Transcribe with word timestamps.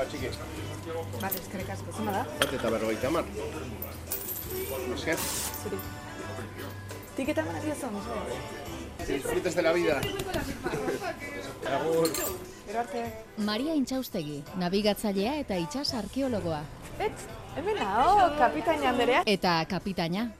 Ba, 0.00 0.06
txiki. 0.08 0.28
Bale, 1.20 1.36
eskerrik 1.36 1.70
asko, 1.74 1.92
zema 1.92 2.12
da? 2.14 2.20
Bat 2.40 2.52
eta 2.56 2.68
berrogeita 2.72 3.08
hamar. 3.10 3.26
Esker, 4.94 5.18
Zuri. 5.60 5.80
Tiketa 7.18 7.44
mana 7.44 7.60
diozu, 7.60 7.90
mesedez. 7.92 8.38
disfrutes 9.10 9.54
de 9.58 9.62
la 9.66 9.72
vida. 9.72 9.98
Agur. 11.74 12.08
Gero 12.66 12.80
arte. 12.80 13.02
Maria 13.50 13.74
Intxaustegi, 13.74 14.38
nabigatzailea 14.62 15.34
eta 15.42 15.58
itsas 15.60 15.92
arkeologoa. 15.98 16.62
Et, 16.98 17.26
hemen 17.60 17.82
hau, 17.84 18.30
kapitain 18.38 18.86
anderea. 18.94 19.22
Eta 19.26 19.58
kapitaina. 19.68 20.30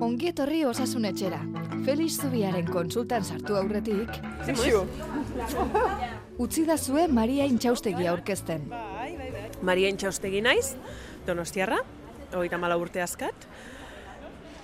Ongi 0.00 0.32
etorri 0.32 0.64
osasun 0.64 1.04
etxera. 1.12 1.44
Felix 1.84 2.16
Zubiaren 2.16 2.72
konsultan 2.72 3.24
sartu 3.24 3.60
aurretik, 3.60 4.22
Zixu. 4.48 4.86
Utzi 6.40 6.64
da 6.64 6.76
Maria 7.08 7.44
Intxaustegi 7.44 8.06
aurkezten. 8.08 8.62
Maria 9.62 9.88
Intxaustegi 9.92 10.40
naiz, 10.40 10.74
donostiarra, 11.26 11.82
hogeita 12.32 12.58
mala 12.58 12.78
urte 12.80 13.02
azkat. 13.02 13.46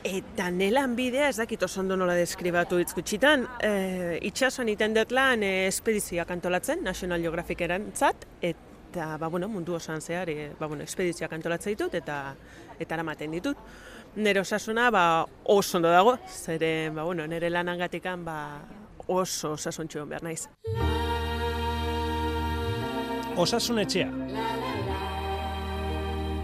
Eta 0.07 0.51
nelan 0.55 0.95
bidea, 0.97 1.29
ez 1.29 1.37
dakit 1.37 1.63
oso 1.67 1.81
ondo 1.81 1.97
nola 1.97 2.15
deskribatu 2.15 2.79
hitz 2.79 2.93
gutxitan, 2.95 3.43
e, 3.61 4.19
itxasuan 4.29 4.71
iten 4.71 4.95
dut 4.95 5.11
lan 5.11 5.43
e, 5.43 5.67
espedizioak 5.67 6.31
antolatzen, 6.31 6.85
National 6.87 7.21
Geographic 7.21 7.65
erantzat, 7.67 8.25
eta 8.41 9.17
ba, 9.19 9.29
bueno, 9.29 9.49
mundu 9.51 9.75
osoan 9.75 10.01
zehar, 10.01 10.31
e, 10.31 10.53
ba, 10.61 10.69
bueno, 10.71 10.87
espedizioak 10.87 11.35
antolatzen 11.35 11.75
ditut, 11.75 11.99
eta 11.99 12.21
eta 12.79 12.95
eramaten 12.95 13.35
ditut. 13.35 13.59
Nire 14.17 14.41
osasuna 14.41 14.91
ba, 14.95 15.27
oso 15.43 15.81
ondo 15.81 15.91
dago, 15.91 16.17
zere 16.31 16.91
ba, 16.95 17.03
bueno, 17.03 17.27
nire 17.27 17.51
lanangatikan 17.51 18.25
ba, 18.25 18.39
oso 19.09 19.57
osasuntxu 19.59 19.99
egon 19.99 20.15
behar 20.15 20.31
naiz. 20.31 20.47
Osasun 23.37 23.77
etxea. 23.83 24.07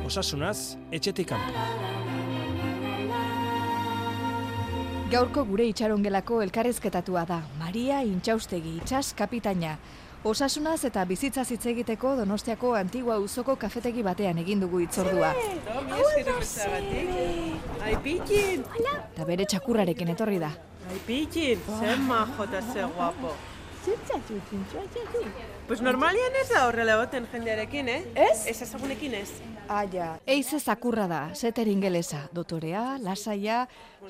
Osasunaz, 0.04 0.76
etxetik 0.92 1.30
kanpo. 1.30 1.52
Gaurko 5.12 5.46
gure 5.48 5.64
itxarongelako 5.70 6.42
elkarrizketatua 6.44 7.22
da. 7.30 7.38
Maria 7.56 8.02
Intxaustegi, 8.04 8.74
itsas 8.82 9.14
kapitaina. 9.16 9.78
Osasunaz 10.28 10.82
eta 10.84 11.06
bizitzaz 11.08 11.46
hitz 11.54 11.64
egiteko 11.72 12.12
Donostiako 12.18 12.74
Antigua 12.76 13.16
Uzoko 13.24 13.56
kafetegi 13.56 14.04
batean 14.04 14.42
egin 14.44 14.60
dugu 14.60 14.82
itzordua. 14.84 15.32
Ai, 17.80 17.96
pikin! 18.04 18.66
Eta 19.14 19.24
bere 19.32 19.48
txakurrarekin 19.48 20.12
etorri 20.12 20.36
da. 20.44 20.52
Ai, 20.90 21.00
pikin! 21.08 21.64
Zer 21.78 22.04
majo 22.04 22.44
eta 22.50 22.60
zer 22.68 22.92
guapo. 22.98 23.32
Pues 25.66 25.80
normalian 25.80 26.34
ez 26.42 26.48
da 26.50 26.66
horrela 26.66 26.96
egoten 26.98 27.26
jendearekin, 27.32 27.88
eh? 27.88 28.02
Ez? 28.14 28.46
Ez 28.50 28.62
ezagunekin 28.62 29.14
ez. 29.14 29.30
Aia. 29.68 30.08
Eize 30.26 30.58
zakurra 30.58 31.06
da, 31.08 31.20
seter 31.38 31.68
ingelesa, 31.70 32.24
dotorea, 32.34 32.98
lasaia, 33.00 33.62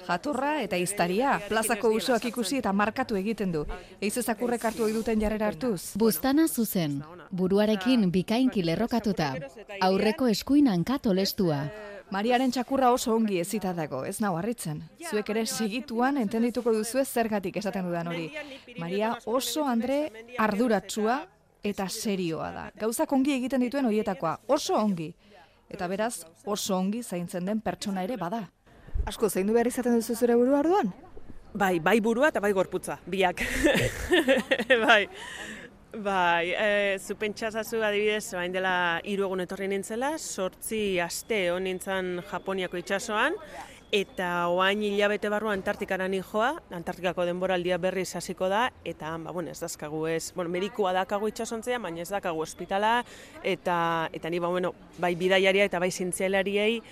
jatorra 0.07 0.55
eta 0.65 0.81
iztaria. 0.81 1.37
Plazako 1.49 1.93
usoak 1.99 2.25
ikusi 2.33 2.59
eta 2.63 2.73
markatu 2.73 3.21
egiten 3.21 3.53
du. 3.53 3.67
Eize 4.01 4.23
zakurrek 4.23 4.65
hartu 4.65 4.89
ohi 4.89 4.97
duten 4.97 5.21
jarrera 5.21 5.53
hartuz. 5.53 5.93
Buztana 6.01 6.49
zuzen, 6.49 7.03
buruarekin 7.31 8.11
bikainki 8.11 8.65
lerrokatuta, 8.65 9.35
aurreko 9.81 10.33
eskuin 10.33 10.73
hankat 10.73 11.07
olestua. 11.13 11.67
Mariaren 12.13 12.51
txakurra 12.53 12.91
oso 12.93 13.15
ongi 13.17 13.39
ezita 13.41 13.71
dago, 13.73 14.03
ez 14.05 14.19
nau 14.21 14.35
harritzen. 14.37 14.83
Zuek 15.09 15.31
ere 15.33 15.47
segituan 15.47 16.19
entendituko 16.21 16.75
duzu 16.75 17.05
zergatik 17.05 17.57
esaten 17.57 17.87
dudan 17.89 18.11
hori. 18.11 18.27
Maria 18.77 19.15
oso 19.25 19.65
andre 19.65 20.27
arduratsua 20.37 21.23
eta 21.63 21.89
serioa 21.89 22.51
da. 22.53 22.65
Gauzak 22.79 23.13
ongi 23.13 23.37
egiten 23.37 23.63
dituen 23.63 23.87
horietakoa, 23.87 24.37
oso 24.49 24.77
ongi. 24.79 25.13
Eta 25.73 25.89
beraz, 25.89 26.25
oso 26.45 26.77
ongi 26.77 27.03
zaintzen 27.03 27.47
den 27.49 27.63
pertsona 27.65 28.05
ere 28.05 28.19
bada. 28.21 28.43
Asko 29.09 29.31
zaindu 29.31 29.55
behar 29.55 29.71
izaten 29.71 29.97
duzu 29.97 30.17
zure 30.19 30.37
burua 30.37 30.61
orduan? 30.61 30.93
Bai, 31.55 31.79
bai 31.81 31.99
burua 32.01 32.31
eta 32.33 32.41
bai 32.41 32.53
gorputza, 32.57 32.99
biak. 33.07 33.43
bai. 34.87 35.03
Bai, 35.93 36.55
e, 36.57 36.99
zu 36.99 37.19
pentsazazu 37.21 37.83
adibidez, 37.85 38.33
bain 38.33 38.53
dela 38.55 39.01
hiru 39.05 39.27
egun 39.27 39.43
etorri 39.45 39.67
nintzela, 39.69 40.15
sortzi 40.17 40.97
aste 41.05 41.51
hon 41.53 41.67
nintzen 41.69 42.23
Japoniako 42.31 42.81
itsasoan, 42.81 43.37
eta 43.93 44.49
oain 44.49 44.81
hilabete 44.83 45.29
barru 45.29 45.51
Antartikara 45.53 46.09
joa, 46.09 46.63
Antartikako 46.71 47.27
denboraldia 47.29 47.77
berriz 47.77 48.17
hasiko 48.17 48.49
da, 48.49 48.73
eta, 48.85 49.19
ba, 49.19 49.31
bueno, 49.31 49.51
ez 49.51 49.61
dazkagu 49.61 50.07
ez, 50.07 50.33
bueno, 50.35 50.51
medikua 50.51 50.95
dakagu 50.95 51.29
itsasontzea, 51.29 51.79
baina 51.79 52.01
ez 52.01 52.09
dakagu 52.09 52.41
ospitala, 52.41 53.05
eta, 53.45 54.09
eta 54.13 54.31
ni, 54.31 54.39
ba, 54.39 54.49
bueno, 54.49 54.73
bai 54.99 55.15
bidaiaria 55.15 55.65
eta 55.65 55.79
bai 55.79 55.91
zintzialariei, 55.91 56.83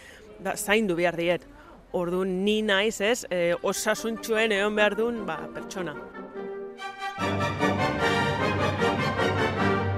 da, 0.41 0.57
zaindu 0.57 0.95
behar 0.95 1.17
diet. 1.17 1.47
Orduan 1.93 2.45
ni 2.45 2.61
naiz, 2.63 3.01
ez, 3.01 3.25
e, 3.31 3.55
osasuntxuen 3.63 4.53
egon 4.53 4.77
behar 4.77 4.95
duen, 4.95 5.25
ba, 5.27 5.41
pertsona. 5.55 5.97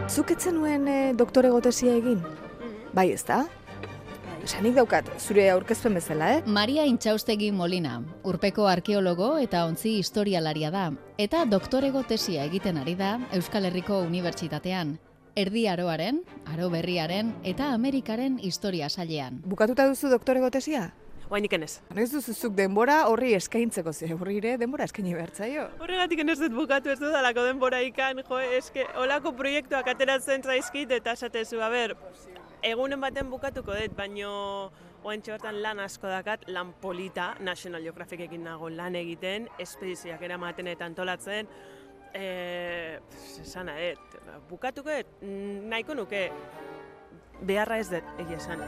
Zuk 0.08 0.30
etzen 0.30 0.54
nuen 0.54 0.86
e, 0.86 1.12
doktore 1.18 1.50
gotesia 1.50 1.98
egin? 1.98 2.22
Bai, 2.94 3.10
ez 3.10 3.24
da? 3.26 3.42
Esanik 4.42 4.74
daukat, 4.74 5.06
zure 5.22 5.44
aurkezpen 5.52 5.94
bezala, 5.94 6.28
eh? 6.34 6.38
Maria 6.50 6.82
Intxaustegi 6.90 7.52
Molina, 7.54 8.00
urpeko 8.26 8.64
arkeologo 8.66 9.36
eta 9.38 9.60
ontzi 9.68 9.92
historialaria 10.00 10.72
da, 10.74 10.88
eta 11.22 11.44
doktorego 11.46 12.02
tesia 12.02 12.42
egiten 12.50 12.80
ari 12.80 12.96
da 12.98 13.12
Euskal 13.38 13.68
Herriko 13.68 14.00
Unibertsitatean. 14.02 14.96
Erdi 15.38 15.62
aroaren, 15.70 16.18
aro 16.50 16.72
berriaren 16.74 17.30
eta 17.46 17.70
Amerikaren 17.76 18.40
historia 18.42 18.90
sailean. 18.90 19.38
Bukatuta 19.46 19.86
duzu 19.86 20.10
doktore 20.10 20.42
gotesia? 20.42 20.88
Oainik 21.30 21.54
enez. 21.54 21.76
Ez 21.94 22.10
duzuzuk 22.10 22.58
denbora 22.58 22.98
horri 23.08 23.36
eskaintzeko 23.38 23.92
ze 23.94 24.10
horri 24.12 24.40
ere 24.42 24.58
denbora 24.58 24.90
eskaini 24.90 25.14
bertzaio. 25.14 25.68
Horregatik 25.78 26.26
ez 26.26 26.40
dut 26.42 26.52
bukatu 26.58 26.90
ez 26.90 26.98
dudalako 26.98 27.46
denbora 27.46 27.80
ikan, 27.86 28.26
jo, 28.26 28.42
eske, 28.58 28.90
olako 28.98 29.32
proiektuak 29.38 29.86
ateratzen 29.94 30.42
zaizkit 30.42 30.90
eta 30.98 31.14
esatezu, 31.14 31.62
a 31.62 31.70
ber, 31.70 31.94
egunen 32.62 33.00
baten 33.02 33.30
bukatuko 33.30 33.74
dut, 33.74 33.94
baino 33.98 34.32
oantxe 35.02 35.34
bertan 35.34 35.60
lan 35.62 35.82
asko 35.82 36.08
dakat, 36.10 36.46
lan 36.54 36.72
polita, 36.80 37.32
National 37.40 37.82
Geographicekin 37.82 38.44
nago 38.46 38.70
lan 38.70 38.96
egiten, 38.98 39.48
espedizioak 39.62 40.22
eramaten 40.22 40.70
eta 40.70 40.86
antolatzen, 40.86 41.50
e, 42.14 42.98
esana, 43.42 43.78
et, 43.82 44.18
bukatuko 44.50 44.94
dut, 44.94 45.16
mm, 45.22 45.68
nahiko 45.72 45.98
nuke, 45.98 46.28
beharra 47.42 47.80
ez 47.82 47.88
dut, 47.90 48.14
egia 48.22 48.38
esan. 48.38 48.62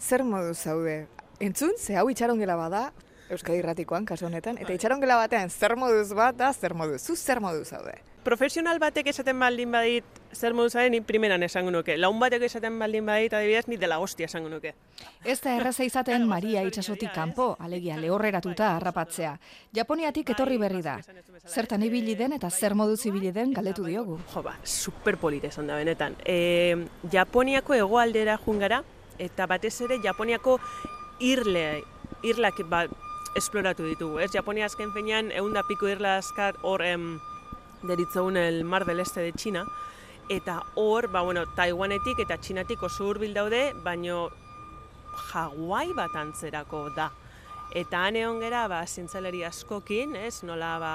Zer 0.00 0.24
modu 0.24 0.54
zaude? 0.54 1.04
Entzun, 1.40 1.76
ze 1.78 1.96
hau 1.96 2.08
itxarongela 2.12 2.56
bada, 2.56 2.88
Euskadi 3.32 3.58
Irratikoan, 3.58 4.04
kasu 4.04 4.26
honetan, 4.28 4.58
eta 4.60 4.74
itxarongela 4.76 5.16
batean 5.16 5.50
zer 5.50 5.76
moduz 5.80 6.10
bat 6.16 6.36
da, 6.36 6.52
zer 6.52 6.74
moduz, 6.76 7.00
zu 7.02 7.16
zer 7.16 7.40
modu 7.40 7.64
zaude? 7.64 7.96
Profesional 8.24 8.78
batek 8.80 9.08
esaten 9.12 9.40
baldin 9.40 9.72
badit, 9.72 10.20
zer 10.34 10.54
modu 10.54 10.70
zaren, 10.70 10.92
ni 10.92 11.00
primeran 11.00 11.42
esango 11.42 11.70
nuke. 11.70 11.96
Laun 11.98 12.18
batek 12.20 12.42
esaten 12.48 12.78
baldin 12.78 13.06
badit, 13.06 13.34
adibidez, 13.34 13.66
ni 13.68 13.76
dela 13.76 13.98
hostia 13.98 14.26
esango 14.26 14.48
nuke. 14.48 14.74
Ez 15.24 15.40
da 15.40 15.54
erraza 15.56 15.84
izaten 15.84 16.26
Maria 16.28 16.62
itsasotik 16.66 17.12
kanpo, 17.14 17.54
alegia 17.60 17.96
lehorreratuta 18.00 18.74
harrapatzea. 18.76 19.36
Japoniatik 19.74 20.34
etorri 20.34 20.58
berri 20.58 20.82
da. 20.82 20.98
Zertan 21.46 21.82
ibili 21.82 22.14
den 22.18 22.36
eta 22.38 22.50
zer 22.50 22.74
moduz 22.74 23.00
ibili 23.06 23.32
den 23.32 23.54
galdetu 23.54 23.86
diogu. 23.86 24.18
Jo, 24.34 24.42
ba, 24.42 24.56
super 24.64 25.16
polita 25.18 25.48
esan 25.48 25.70
da 25.70 25.78
benetan. 25.80 26.16
E, 26.24 26.86
Japoniako 27.12 27.74
hegoaldera 27.74 28.38
jungara, 28.44 28.82
eta 29.18 29.46
batez 29.46 29.74
ere 29.86 30.00
Japoniako 30.02 30.58
irle, 31.20 31.82
irlak 32.22 32.62
ba, 32.68 32.86
esploratu 33.34 33.84
ditugu. 33.86 34.18
Ez 34.22 34.30
Japonia 34.32 34.66
azken 34.66 34.92
fenean 34.94 35.30
egun 35.34 35.54
da 35.54 35.64
piko 35.66 35.88
irla 35.90 36.18
askar 36.20 36.58
hor 36.62 36.82
em, 36.86 37.18
deritzogun 37.82 38.36
el 38.36 38.64
Mar 38.64 38.84
del 38.84 39.00
Este 39.00 39.20
de 39.20 39.32
China, 39.32 39.64
eta 40.28 40.62
hor, 40.74 41.08
ba, 41.08 41.22
bueno, 41.22 41.44
Taiwanetik 41.56 42.24
eta 42.24 42.38
Txinatik 42.38 42.82
oso 42.82 43.08
hurbil 43.08 43.34
daude, 43.34 43.72
baino 43.84 44.30
Hawaii 45.32 45.92
bat 45.94 46.14
antzerako 46.16 46.88
da. 46.96 47.10
Eta 47.74 48.04
han 48.06 48.16
egon 48.16 48.38
gera, 48.38 48.66
ba, 48.70 48.84
zientzaleri 48.86 49.42
askokin, 49.48 50.14
ez, 50.16 50.44
nola, 50.46 50.76
ba, 50.78 50.94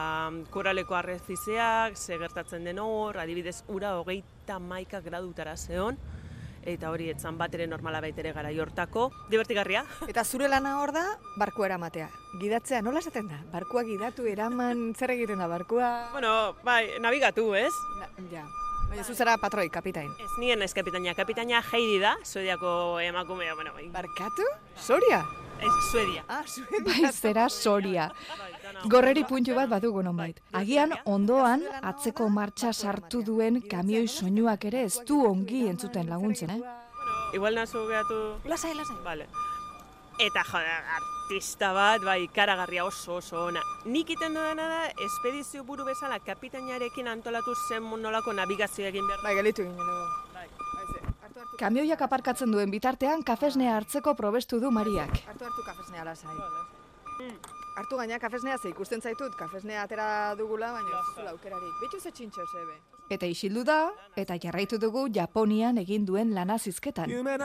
koraleko 0.53 0.95
arrezizeak, 0.95 1.97
ze 1.97 2.17
gertatzen 2.21 2.63
den 2.63 2.79
hor, 2.79 3.19
adibidez, 3.19 3.63
ura 3.67 3.97
hogeita 3.99 4.59
maika 4.63 5.01
gradutara 5.03 5.57
zeon, 5.57 5.97
eta 6.63 6.91
hori 6.91 7.09
etzan 7.11 7.37
bat 7.39 7.53
ere 7.55 7.67
normala 7.67 7.99
baitere 8.03 8.31
gara 8.35 8.51
hortako. 8.51 9.09
Divertigarria. 9.29 9.83
Eta 10.07 10.23
zure 10.23 10.47
lana 10.47 10.77
hor 10.79 10.93
da, 10.95 11.03
barkua 11.37 11.67
eramatea. 11.67 12.09
Gidatzea, 12.39 12.81
nola 12.81 13.03
esaten 13.03 13.27
da? 13.27 13.41
Barkua 13.51 13.83
gidatu, 13.83 14.27
eraman, 14.27 14.93
zer 14.95 15.17
egiten 15.17 15.39
da 15.39 15.47
barkua? 15.47 16.09
Bueno, 16.13 16.55
bai, 16.63 16.99
nabigatu, 17.01 17.53
ez? 17.55 17.73
Na, 17.99 18.11
ja. 18.31 18.47
Baina 18.89 19.03
zu 19.03 19.13
zara 19.13 19.37
patroi, 19.37 19.69
kapitain. 19.69 20.09
Ez 20.17 20.31
nien 20.41 20.61
ez 20.65 20.73
kapitaina, 20.73 21.13
kapitaina 21.13 21.61
Heidi 21.71 21.99
da, 22.01 22.15
Suediako 22.25 22.99
emakumea, 23.05 23.53
bueno, 23.55 23.73
bai. 23.75 23.85
Barkatu? 23.93 24.47
Soria? 24.75 25.19
Ez, 25.59 25.73
Suedia. 25.91 26.23
Ah, 26.27 26.41
Suedia. 26.47 26.81
Bai, 26.87 27.11
zera 27.13 27.49
Soria. 27.49 28.07
Bai, 28.39 28.81
Gorreri 28.89 29.25
puntu 29.29 29.53
bat 29.53 29.69
badugu 29.69 30.01
nonbait. 30.01 30.39
Agian 30.57 30.95
ondoan 31.05 31.65
atzeko 31.83 32.29
martxa 32.29 32.73
sartu 32.73 33.21
duen 33.27 33.61
kamioi 33.61 34.07
soinuak 34.07 34.65
ere 34.71 34.85
ez 34.87 35.03
du 35.05 35.21
ongi 35.27 35.67
entzuten 35.67 36.09
laguntzen, 36.09 36.49
eh? 36.49 36.61
Igual 37.35 37.61
nazu 37.61 37.85
gehatu... 37.91 38.19
Lasai, 38.49 38.73
lasai. 38.73 38.97
Vale. 39.05 39.29
Eta 40.19 40.41
jode, 40.43 40.71
artista 40.97 41.69
bat, 41.71 42.03
bai, 42.03 42.27
karagarria 42.35 42.83
oso 42.83 43.15
oso 43.21 43.45
ona. 43.47 43.61
Nik 43.87 44.09
iten 44.11 44.33
dudana 44.35 44.65
da, 44.67 44.79
espedizio 45.05 45.63
buru 45.63 45.85
bezala 45.87 46.17
kapitainarekin 46.19 47.07
antolatu 47.07 47.53
zen 47.69 47.87
nolako 48.01 48.33
navigazio 48.35 48.85
egin 48.89 49.07
behar. 49.07 49.21
Bai, 49.23 49.35
gelitu 49.37 49.63
egin 49.63 49.77
dugu. 49.79 50.07
Bai. 50.33 50.47
Kamioiak 51.59 52.01
aparkatzen 52.01 52.51
duen 52.51 52.71
bitartean 52.71 53.23
kafesnea 53.23 53.77
hartzeko 53.77 54.13
probestu 54.15 54.59
du 54.59 54.71
Mariak. 54.71 55.21
Hartu 55.27 55.47
hartu 55.47 55.63
kafesnea 55.65 56.03
lasai. 56.03 56.35
Hartu 57.79 57.95
gaina 57.95 58.19
kafesnea 58.19 58.57
ze 58.57 58.69
ikusten 58.73 59.01
zaitut, 59.01 59.35
kafesnea 59.39 59.83
atera 59.87 60.35
dugula, 60.35 60.73
baina 60.75 60.89
ez 60.99 61.15
zula 61.15 61.31
aukerarik. 61.31 61.79
Betxu 61.79 61.99
ze 62.03 62.11
txintxo 62.11 62.43
zebe. 62.51 62.75
Eta 63.09 63.25
isildu 63.25 63.63
da, 63.63 63.89
eta 64.19 64.35
jarraitu 64.35 64.77
dugu 64.77 65.07
Japonian 65.15 65.77
egin 65.77 66.05
duen 66.05 66.35
lanazizketan. 66.35 67.09
夢 67.09 67.37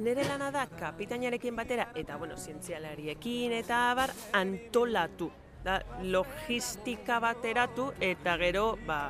Nere 0.00 0.24
lana 0.24 0.46
da 0.50 0.62
kapitainarekin 0.64 1.56
batera, 1.56 1.90
eta 1.94 2.16
bueno, 2.16 2.38
zientzialariekin 2.40 3.52
eta 3.52 3.80
bar 3.98 4.12
antolatu. 4.32 5.28
Da, 5.60 5.74
logistika 6.08 7.18
bateratu 7.20 7.90
eta 8.00 8.38
gero, 8.40 8.78
ba, 8.86 9.00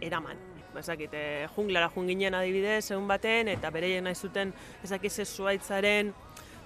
eraman. 0.00 0.36
Bazakit, 0.74 1.14
e, 1.14 1.22
eh, 1.44 1.46
junglara 1.54 1.88
junginen 1.94 2.36
adibidez, 2.36 2.90
egun 2.90 3.08
baten, 3.08 3.48
eta 3.48 3.70
bereien 3.72 4.04
nahi 4.04 4.14
zuten, 4.14 4.52
ezakit 4.84 5.12
ze 5.12 5.24
zuaitzaren, 5.24 6.12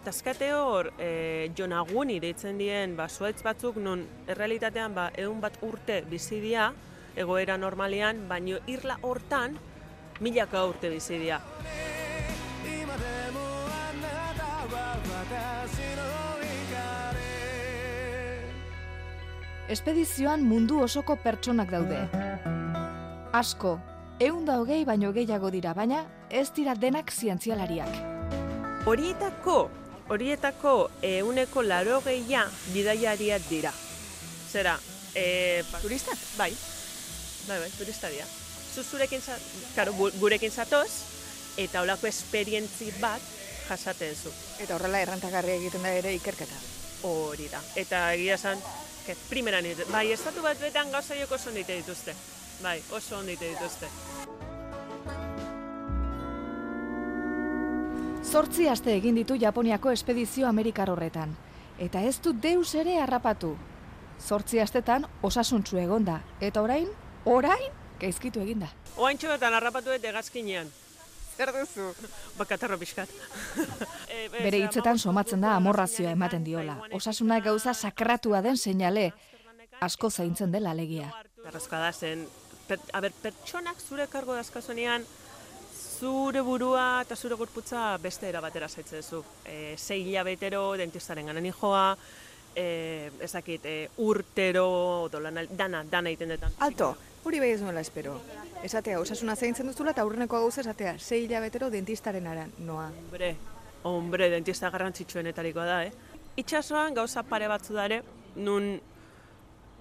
Tazkate 0.04 0.50
hor, 0.52 0.90
eh, 0.98 1.46
e, 1.46 1.52
jonaguni 1.56 2.18
deitzen 2.20 2.58
dien, 2.58 2.96
ba, 2.96 3.06
zuaitz 3.08 3.40
batzuk 3.42 3.78
non 3.80 4.02
errealitatean 4.26 4.92
ba, 4.94 5.06
egun 5.16 5.40
bat 5.40 5.56
urte 5.62 6.02
bizi 6.10 6.42
dia, 6.42 6.72
egoera 7.16 7.56
normalean, 7.56 8.26
baino 8.28 8.58
irla 8.66 8.98
hortan 9.00 9.56
milaka 10.20 10.64
urte 10.66 10.90
bizi 10.90 11.18
dira. 11.18 11.40
Espedizioan 19.74 20.44
mundu 20.44 20.82
osoko 20.84 21.16
pertsonak 21.16 21.70
daude. 21.72 22.02
Asko, 23.34 23.78
eunda 24.20 24.58
hogei 24.60 24.84
baino 24.84 25.10
gehiago 25.16 25.50
dira, 25.50 25.72
baina 25.74 26.04
ez 26.30 26.50
dira 26.54 26.76
denak 26.78 27.10
zientzialariak. 27.10 27.96
Horietako, 28.86 29.56
horietako 30.12 30.76
euneko 31.02 31.64
laro 31.64 32.02
gehia 32.04 32.44
bidaiariak 32.74 33.48
dira. 33.48 33.72
Zera, 34.52 34.76
e, 35.16 35.64
turistak? 35.80 36.20
Bai, 36.38 36.52
bai, 37.48 37.58
bai, 37.64 37.70
turista 37.78 38.12
dira. 38.12 38.28
Zuzurekin, 38.74 39.20
za, 39.22 39.36
karo, 39.76 39.92
gu- 39.94 40.12
gurekin 40.20 40.50
zatoz, 40.50 40.90
eta 41.56 41.82
olako 41.82 42.06
esperientzi 42.06 42.92
bat 43.00 43.22
jasaten 43.68 44.14
zu. 44.16 44.32
Eta 44.60 44.74
horrela 44.74 45.00
errantagarria 45.00 45.54
egiten 45.60 45.82
da 45.82 45.92
ere 45.94 46.14
ikerketa. 46.14 46.56
Hori 47.06 47.48
da. 47.52 47.60
Eta 47.76 48.12
egia 48.14 48.34
esan, 48.34 48.58
primeran 49.28 49.64
dit- 49.64 49.86
bai, 49.92 50.10
estatu 50.12 50.42
bat 50.42 50.58
betan 50.60 50.90
gauza 50.90 51.14
joko 51.14 51.34
oso 51.34 51.50
ondite 51.50 51.76
dituzte. 51.76 52.14
Bai, 52.62 52.80
oso 52.90 53.18
ondite 53.18 53.48
dituzte. 53.54 53.86
Zortzi 58.24 58.66
aste 58.68 58.94
egin 58.96 59.14
ditu 59.14 59.36
Japoniako 59.38 59.90
espedizio 59.94 60.48
Amerikar 60.48 60.90
horretan. 60.90 61.36
Eta 61.78 62.00
ez 62.02 62.16
du 62.22 62.32
deus 62.32 62.74
ere 62.74 62.96
harrapatu. 62.98 63.52
Zortzi 64.20 64.58
astetan 64.60 65.06
osasuntsu 65.22 65.78
egonda. 65.78 66.20
Eta 66.40 66.62
orain, 66.62 66.88
orain, 67.24 67.70
gaizkitu 68.04 68.42
eginda. 68.44 68.70
Oaintxo 68.96 69.32
betan 69.32 69.56
harrapatu 69.56 69.92
dut 69.92 70.10
egazkinean. 70.12 70.70
Zer 71.34 71.50
duzu? 71.54 71.90
Bakatarro 72.38 72.78
pixkat. 72.78 73.10
E, 74.14 74.26
e, 74.28 74.42
Bere 74.44 74.60
hitzetan 74.62 74.98
somatzen 74.98 75.40
da 75.42 75.56
amorrazioa 75.58 76.12
ematen 76.14 76.44
eta 76.44 76.46
diola. 76.46 76.74
Osasuna 76.94 77.40
gauza 77.42 77.72
sakratua 77.74 78.38
den 78.44 78.56
seinale. 78.56 79.08
Asko 79.82 80.10
zaintzen 80.10 80.52
dela 80.54 80.70
alegia. 80.70 81.08
Arrazkoa 81.42 81.80
da 81.82 81.88
zen, 81.92 82.22
per, 82.68 82.78
a 82.94 83.00
ber, 83.02 83.10
pertsonak 83.24 83.80
zure 83.82 84.06
kargo 84.12 84.36
dazkazunean, 84.38 85.02
zure 85.98 86.44
burua 86.46 86.84
eta 87.02 87.16
zure 87.16 87.34
gorputza 87.40 87.96
beste 87.98 88.28
era 88.30 88.42
batera 88.44 88.68
zaitzen 88.68 89.02
duzu. 89.02 89.24
E, 89.44 89.74
sei 89.76 90.04
hilabetero 90.04 90.62
dentistaren 90.78 91.26
ganan 91.32 91.50
joa, 91.50 91.96
e, 92.54 93.10
ezakit, 93.26 93.66
e, 93.66 93.76
urtero, 94.06 94.68
odo, 95.08 95.20
lana, 95.20 95.42
dana, 95.50 95.82
dana 95.90 96.14
egiten 96.14 96.36
detan. 96.36 96.54
Alto, 96.62 96.94
hori 97.24 97.40
bai 97.40 97.50
ez 97.50 97.60
nuela 97.62 97.80
espero. 97.80 98.20
Esatea, 98.64 99.00
osasuna 99.00 99.36
zaintzen 99.36 99.68
duzula 99.68 99.92
eta 99.92 100.02
aurreneko 100.04 100.38
gauza 100.40 100.62
esatea, 100.62 100.96
sei 100.98 101.24
hilabetero 101.24 101.70
dentistaren 101.72 102.26
aran, 102.26 102.52
noa. 102.64 102.88
Hombre, 103.04 103.34
hombre, 103.82 104.30
dentista 104.32 104.70
garrantzitsuenetarikoa 104.72 105.66
da, 105.68 105.78
eh? 105.84 105.92
Itxasoan 106.40 106.96
gauza 106.96 107.22
pare 107.28 107.48
batzu 107.48 107.76
dare, 107.76 108.02
nun 108.36 108.72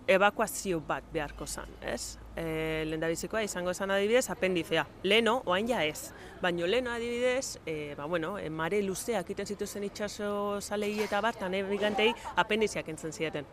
evakuazio 0.08 0.82
bat 0.88 1.06
beharko 1.14 1.48
zan, 1.48 1.72
ez? 1.82 2.18
E, 2.36 2.84
lehendabizikoa 2.90 3.44
izango 3.46 3.74
zan 3.74 3.92
adibidez 3.96 4.30
apendizea. 4.34 4.86
Leno, 5.04 5.42
oain 5.46 5.68
ja 5.70 5.84
ez. 5.86 6.12
Baino 6.42 6.68
leno 6.68 6.92
adibidez, 6.92 7.60
e, 7.66 7.96
ba, 7.96 8.06
bueno, 8.06 8.38
e, 8.38 8.50
mare 8.50 8.82
luzeak 8.84 9.30
iten 9.32 9.48
zituzen 9.48 9.88
itxaso 9.88 10.60
zalei 10.62 10.98
eta 11.06 11.22
bat, 11.22 11.40
eta 11.40 11.50
navigantei 11.50 12.12
apendiziak 12.36 12.90
entzen 12.92 13.16
zieten. 13.16 13.48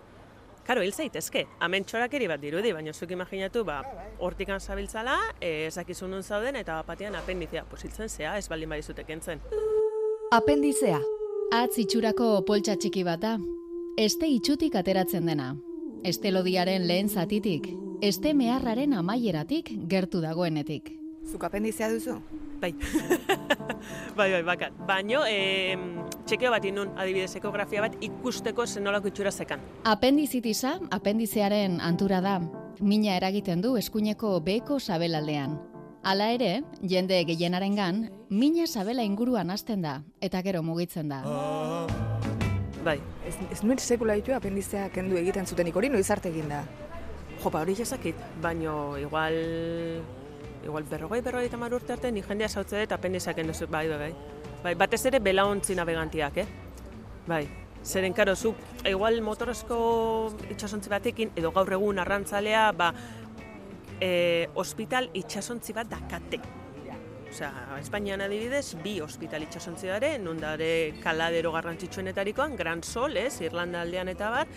Karo, 0.71 0.85
hil 0.87 0.93
zaitezke, 0.95 1.41
hemen 1.67 1.83
txorakeri 1.83 2.29
bat 2.31 2.39
dirudi, 2.39 2.71
baina 2.71 2.93
zuk 2.95 3.11
imaginatu, 3.11 3.65
ba, 3.67 3.81
hortikan 4.23 4.61
zabiltzala, 4.63 5.17
e, 5.43 5.49
ezakizu 5.67 6.07
nun 6.07 6.23
zauden, 6.23 6.55
eta 6.61 6.77
batean 6.87 7.17
apendizea, 7.19 7.65
pues 7.67 7.83
hiltzen 7.83 8.07
zea, 8.07 8.37
ez 8.39 8.47
baldin 8.53 8.71
badizute 8.71 9.03
kentzen. 9.09 9.43
Apendizea. 10.37 11.01
Atz 11.59 11.81
itxurako 11.83 12.29
poltsa 12.47 12.77
txiki 12.79 13.03
bat 13.03 13.19
da. 13.25 13.33
Este 13.99 14.31
itxutik 14.31 14.77
ateratzen 14.79 15.27
dena. 15.27 15.49
Este 16.05 16.31
lodiaren 16.31 16.87
lehen 16.87 17.11
zatitik. 17.11 17.67
Este 18.01 18.31
meharraren 18.33 18.95
amaieratik 18.95 19.73
gertu 19.91 20.23
dagoenetik. 20.23 20.93
Zuk 21.27 21.51
apendizea 21.51 21.91
duzu? 21.91 22.21
Bai. 22.63 22.75
bai, 24.17 24.31
bai, 24.33 24.43
bakat. 24.45 24.75
Baino, 24.85 25.23
e, 25.25 25.79
txekeo 26.29 26.51
bat 26.53 26.65
inun, 26.69 26.91
adibidez, 27.01 27.33
ekografia 27.39 27.81
bat 27.81 27.97
ikusteko 28.05 28.67
zenolako 28.67 29.09
itxura 29.09 29.33
zekan. 29.33 29.63
Apendizitisa, 29.89 30.75
apendizearen 30.93 31.81
antura 31.81 32.21
da. 32.21 32.37
Mina 32.81 33.17
eragiten 33.17 33.65
du 33.65 33.77
eskuineko 33.81 34.35
beheko 34.45 34.77
sabelaldean. 34.81 35.57
Hala 36.05 36.31
ere, 36.33 36.63
jende 36.81 37.19
gehienarengan, 37.29 38.07
mina 38.29 38.67
sabela 38.67 39.05
inguruan 39.05 39.51
hasten 39.51 39.83
da, 39.85 39.99
eta 40.21 40.41
gero 40.45 40.63
mugitzen 40.65 41.09
da. 41.13 41.25
Bai. 42.85 42.97
Ez, 43.29 43.37
ez 43.53 43.61
nuen 43.65 43.79
sekula 43.79 44.17
ditu 44.17 44.33
apendizea 44.37 44.89
kendu 44.95 45.19
egiten 45.21 45.47
zutenik 45.47 45.77
hori 45.77 45.91
noiz 45.93 46.09
arte 46.11 46.33
egin 46.33 46.49
da. 46.49 46.63
Jopa, 47.41 47.61
hori 47.65 47.77
jazakit, 47.77 48.17
baino 48.41 48.97
igual... 49.01 49.37
Igual 50.65 50.85
berrogei, 50.85 51.23
berrogei 51.23 51.49
eta 51.49 51.57
urte 51.75 51.93
arte, 51.93 52.13
ni 52.13 52.23
jendea 52.23 52.49
zautze 52.49 52.81
dut 52.81 52.93
apendizak 52.93 53.39
endozu, 53.39 53.67
bai, 53.67 53.89
bai, 53.89 53.99
bai. 53.99 54.15
Bai, 54.63 54.75
batez 54.75 55.05
ere 55.07 55.21
belaontzi 55.21 55.75
navegantiak, 55.75 56.37
eh? 56.37 56.47
Bai. 57.27 57.49
Zeren, 57.83 58.13
karo, 58.13 58.37
zu, 58.37 58.55
igual 58.85 59.23
motorozko 59.23 60.35
itxasontzi 60.51 60.91
batekin, 60.93 61.33
edo 61.35 61.51
gaur 61.51 61.73
egun 61.73 61.99
arrantzalea, 61.99 62.73
ba, 62.77 62.93
e, 64.01 64.49
hospital 64.55 65.09
itxasontzi 65.15 65.73
bat 65.73 65.89
dakate. 65.89 66.41
Osea, 67.31 67.79
Espainian 67.79 68.21
adibidez, 68.25 68.75
bi 68.83 68.97
hospital 69.01 69.45
itxasontzi 69.45 69.87
dare, 69.87 70.17
non 70.19 70.41
dare 70.43 70.97
kaladero 71.03 71.53
garrantzitsuenetarikoan, 71.55 72.57
Gran 72.59 72.83
Sol, 72.83 73.17
ez, 73.17 73.41
Irlanda 73.41 73.85
aldean 73.85 74.11
eta 74.11 74.33
bar, 74.35 74.51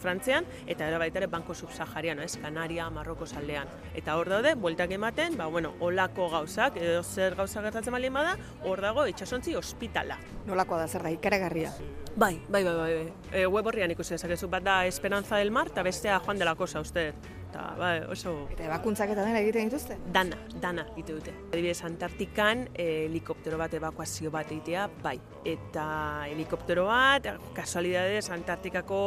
Frantzian, 0.00 0.46
eta 0.70 0.86
era 0.86 1.00
baita 1.02 1.18
ere 1.18 1.26
Banko 1.26 1.56
Subsahariano, 1.58 2.22
ez, 2.22 2.36
Kanaria, 2.38 2.86
Marrokos 2.94 3.32
aldean. 3.34 3.68
Eta 3.98 4.14
hor 4.16 4.30
daude, 4.30 4.54
bueltak 4.54 4.94
ematen, 4.94 5.36
ba, 5.36 5.48
bueno, 5.50 5.74
olako 5.80 6.30
gauzak, 6.30 6.78
edo 6.78 7.02
zer 7.02 7.34
gauza 7.34 7.64
gertatzen 7.66 7.98
baldin 7.98 8.14
bada, 8.14 8.36
hor 8.62 8.80
dago 8.80 9.08
itxasontzi 9.10 9.56
ospitala. 9.58 10.20
Nolakoa 10.46 10.84
da 10.84 10.88
zer 10.88 11.02
da, 11.02 11.10
ikaragarria. 11.18 11.74
Bai, 12.14 12.36
bai, 12.48 12.62
bai, 12.62 12.76
bai. 12.78 13.12
E, 13.32 13.44
web 13.46 13.66
horrian 13.66 13.90
ikusi 13.90 14.14
dezakezu, 14.14 14.48
bat 14.48 14.62
da 14.62 14.80
Esperanza 14.86 15.42
del 15.42 15.50
Mar, 15.50 15.74
eta 15.74 15.82
bestea 15.82 16.22
Juan 16.22 16.38
de 16.38 16.46
la 16.46 16.54
Cosa, 16.54 16.80
uste. 16.80 17.10
Eta, 17.50 17.64
bai, 17.74 17.96
oso... 18.06 18.46
Eta 18.54 18.68
ebakuntzak 18.68 19.10
eta 19.10 19.24
dena 19.26 19.40
egiten 19.42 19.66
dituzte? 19.66 19.96
Dana, 20.14 20.36
dana 20.62 20.84
ite 21.00 21.16
dute. 21.16 21.32
Adibidez, 21.48 21.80
Antartikan 21.82 22.68
eh, 22.76 23.06
helikoptero 23.08 23.58
bat 23.58 23.72
evakuazio 23.74 24.30
bat 24.30 24.52
egitea, 24.54 24.84
bai. 25.02 25.16
Eta 25.50 25.86
helikoptero 26.30 26.84
bat, 26.86 27.26
kasualidadez, 27.56 28.28
Antartikako 28.30 29.00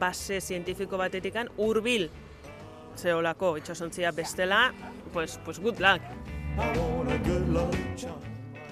base 0.00 0.40
zientifiko 0.40 0.96
batetikan 0.96 1.50
hurbil 1.60 2.08
zeolako 2.96 3.58
itxasontzia 3.60 4.12
bestela, 4.16 4.72
pues, 5.12 5.38
pues 5.44 5.60
good 5.60 5.76
luck. 5.78 6.00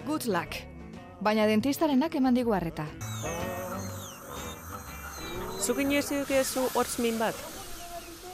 Good 0.07 0.25
luck. 0.25 0.57
Baina 1.21 1.45
dentistarenak 1.47 2.17
eman 2.17 2.35
digu 2.35 2.57
harreta. 2.57 2.87
Zuk 5.61 5.79
inoiz 5.85 6.09
edukezu 6.11 6.65
hortz 6.73 6.97
min 6.99 7.21
bat? 7.21 7.37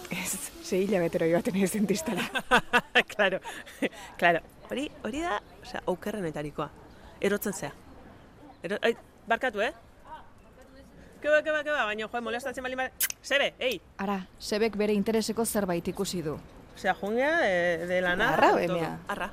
Ez, 0.09 0.58
sei 0.69 0.85
hilabetero 0.85 1.27
joaten 1.27 1.57
ez 1.57 1.73
dentistara. 1.73 2.25
claro, 3.15 3.41
claro. 4.19 4.41
Hori, 4.69 4.91
hori 5.05 5.23
da, 5.25 5.41
osea, 5.63 5.81
aukerrenetarikoa. 5.89 6.69
Erotzen 7.25 7.55
zea. 7.55 7.71
Ero, 8.63 8.77
ai, 8.83 8.93
barkatu, 9.29 9.63
eh? 9.65 9.73
Keba, 11.23 11.41
keba, 11.43 11.63
keba, 11.65 11.87
baina, 11.89 12.05
joe, 12.05 12.21
molestatzen 12.23 12.63
bali 12.63 12.77
bali... 12.79 13.09
Sebe, 13.23 13.55
ei! 13.59 13.81
Ara, 14.05 14.21
sebek 14.39 14.77
bere 14.79 14.95
intereseko 14.95 15.47
zerbait 15.47 15.89
ikusi 15.89 16.21
du. 16.23 16.37
Osea, 16.77 16.95
jungea, 17.01 17.33
de, 17.41 17.87
de 17.89 18.03
la 18.05 18.15
nada... 18.15 18.37
Arra 18.37 18.53
o 18.53 18.61
todo. 18.61 18.77
emea? 18.77 18.93
Arra. 19.09 19.31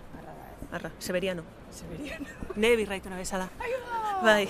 Arra, 0.72 0.92
seberiano. 1.00 1.44
Seberiano. 1.75 2.25
Ne 2.56 2.72
birraituna 2.80 3.20
bezala. 3.20 3.50
Bai. 4.24 4.48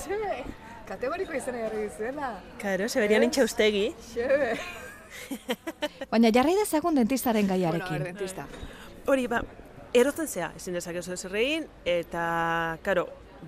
Xebe, 0.00 0.40
kategoriko 0.88 1.36
izena 1.36 1.62
jarri 1.66 1.84
dizuela. 1.90 2.32
Claro, 2.58 2.88
seberian 2.88 3.28
intxaustegi. 3.28 3.90
Xebe. 4.14 4.56
Baina 6.12 6.32
jarrai 6.32 6.56
dezagun 6.58 6.94
dentistaren 6.94 7.46
Bueno, 7.46 7.68
gaiarekin. 7.68 8.02
ver, 8.02 8.14
dentista. 8.14 8.46
Hori, 9.06 9.26
ba, 9.26 9.42
erotzen 9.94 10.26
zea, 10.28 10.52
ezin 10.56 10.74
dezakezu 10.74 11.12
ez 11.12 11.24
egin, 11.24 11.66
eta, 11.84 12.78
karo, 12.82 13.06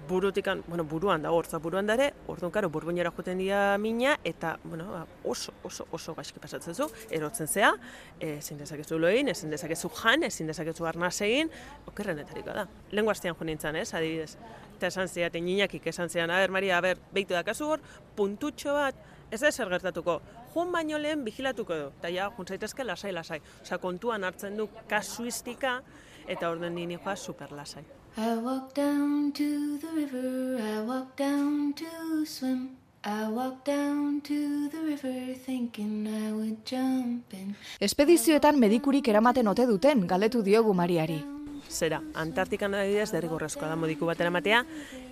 burutikan, 0.09 0.63
bueno, 0.69 0.85
buruan 0.85 1.23
da, 1.23 1.31
hortza 1.33 1.59
buruan 1.59 1.87
dare, 1.87 2.13
orduan, 2.29 2.53
karo, 2.53 2.69
burbuinera 2.71 3.11
joten 3.17 3.39
dira 3.39 3.79
mina, 3.79 4.19
eta, 4.25 4.59
bueno, 4.63 4.87
ba, 4.93 5.07
oso, 5.25 5.53
oso, 5.65 5.87
oso 5.91 6.15
gaizki 6.15 6.39
pasatzen 6.39 6.75
zu, 6.75 6.89
erotzen 7.11 7.49
zea, 7.49 7.73
ezin 8.21 8.59
dezakezu 8.59 8.99
lo 8.99 9.09
egin, 9.09 9.33
ezin 9.33 9.51
dezakezu 9.51 9.91
jan, 10.03 10.23
ezin 10.29 10.47
dezakezu 10.47 10.87
arnaz 10.87 11.17
egin, 11.27 11.51
okerrenetariko 11.89 12.55
da. 12.55 12.67
Lengo 12.93 13.11
astean 13.11 13.37
jo 13.39 13.49
nintzen, 13.49 13.77
ez, 13.77 13.93
adibidez. 13.95 14.37
Eta 14.77 14.93
esan 14.93 15.09
ziaten, 15.09 15.45
ninakik 15.45 15.87
esan 15.91 16.09
zian, 16.09 16.31
a 16.31 16.39
ber, 16.39 16.55
Maria, 16.55 16.79
a 16.79 16.85
ber, 16.85 17.01
beitu 17.13 17.35
dakazu 17.35 17.73
hor, 17.73 17.81
puntutxo 18.17 18.77
bat, 18.77 18.95
ez 19.31 19.41
da 19.41 19.53
zer 19.53 19.69
gertatuko. 19.69 20.21
Jun 20.55 20.73
baino 20.73 20.99
lehen 20.99 21.25
vigilatuko 21.25 21.75
du, 21.75 21.93
eta 21.99 22.09
ja, 22.09 22.31
jun 22.37 22.47
zaitezke 22.47 22.85
lasai, 22.85 23.13
lasai. 23.13 23.41
Osea, 23.63 23.79
kontuan 23.79 24.25
hartzen 24.25 24.57
du 24.57 24.69
kasuistika, 24.89 25.81
eta 26.27 26.51
orden 26.51 26.75
nini 26.75 26.99
joa 26.99 27.17
super 27.17 27.53
lasai. 27.53 27.85
I 28.17 28.35
walk 28.43 28.75
down 28.75 29.33
to 29.33 29.79
the 29.79 29.93
river, 29.95 30.59
I 30.59 30.81
walk 30.87 31.17
down 31.17 31.75
to 31.75 32.25
swim. 32.27 32.77
I 33.05 33.29
walk 33.31 33.65
down 33.65 34.21
to 34.23 34.69
the 34.71 34.83
river 34.83 35.35
thinking 35.47 36.09
I 36.09 36.33
would 36.33 36.67
jump 36.67 37.33
in. 37.33 37.55
Espedizioetan 37.81 38.59
medikurik 38.59 39.09
eramaten 39.09 39.49
ote 39.49 39.67
duten, 39.67 40.07
galdetu 40.07 40.43
diogu 40.43 40.75
Mariari. 40.75 41.23
Zera, 41.69 42.01
Antartikan 42.15 42.75
adibidez 42.75 43.11
derrigorrezkoa 43.13 43.69
da 43.69 43.77
modiku 43.77 44.09
bat 44.09 44.21
eramatea, 44.21 44.63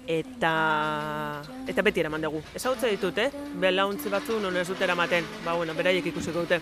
eta, 0.09 0.53
eta 1.69 1.85
beti 1.85 2.01
eraman 2.01 2.25
dugu. 2.25 2.41
Ezagutze 2.57 2.91
ditut, 2.95 3.19
eh? 3.19 3.29
Belauntzi 3.61 4.13
batzu 4.13 4.41
non 4.41 4.57
ez 4.57 4.67
dut 4.69 4.81
eramaten, 4.81 5.27
ba, 5.45 5.55
bueno, 5.55 5.75
beraiek 5.77 6.07
ikusiko 6.13 6.47
dute. 6.47 6.61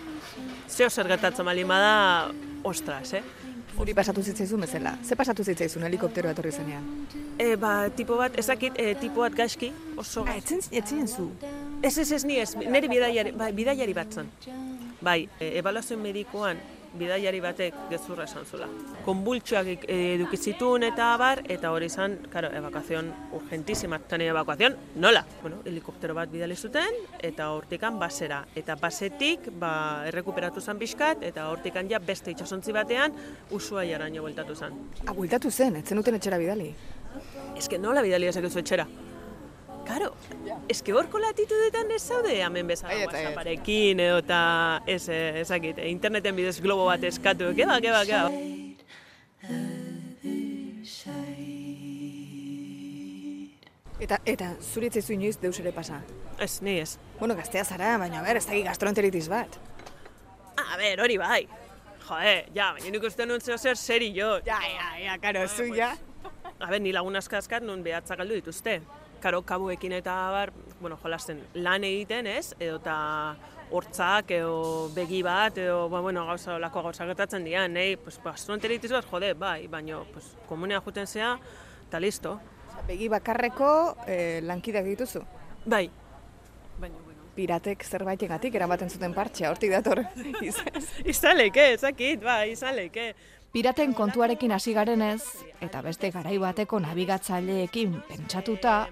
Zeo 0.67 0.89
zer 0.89 1.07
gertatzen 1.07 1.45
bali 1.45 1.63
bada, 1.63 2.31
ostras, 2.63 3.13
eh? 3.13 3.23
Zuri 3.75 3.93
pasatu 3.93 4.23
zitzaizun 4.23 4.61
bezala. 4.63 4.95
Ze 5.03 5.15
pasatu 5.19 5.43
zitzaizun 5.43 5.83
helikopteroa 5.83 6.31
etorri 6.31 6.51
zenean? 6.51 6.85
E, 7.37 7.55
ba, 7.59 7.89
tipo 7.91 8.15
bat, 8.15 8.37
ez 8.39 8.45
dakit, 8.47 8.77
e, 8.79 8.95
tipo 8.99 9.23
bat 9.25 9.35
gaizki, 9.35 9.71
oso 9.97 10.23
Ah, 10.27 10.37
etzen, 10.37 10.63
etzen 10.71 11.07
zu. 11.07 11.29
Ez, 11.81 11.97
ez, 11.97 12.11
ez, 12.11 12.23
ni 12.23 12.39
ez, 12.39 12.55
niri 12.55 12.87
bidaiari, 12.87 13.33
bai, 13.35 13.51
bidaiari 13.53 13.93
bat 13.93 14.13
zen. 14.13 14.31
Bai, 15.01 15.27
e, 15.39 15.57
ebaluazio 15.59 15.97
medikoan 15.99 16.57
bidaiari 16.97 17.39
batek 17.43 17.75
gezurra 17.89 18.23
esan 18.23 18.45
zula. 18.45 18.67
Konbultsuak 19.05 19.67
ik- 19.67 19.85
e, 19.87 20.15
eduki 20.15 20.37
zituen 20.37 20.83
eta 20.83 21.13
abar, 21.13 21.41
eta 21.49 21.71
hori 21.71 21.85
izan, 21.85 22.17
karo, 22.31 22.49
evakuazion 22.51 23.13
urgentísima, 23.33 23.97
eta 23.97 24.17
nire 24.17 24.29
evakuazion, 24.29 24.75
nola? 24.95 25.25
Bueno, 25.41 25.61
helikoptero 25.65 26.13
bat 26.15 26.31
bidali 26.31 26.55
zuten, 26.55 26.99
eta 27.19 27.51
hortikan 27.51 27.99
basera. 27.99 28.45
Eta 28.55 28.75
basetik, 28.75 29.51
ba, 29.59 30.03
errekuperatu 30.07 30.61
zen 30.61 30.77
pixkat, 30.79 31.23
eta 31.23 31.49
hortikan 31.49 31.89
ja 31.89 31.99
beste 31.99 32.31
itxasontzi 32.31 32.71
batean, 32.71 33.13
usua 33.51 33.85
jaraino 33.85 34.21
bueltatu 34.21 34.55
zen. 34.55 34.73
Ah, 35.05 35.13
bueltatu 35.13 35.51
zen, 35.51 35.75
etzen 35.75 35.97
duten 35.97 36.15
etxera 36.15 36.37
bidali. 36.37 36.73
Ez 37.55 37.69
que 37.69 37.77
nola 37.79 38.01
bidali 38.01 38.27
ezakezu 38.27 38.59
etxera? 38.59 38.87
Que 40.65 40.93
horko 40.93 41.19
latitudetan 41.21 41.91
ez 41.93 42.01
zaude 42.01 42.33
hemen 42.41 42.67
bezala. 42.67 42.97
WhatsApparekin 43.05 43.99
edo 44.01 44.17
eta 44.21 44.81
ez, 44.85 45.07
eh, 45.09 45.41
ezakit, 45.41 45.77
eh, 45.77 45.89
interneten 45.89 46.35
bidez 46.35 46.59
globo 46.61 46.85
bat 46.85 47.03
eskatu, 47.03 47.53
keba, 47.55 47.79
keba, 47.81 48.05
keba. 48.05 48.29
Eta, 53.99 54.19
eta, 54.25 54.49
zuri 54.61 54.87
etzaizu 54.87 55.13
inoiz 55.13 55.37
deus 55.41 55.59
ere 55.59 55.71
pasa. 55.71 56.01
Ez, 56.39 56.61
ni 56.61 56.79
ez. 56.79 56.97
Bueno, 57.19 57.35
gaztea 57.35 57.63
zara, 57.63 57.97
baina, 57.97 58.21
ber, 58.21 58.37
ez 58.37 58.45
daki 58.45 58.63
gastroenteritis 58.63 59.29
bat. 59.29 59.57
Ah, 60.57 60.73
A 60.73 60.77
ber, 60.77 60.99
hori 61.01 61.17
bai. 61.17 61.47
Joe, 62.07 62.35
ja, 62.53 62.73
baina 62.73 62.91
nik 62.91 63.03
uste 63.03 63.25
nuen 63.25 63.41
zeo 63.41 63.57
zer 63.57 63.77
seri 63.77 64.11
jo. 64.13 64.39
Ja, 64.45 64.59
ja, 64.61 64.91
ja, 64.99 65.17
karo, 65.17 65.47
zu, 65.47 65.73
ja. 65.73 65.95
A 66.59 66.69
ber, 66.69 66.81
ni 66.81 66.91
lagun 66.91 67.15
askaskat 67.15 67.63
nun 67.63 67.83
behatza 67.83 68.15
galdu 68.15 68.35
dituzte. 68.35 68.81
Karo, 69.25 69.39
kabuekin 69.41 69.95
eta 69.97 70.13
bar, 70.29 70.51
bueno, 70.77 70.99
jolasten 71.01 71.39
lan 71.65 71.83
egiten, 71.83 72.27
ez? 72.29 72.51
Edo 72.61 72.75
eta 72.77 72.95
hortzak, 73.73 74.29
edo 74.37 74.91
begi 74.93 75.23
bat, 75.25 75.57
edo, 75.57 75.87
ba, 75.89 75.97
bueno, 76.05 76.27
gauza, 76.27 76.59
lako 76.61 76.83
gauza 76.85 77.07
gertatzen 77.09 77.47
dian, 77.47 77.73
nahi, 77.73 77.95
pues, 77.97 78.19
gastroenteritis 78.21 78.91
bat, 78.93 79.07
jode, 79.09 79.31
bai, 79.33 79.65
baino, 79.65 80.03
pues, 80.13 80.27
komunea 80.45 80.77
juten 80.85 81.09
zea, 81.09 81.31
eta 81.87 82.01
listo. 82.03 82.35
Begi 82.85 83.07
bakarreko 83.09 83.69
eh, 84.05 84.43
lankideak 84.45 84.85
dituzu. 84.91 85.23
Bai. 85.65 85.87
Baina, 86.77 87.01
bueno. 87.01 87.25
Piratek 87.33 87.81
zerbaitegatik 87.81 88.53
eramaten 88.61 88.93
zuten 88.93 89.15
partxea, 89.15 89.49
hortik 89.49 89.73
dator. 89.73 90.03
Izaleke, 91.15 91.71
ezakit, 91.79 92.21
bai, 92.21 92.51
izaleke. 92.51 93.15
Piraten 93.55 93.97
kontuarekin 93.97 94.51
hasi 94.51 94.75
garenez, 94.75 95.23
eta 95.65 95.81
beste 95.81 96.11
garai 96.13 96.37
bateko 96.37 96.77
nabigatzaileekin 96.83 97.97
pentsatuta, 98.05 98.83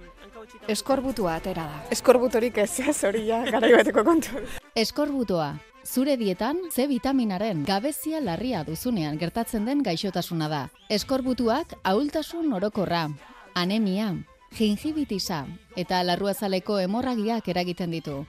eskorbutua 0.67 1.35
atera 1.35 1.67
da. 1.67 1.83
Eskorbutorik 1.91 2.57
ez, 2.63 2.79
ez 2.79 2.97
hori 3.03 3.27
ja, 3.27 3.43
bateko 3.51 4.03
kontu. 4.03 4.43
Eskorbutoa. 4.75 5.53
Zure 5.83 6.15
dietan 6.15 6.61
C 6.71 6.87
vitaminaren 6.87 7.65
gabezia 7.67 8.21
larria 8.23 8.63
duzunean 8.63 9.17
gertatzen 9.19 9.65
den 9.65 9.83
gaixotasuna 9.83 10.47
da. 10.47 10.61
Eskorbutuak 10.89 11.75
ahultasun 11.83 12.53
orokorra, 12.55 13.09
anemia, 13.53 14.13
gingibitisa 14.55 15.43
eta 15.75 15.99
larruazaleko 16.05 16.79
hemorragiak 16.79 17.47
eragiten 17.49 17.91
ditu. 17.91 18.23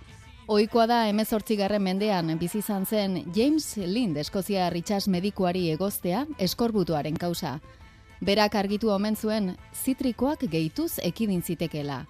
Ohikoa 0.49 0.85
da 0.87 0.99
18. 1.09 1.79
mendean 1.81 2.35
bizi 2.39 2.59
izan 2.59 2.85
zen 2.85 3.23
James 3.35 3.77
Lind 3.77 4.17
Eskozia 4.21 4.69
Ritxas 4.71 5.07
medikuari 5.09 5.71
egoztea 5.73 6.27
eskorbutuaren 6.39 7.17
kausa. 7.17 7.61
Berak 8.25 8.55
argitu 8.57 8.89
omen 8.89 9.19
zuen 9.21 9.51
zitrikoak 9.77 10.47
gehituz 10.49 10.95
ekidin 11.05 11.43
zitekeela. 11.45 12.07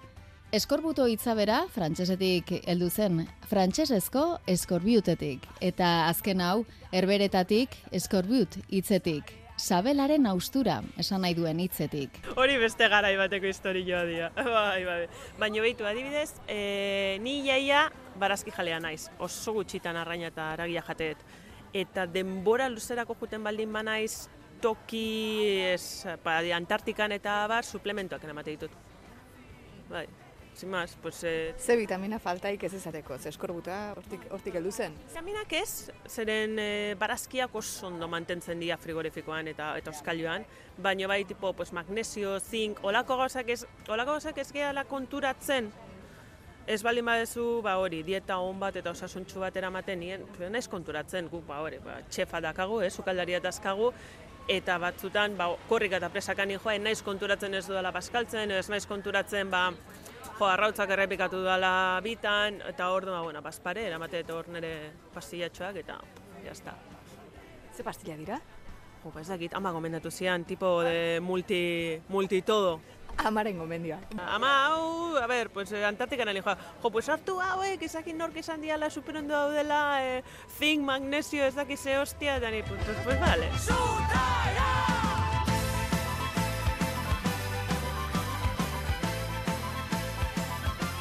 Eskorbuto 0.55 1.09
hitza 1.11 1.33
bera 1.35 1.57
frantsesetik 1.73 2.53
heldu 2.71 2.87
zen, 2.87 3.25
frantsesezko 3.49 4.21
eskorbiutetik 4.53 5.43
eta 5.59 5.89
azken 6.07 6.39
hau 6.39 6.61
herberetatik 6.95 7.75
eskorbiut 7.99 8.55
hitzetik. 8.69 9.33
Sabelaren 9.57 10.29
austura 10.31 10.77
esan 11.03 11.25
nahi 11.25 11.35
duen 11.35 11.59
hitzetik. 11.59 12.21
Hori 12.39 12.55
beste 12.63 12.87
garai 12.91 13.17
bateko 13.19 13.51
historioa 13.51 14.05
dira. 14.07 14.29
bai, 14.55 14.85
bai. 14.87 15.01
Baina 15.41 15.65
behitu, 15.67 15.87
adibidez, 15.89 16.29
e, 16.47 17.19
ni 17.23 17.41
jaia 17.43 17.89
barazki 18.21 18.55
jalea 18.55 18.79
naiz. 18.79 19.09
Oso 19.19 19.57
gutxitan 19.59 19.99
arraina 19.99 20.31
eta 20.31 20.53
aragia 20.53 20.85
jateet. 20.87 21.27
Eta 21.75 22.07
denbora 22.07 22.69
luzerako 22.71 23.17
juten 23.19 23.43
baldin 23.43 23.75
banaiz 23.75 24.29
toki 24.61 25.61
ez, 25.71 26.05
ba, 26.23 26.39
Antartikan 26.55 27.11
eta 27.11 27.45
bar 27.51 27.65
suplementoak 27.65 28.23
emate 28.23 28.55
ditut. 28.55 28.71
Bai, 29.89 30.07
sin 30.55 30.69
más, 30.69 30.97
pues... 31.01 31.23
Eh, 31.23 31.53
Ze 31.59 31.75
vitamina 31.75 32.19
faltaik 32.19 32.63
ez 32.63 32.73
ezareko, 32.73 33.17
ze 33.19 33.29
eskorbuta 33.29 33.93
hortik, 33.95 34.25
hortik 34.31 34.55
heldu 34.55 34.71
zen. 34.71 34.95
Vitaminak 35.09 35.53
ez, 35.53 35.91
zeren 36.07 36.57
e, 36.59 36.95
barazkiak 36.99 37.55
oso 37.55 37.87
ondo 37.87 38.07
mantentzen 38.07 38.59
dira 38.59 38.77
frigorifikoan 38.77 39.51
eta 39.51 39.73
eta 39.77 39.91
oskailuan, 39.91 40.45
baina 40.77 41.07
bai 41.11 41.23
tipo 41.25 41.53
pues, 41.53 41.73
magnesio, 41.73 42.39
zink, 42.39 42.83
olako 42.83 43.17
gauzak 43.17 43.49
ez, 43.49 43.65
olako 43.87 44.17
gauzak 44.17 44.37
ez 44.41 44.51
gehala 44.51 44.85
konturatzen, 44.89 45.71
ez 46.67 46.81
baldin 46.81 47.05
badezu, 47.05 47.61
ba 47.61 47.75
hori, 47.77 48.01
dieta 48.03 48.39
on 48.41 48.59
bat 48.59 48.75
eta 48.79 48.93
osasuntsu 48.95 49.43
bat 49.43 49.55
eramaten 49.57 49.99
nien, 49.99 50.23
naiz 50.49 50.65
konturatzen, 50.71 51.29
guk 51.29 51.45
ba 51.47 51.59
hori, 51.61 51.77
ba, 51.83 51.99
txefa 52.09 52.41
dakagu, 52.41 52.81
eh, 52.81 52.89
sukaldaria 52.89 53.39
dazkagu, 53.39 53.91
eta 54.47 54.77
batzutan, 54.81 55.37
ba, 55.37 55.49
korrik 55.69 55.95
eta 55.97 56.09
presakan 56.13 56.53
joa, 56.55 56.77
naiz 56.79 57.01
konturatzen 57.03 57.53
ez 57.57 57.65
dudala 57.67 57.91
paskaltzen, 57.95 58.51
ez 58.51 58.67
naiz 58.69 58.85
konturatzen, 58.85 59.49
ba, 59.49 59.69
jo, 60.37 60.45
arrautzak 60.45 60.91
errepikatu 60.95 61.41
dudala 61.41 62.01
bitan, 62.05 62.61
eta 62.69 62.89
hor, 62.93 63.09
ba, 63.09 63.21
bueno, 63.25 63.41
paspare, 63.45 63.87
eramate 63.87 64.21
eta 64.21 64.35
hor 64.35 64.51
nire 64.53 64.75
pastillatxoak, 65.13 65.81
eta, 65.81 65.97
jazta. 66.45 66.75
Ze 67.75 67.83
pastilla 67.83 68.17
dira? 68.17 68.39
Jo, 69.03 69.11
ez 69.19 69.27
dakit, 69.27 69.53
ama 69.53 69.71
gomendatu 69.71 70.11
zian, 70.11 70.45
tipo 70.45 70.81
de 70.83 71.19
multi, 71.21 72.01
multi 72.09 72.41
todo. 72.41 72.79
Amaren 73.23 73.57
gomendioa. 73.57 73.99
Ama 74.27 74.51
hau, 74.67 75.17
a 75.17 75.27
ber, 75.27 75.49
pues, 75.49 75.71
eh, 75.71 75.85
Antartikan 75.85 76.27
joa. 76.27 76.57
Jo, 76.81 76.91
pues 76.91 77.09
hartu 77.09 77.39
hauek, 77.39 77.81
ezakin 77.81 78.17
nork 78.17 78.37
esan 78.37 78.61
diala 78.61 78.89
superondo 78.89 79.33
daudela, 79.33 80.03
eh, 80.03 80.23
zinc, 80.59 80.83
magnesio, 80.83 81.45
ez 81.45 81.55
dakiz 81.55 81.79
ze 81.79 81.97
hostia, 81.97 82.37
eta 82.37 82.51
ni, 82.51 82.61
pues, 82.63 82.81
pues, 82.85 82.97
pues, 83.03 83.19
vale. 83.19 83.49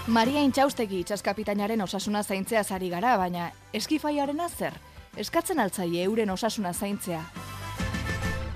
Maria 0.06 0.42
Intxaustegi 0.44 0.98
itxaskapitainaren 1.00 1.80
osasuna 1.80 2.22
zaintzea 2.22 2.62
zari 2.62 2.90
gara, 2.90 3.16
baina 3.16 3.46
eskifaiarena 3.72 4.50
zer? 4.50 4.74
Eskatzen 5.16 5.58
altzaie 5.58 6.02
euren 6.04 6.30
osasuna 6.30 6.74
zaintzea. 6.74 7.22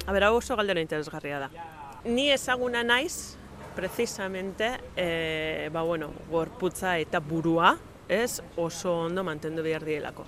A 0.07 0.13
ber, 0.13 0.25
hau 0.25 0.37
oso 0.37 0.57
galdera 0.57 0.81
interesgarria 0.85 1.39
da. 1.41 1.49
Ni 2.05 2.31
ezaguna 2.31 2.85
naiz, 2.85 3.38
precisamente, 3.79 4.81
e, 4.97 5.71
ba, 5.73 5.83
bueno, 5.83 6.11
gorputza 6.29 6.99
eta 6.99 7.21
burua, 7.21 7.77
ez, 8.09 8.41
oso 8.57 9.05
ondo 9.05 9.23
mantendu 9.23 9.63
behar 9.63 9.85
dielako. 9.87 10.25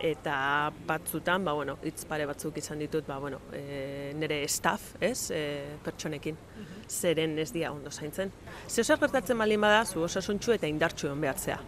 Eta 0.00 0.72
batzutan, 0.88 1.44
ba, 1.44 1.52
bueno, 1.52 1.76
hitz 1.84 2.06
pare 2.08 2.24
batzuk 2.24 2.56
izan 2.56 2.80
ditut, 2.80 3.04
ba, 3.04 3.18
bueno, 3.20 3.42
e, 3.52 4.14
nire 4.16 4.40
staff, 4.48 4.94
ez, 4.96 5.28
e, 5.28 5.76
pertsonekin, 5.84 6.40
zeren 6.88 7.36
ez 7.38 7.50
dia 7.52 7.68
ondo 7.68 7.92
zaintzen. 7.92 8.32
Ze 8.66 8.80
zer 8.80 8.96
gertatzen 8.96 9.36
baldin 9.36 9.60
bada, 9.60 9.84
zu 9.84 10.00
osasuntxu 10.08 10.56
eta 10.56 10.66
indartxu 10.66 11.12
egon 11.12 11.20
behartzea. 11.20 11.60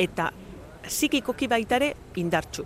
Eta 0.00 0.32
psikikoki 0.88 1.52
baitare 1.52 1.94
indartxu. 2.16 2.64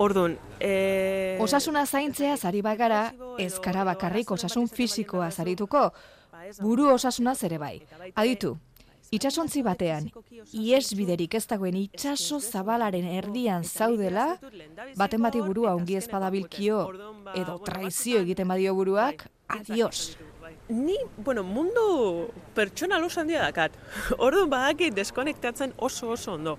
Orduan, 0.00 0.40
e... 0.60 1.36
Osasuna 1.44 1.84
zaintzea 1.84 2.40
zari 2.40 2.64
bagara, 2.64 3.10
ez 3.36 3.58
kara 3.60 3.84
bakarrik 3.84 4.32
osasun 4.32 4.72
fisikoa 4.72 5.28
zarituko, 5.30 5.90
buru 6.60 6.88
osasuna 6.94 7.34
ere 7.42 7.58
bai. 7.58 7.74
Aditu, 8.14 8.56
itxasontzi 9.10 9.62
batean, 9.62 10.10
ies 10.52 10.94
biderik 10.98 11.34
ez 11.34 11.46
dagoen 11.46 11.76
itxaso 11.78 12.40
zabalaren 12.40 13.06
erdian 13.06 13.64
zaudela, 13.64 14.38
baten 14.96 15.22
bati 15.22 15.42
burua 15.42 15.74
ongi 15.74 15.96
ez 15.96 16.06
badabilkio, 16.10 16.84
edo 17.34 17.58
traizio 17.64 18.22
egiten 18.26 18.48
badio 18.48 18.74
buruak, 18.74 19.28
adios. 19.48 20.16
Ni, 20.68 20.96
bueno, 21.16 21.44
mundu 21.46 22.28
pertsonal 22.54 23.04
oso 23.06 23.20
handia 23.20 23.44
dakat. 23.44 23.76
Orduan 24.18 24.50
badakit 24.50 24.96
deskonektatzen 24.96 25.76
oso 25.76 26.10
oso 26.10 26.34
ondo. 26.34 26.56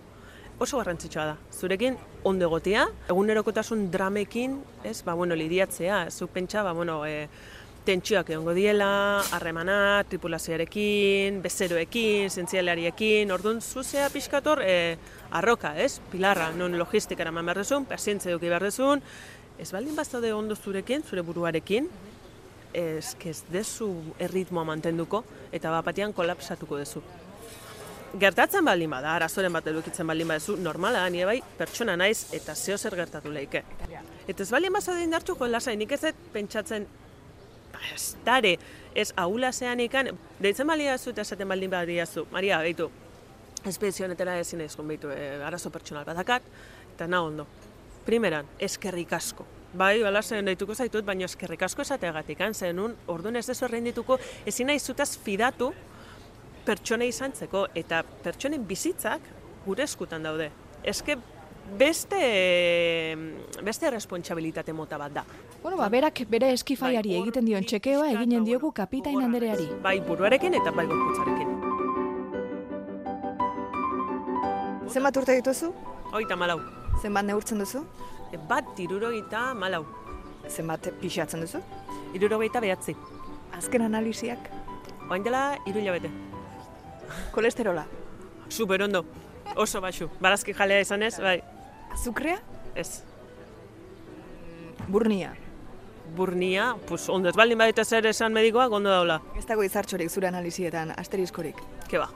Oso 0.63 0.79
garrantzitsua 0.79 1.25
da. 1.27 1.35
Zurekin 1.51 1.97
ondo 2.25 2.47
egotea, 2.47 2.87
egunerokotasun 3.11 3.89
dramekin, 3.91 4.61
ez, 4.87 5.01
ba, 5.03 5.13
bueno, 5.13 5.35
lidiatzea, 5.35 6.07
zuk 6.09 6.31
pentsa, 6.33 6.63
ba, 6.63 6.71
bueno, 6.73 7.01
e, 7.05 7.27
tentsioak 7.87 8.33
egongo 8.33 8.51
diela, 8.51 9.23
harremana, 9.31 10.03
tripulazioarekin, 10.09 11.39
bezeroekin, 11.43 12.27
zientzialariekin, 12.29 13.31
orduan 13.31 13.61
zuzea 13.63 14.09
pixkator 14.11 14.59
e, 14.65 14.97
arroka, 15.39 15.71
ez? 15.79 16.01
Pilarra, 16.11 16.49
non 16.57 16.75
logistikara 16.79 17.31
eman 17.31 17.47
behar 17.47 17.61
duzun, 17.63 17.87
pazientzia 17.87 18.33
eduki 18.33 18.51
behar 18.51 18.67
duzun, 18.67 19.03
ez 19.57 19.69
baldin 19.71 19.95
bazaude 19.95 20.33
ondo 20.35 20.57
zurekin, 20.59 21.05
zure 21.07 21.23
buruarekin, 21.23 21.87
ez, 22.75 23.15
ez 23.23 23.37
dezu 23.53 23.89
erritmoa 24.19 24.67
mantenduko, 24.67 25.23
eta 25.55 25.71
bapatean 25.71 26.11
kolapsatuko 26.17 26.83
duzu. 26.83 27.05
Gertatzen 28.19 28.67
baldin 28.67 28.91
bada, 28.91 29.15
arazoren 29.15 29.55
bat 29.55 29.65
edukitzen 29.71 30.07
baldin 30.07 30.35
baduzu, 30.35 30.59
normala 30.59 31.07
da, 31.07 31.25
bai, 31.31 31.39
pertsona 31.57 31.95
naiz 31.95 32.33
eta 32.35 32.55
zeo 32.55 32.77
zer 32.77 32.99
gertatu 32.99 33.31
leike. 33.31 33.63
Eta 34.27 34.43
ez 34.43 34.51
baldin 34.51 34.75
bazaude 34.75 35.07
indartxu, 35.07 35.39
jo, 35.39 35.53
lasai, 35.55 35.79
nik 35.79 35.95
ez 35.95 36.15
pentsatzen, 36.33 36.87
ba, 38.25 38.57
ez 38.95 39.13
ahula 39.15 39.51
zean 39.51 39.79
ikan, 39.79 40.09
deitzen 40.41 40.67
baldin 40.67 40.89
baduzu 40.89 41.11
eta 41.13 41.21
esaten 41.21 41.47
baldin 41.47 41.69
badiazu, 41.71 42.25
Maria, 42.31 42.59
behitu, 42.61 42.89
espedizionetera 43.65 44.37
ezin 44.39 44.61
ezkon 44.61 44.87
behitu, 44.87 45.11
e, 45.11 45.43
arazo 45.43 45.69
pertsonal 45.69 46.05
badakat, 46.05 46.43
eta 46.95 47.07
na 47.07 47.21
ondo. 47.21 47.47
Primeran, 48.05 48.47
eskerrik 48.59 49.13
asko. 49.13 49.45
Bai, 49.77 50.01
balazen 50.01 50.47
deituko 50.47 50.75
zaitut, 50.75 51.05
baina 51.05 51.25
eskerrik 51.27 51.63
asko 51.67 51.83
esateagatik, 51.83 52.39
zenun, 52.53 52.95
orduan 53.07 53.35
ez 53.35 53.45
dezu 53.47 53.65
errendituko, 53.65 54.17
ezin 54.45 54.67
nahi 54.67 54.79
zutaz 54.79 55.17
fidatu 55.17 55.73
pertsonei 56.65 57.09
izantzeko, 57.09 57.67
eta 57.75 58.03
pertsonen 58.23 58.65
bizitzak 58.67 59.21
gure 59.65 59.83
eskutan 59.83 60.23
daude. 60.23 60.49
Eske 60.83 61.17
beste, 61.77 63.17
beste 63.63 63.91
responsabilitate 63.91 64.73
mota 64.73 64.97
bat 64.97 65.13
da. 65.13 65.23
Bueno, 65.61 65.77
ba, 65.77 65.89
berak 65.89 66.21
bere 66.29 66.51
eskifaiari 66.53 67.15
egiten 67.19 67.45
dion 67.45 67.65
txekeoa 67.65 68.11
eginen 68.13 68.45
diogu 68.45 68.71
kapitain 68.71 69.19
andereari. 69.21 69.67
Bai 69.83 69.99
buruarekin 70.05 70.53
eta 70.59 70.71
bai 70.71 70.85
gorputzarekin. 70.87 71.55
Zenbat 74.87 75.17
urte 75.19 75.35
dituzu? 75.35 75.73
Hoita 76.13 76.37
malau. 76.39 76.61
Zenbat 77.01 77.25
neurtzen 77.27 77.59
duzu? 77.59 77.83
E, 78.31 78.37
bat 78.37 78.79
irurogeita 78.79 79.51
malau. 79.53 79.83
Zenbat 80.47 80.87
pixatzen 81.01 81.43
duzu? 81.43 81.59
Irurogeita 82.15 82.61
behatzi. 82.63 82.95
Azken 83.57 83.83
analisiak? 83.89 84.47
Oain 85.09 85.23
dela 85.25 85.57
iru 85.67 85.83
hilabete. 85.83 86.11
Kolesterola? 87.35 87.85
Super 88.49 88.83
ondo. 88.87 89.03
Oso 89.55 89.81
baxu. 89.81 90.09
Barazki 90.21 90.53
jalea 90.55 90.81
izanez, 90.83 91.17
bai. 91.19 91.41
Azukrea? 91.97 92.37
Ez. 92.75 93.03
Burnia? 94.87 95.33
Burnia, 96.15 96.75
pues 96.87 97.09
ondo 97.09 97.29
ez 97.29 97.35
baldin 97.35 97.57
badita 97.57 97.83
zer 97.83 98.05
esan 98.05 98.35
medikoak, 98.37 98.71
ondo 98.71 98.91
daula. 98.93 99.17
Ez 99.35 99.47
dago 99.49 99.65
izartxorik 99.65 100.13
zure 100.13 100.29
analizietan, 100.29 100.93
asteriskorik. 100.93 101.57
Ke 101.89 101.97
ba. 101.97 102.07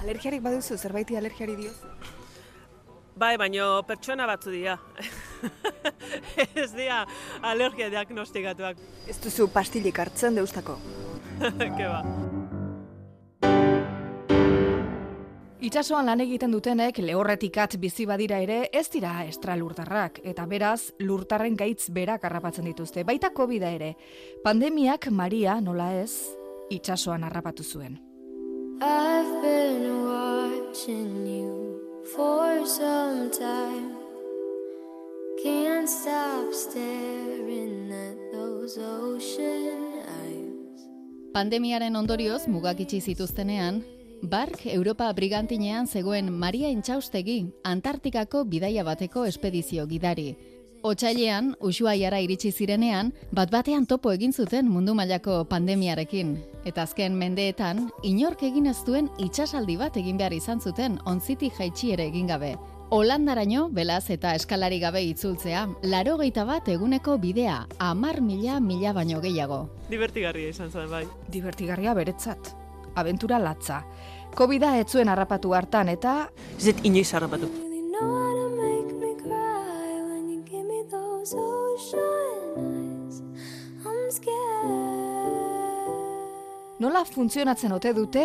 Alergiarik 0.00 0.44
baduzu, 0.46 0.78
zerbaiti 0.78 1.18
alergiari 1.18 1.58
dioz? 1.58 1.74
Bai, 3.18 3.34
baino 3.36 3.82
pertsona 3.88 4.30
batzu 4.30 4.54
dira. 4.54 4.78
ez 6.62 6.70
dira 6.70 7.02
alergia 7.42 7.90
diagnostikatuak. 7.90 8.78
Ez 9.10 9.18
duzu 9.26 9.50
pastilik 9.50 10.04
hartzen 10.06 10.38
deustako. 10.38 10.78
Ke 11.58 11.90
ba. 11.90 12.04
Itxasoan 15.60 16.06
lan 16.08 16.22
egiten 16.24 16.54
dutenek 16.54 17.02
lehorretikat 17.04 17.74
bizi 17.76 18.06
badira 18.08 18.38
ere 18.40 18.70
ez 18.72 18.86
dira 18.88 19.10
estralurtarrak 19.28 20.22
eta 20.24 20.46
beraz 20.48 20.94
lurtarren 21.04 21.52
gaitz 21.52 21.90
berak 21.92 22.24
harrapatzen 22.24 22.64
dituzte. 22.64 23.04
Baita 23.04 23.28
covid 23.36 23.66
ere. 23.68 23.90
Pandemiak 24.40 25.10
Maria 25.12 25.58
nola 25.60 25.90
ez 26.00 26.32
itxasoan 26.72 27.28
harrapatu 27.28 27.62
zuen. 27.62 28.00
I've 28.80 29.36
been 29.44 29.84
watching 30.08 31.28
you 31.28 31.76
for 32.16 32.64
some 32.64 33.28
time. 33.28 33.92
Can't 35.44 35.88
stop 35.88 36.54
staring 36.56 37.92
at 37.92 38.16
those 38.32 38.80
ocean 38.80 40.00
eyes. 40.08 40.88
Pandemiaren 41.36 41.96
ondorioz 41.96 42.48
mugak 42.48 42.80
itxi 42.80 43.04
zituztenean, 43.12 43.84
Bark 44.22 44.66
Europa 44.66 45.10
brigantinean 45.12 45.86
zegoen 45.86 46.30
Maria 46.32 46.68
Intxaustegi, 46.68 47.46
Antartikako 47.64 48.44
bidaia 48.44 48.84
bateko 48.84 49.24
espedizio 49.24 49.86
gidari. 49.88 50.34
Otsailean, 50.82 51.54
Ushuaiara 51.60 52.20
iritsi 52.20 52.52
zirenean, 52.52 53.14
bat 53.32 53.50
batean 53.52 53.86
topo 53.86 54.12
egin 54.12 54.32
zuten 54.32 54.68
mundu 54.68 54.94
mailako 54.94 55.44
pandemiarekin. 55.48 56.36
Eta 56.64 56.84
azken 56.84 57.16
mendeetan, 57.16 57.88
inork 58.02 58.44
egin 58.44 58.66
ez 58.66 58.76
duen 58.84 59.08
itsasaldi 59.18 59.76
bat 59.80 59.96
egin 59.96 60.20
behar 60.20 60.36
izan 60.36 60.60
zuten 60.60 60.98
onzitik 61.06 61.56
jaitsi 61.56 61.92
ere 61.96 62.06
egin 62.12 62.28
gabe. 62.28 62.54
Holandaraino, 62.90 63.68
belaz 63.70 64.10
eta 64.10 64.34
eskalari 64.34 64.80
gabe 64.80 65.02
itzultzea, 65.02 65.66
laro 65.82 66.16
bat 66.18 66.68
eguneko 66.68 67.18
bidea, 67.18 67.66
amar 67.78 68.20
mila 68.20 68.60
mila 68.60 68.92
baino 68.92 69.20
gehiago. 69.20 69.68
Divertigarria 69.88 70.48
izan 70.48 70.70
zen, 70.70 70.90
bai. 70.90 71.06
Divertigarria 71.30 71.94
beretzat. 71.94 72.59
Abentura 73.00 73.38
latza. 73.40 73.82
Covida 74.36 74.76
ez 74.78 74.86
zuen 74.90 75.08
harrapatu 75.08 75.54
hartan 75.56 75.88
eta 75.88 76.30
Ez 76.58 76.68
dut 76.68 76.84
inoiz 76.84 77.08
harrapatu. 77.14 77.48
Nola 86.80 87.04
funtzionatzen 87.04 87.72
ote 87.76 87.92
dute 87.92 88.22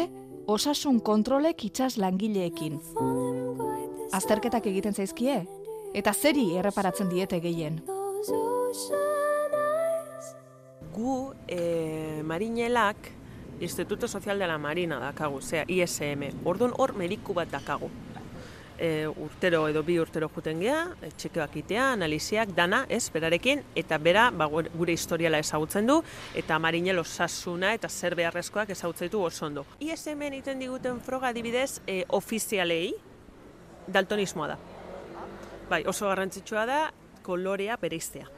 osasun 0.47 1.01
kontrolek 1.03 1.65
itsas 1.67 1.97
langileekin. 1.99 2.77
Azterketak 4.15 4.69
egiten 4.71 4.95
zaizkie 4.95 5.41
eta 5.95 6.13
zeri 6.13 6.45
erreparatzen 6.59 7.11
diete 7.11 7.41
gehien. 7.43 7.81
Gu, 10.95 11.15
e, 11.51 11.59
marinelak, 12.23 13.11
Instituto 13.59 14.07
Sozial 14.07 14.39
de 14.39 14.47
la 14.47 14.57
Marina 14.57 14.99
dakagu, 14.99 15.41
zera, 15.41 15.65
ISM. 15.67 16.29
Orduan 16.43 16.73
hor 16.77 16.93
mediku 16.93 17.33
bat 17.33 17.49
dakagu. 17.51 17.89
e, 18.77 19.07
urtero 19.07 19.67
edo 19.69 19.83
bi 19.83 19.97
urtero 19.99 20.29
juten 20.29 20.59
gea, 20.59 20.81
e, 21.01 21.11
txekeoak 21.15 21.55
itea, 21.61 21.85
analiziak, 21.93 22.51
dana, 22.57 22.83
ez, 22.89 23.07
berarekin, 23.13 23.63
eta 23.75 23.97
bera 23.97 24.29
ba, 24.35 24.47
gure 24.49 24.95
historiala 24.95 25.39
ezagutzen 25.39 25.87
du, 25.87 26.01
eta 26.35 26.59
marinel 26.59 26.99
osasuna 26.99 27.73
eta 27.77 27.89
zer 27.89 28.17
beharrezkoak 28.19 28.73
ezagutzen 28.75 29.09
ditu 29.09 29.23
oso 29.23 29.45
ondo. 29.47 29.65
ISM-en 29.79 30.39
egiten 30.39 30.63
diguten 30.63 31.01
froga 31.01 31.31
adibidez, 31.31 31.81
e, 31.87 32.03
ofizialei, 32.09 32.93
daltonismoa 33.87 34.53
da. 34.53 34.59
Bai, 35.69 35.83
oso 35.87 36.09
garrantzitsua 36.11 36.65
da 36.69 36.79
kolorea 37.25 37.77
bereiztea. 37.81 38.34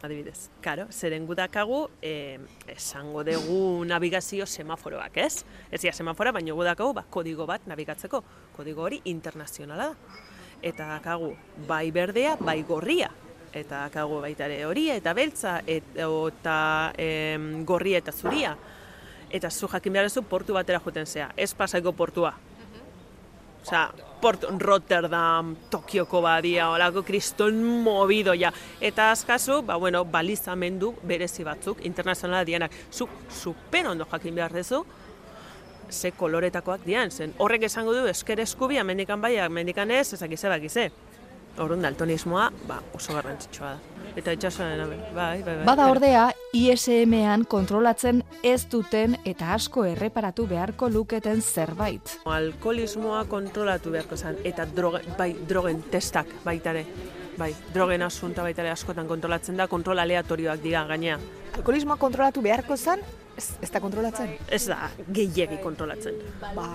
Adibidez, 0.00 0.48
karo, 0.64 0.86
zeren 0.88 1.26
gudakagu, 1.28 1.90
eh, 2.00 2.38
esango 2.72 3.20
dugu 3.24 3.84
navigazio 3.84 4.46
semaforoak, 4.46 5.18
ez? 5.20 5.44
Ez 5.70 5.80
dira 5.82 5.92
semafora, 5.92 6.32
baina 6.32 6.54
gudakagu, 6.56 6.94
ba, 6.96 7.04
kodigo 7.04 7.44
bat 7.46 7.66
nabigatzeko. 7.68 8.22
Kodigo 8.56 8.82
hori 8.82 9.02
internazionala 9.04 9.90
da. 9.90 10.16
Eta 10.62 10.86
dakagu, 10.94 11.34
bai 11.68 11.90
berdea, 11.90 12.36
bai 12.40 12.62
gorria. 12.62 13.10
Eta 13.52 13.82
dakagu 13.88 14.22
baita 14.22 14.46
ere 14.46 14.64
horia 14.64 14.96
eta 14.96 15.12
beltza, 15.12 15.58
et, 15.66 15.84
eta 15.96 16.58
em, 16.96 17.64
gorria 17.66 17.98
eta 17.98 18.12
zuria. 18.12 18.56
Eta 19.28 19.50
zu 19.50 19.68
jakin 19.68 19.92
behar 19.92 20.08
portu 20.28 20.54
batera 20.54 20.80
joten 20.80 21.06
zea, 21.06 21.30
ez 21.36 21.52
pasaiko 21.54 21.92
portua. 21.92 22.34
Osea, 23.62 23.90
Port 24.20 24.44
Rotterdam, 24.58 25.54
Tokioko 25.70 26.20
badia, 26.20 26.70
olako 26.70 27.02
kriston 27.02 27.62
movido 27.84 28.34
ja. 28.34 28.52
Eta 28.80 29.10
azkazu, 29.10 29.62
ba, 29.62 29.76
bueno, 29.80 30.04
balizamendu 30.04 30.94
berezi 31.02 31.44
batzuk, 31.44 31.84
internazionala 31.84 32.44
dianak. 32.44 32.72
Zu, 32.92 33.08
super 33.30 33.86
ondo 33.88 34.06
jakin 34.10 34.34
behar 34.34 34.52
dezu, 34.52 34.84
ze 35.90 36.12
koloretakoak 36.12 36.84
dian, 36.86 37.10
zen 37.10 37.32
horrek 37.38 37.64
esango 37.66 37.94
du 37.94 38.06
esker 38.06 38.40
eskubia, 38.40 38.84
mendikan 38.84 39.20
bai, 39.20 39.36
mendikan 39.48 39.90
ez, 39.90 40.12
ezakize 40.14 40.48
bakize. 40.48 40.90
Orduan 41.60 41.82
daltonismoa, 41.84 42.46
ba, 42.64 42.78
oso 42.96 43.12
garrantzitsua 43.12 43.74
da. 43.74 44.04
Eta 44.16 44.32
itxasoaren, 44.32 44.80
bai, 44.88 45.42
bai, 45.44 45.56
bai. 45.58 45.64
Bada 45.68 45.90
ordea, 45.92 46.22
ISM-an 46.56 47.44
kontrolatzen 47.52 48.22
ez 48.42 48.64
duten 48.72 49.18
eta 49.28 49.52
asko 49.54 49.84
erreparatu 49.86 50.46
beharko 50.50 50.88
luketen 50.90 51.42
zerbait. 51.42 52.16
Alkoholismoa 52.24 53.26
kontrolatu 53.30 53.92
beharko 53.92 54.16
zen, 54.16 54.40
eta 54.44 54.64
droge, 54.64 55.04
bai, 55.18 55.34
drogen 55.48 55.84
testak 55.92 56.32
baitare. 56.46 56.86
Bai, 57.38 57.52
drogen 57.74 58.02
asunta 58.02 58.42
baitare 58.44 58.72
askotan 58.72 59.08
kontrolatzen 59.08 59.60
da, 59.60 59.68
kontrol 59.68 60.00
aleatorioak 60.00 60.64
dira 60.64 60.86
gainea. 60.88 61.20
Alkoholismoa 61.60 62.00
kontrolatu 62.00 62.42
beharko 62.44 62.76
zen, 62.76 63.04
ez, 63.36 63.50
ez 63.60 63.70
da 63.70 63.84
kontrolatzen. 63.84 64.32
Ez 64.48 64.64
da, 64.68 64.88
gehiegi 65.12 65.60
kontrolatzen. 65.62 66.18
Ba, 66.56 66.70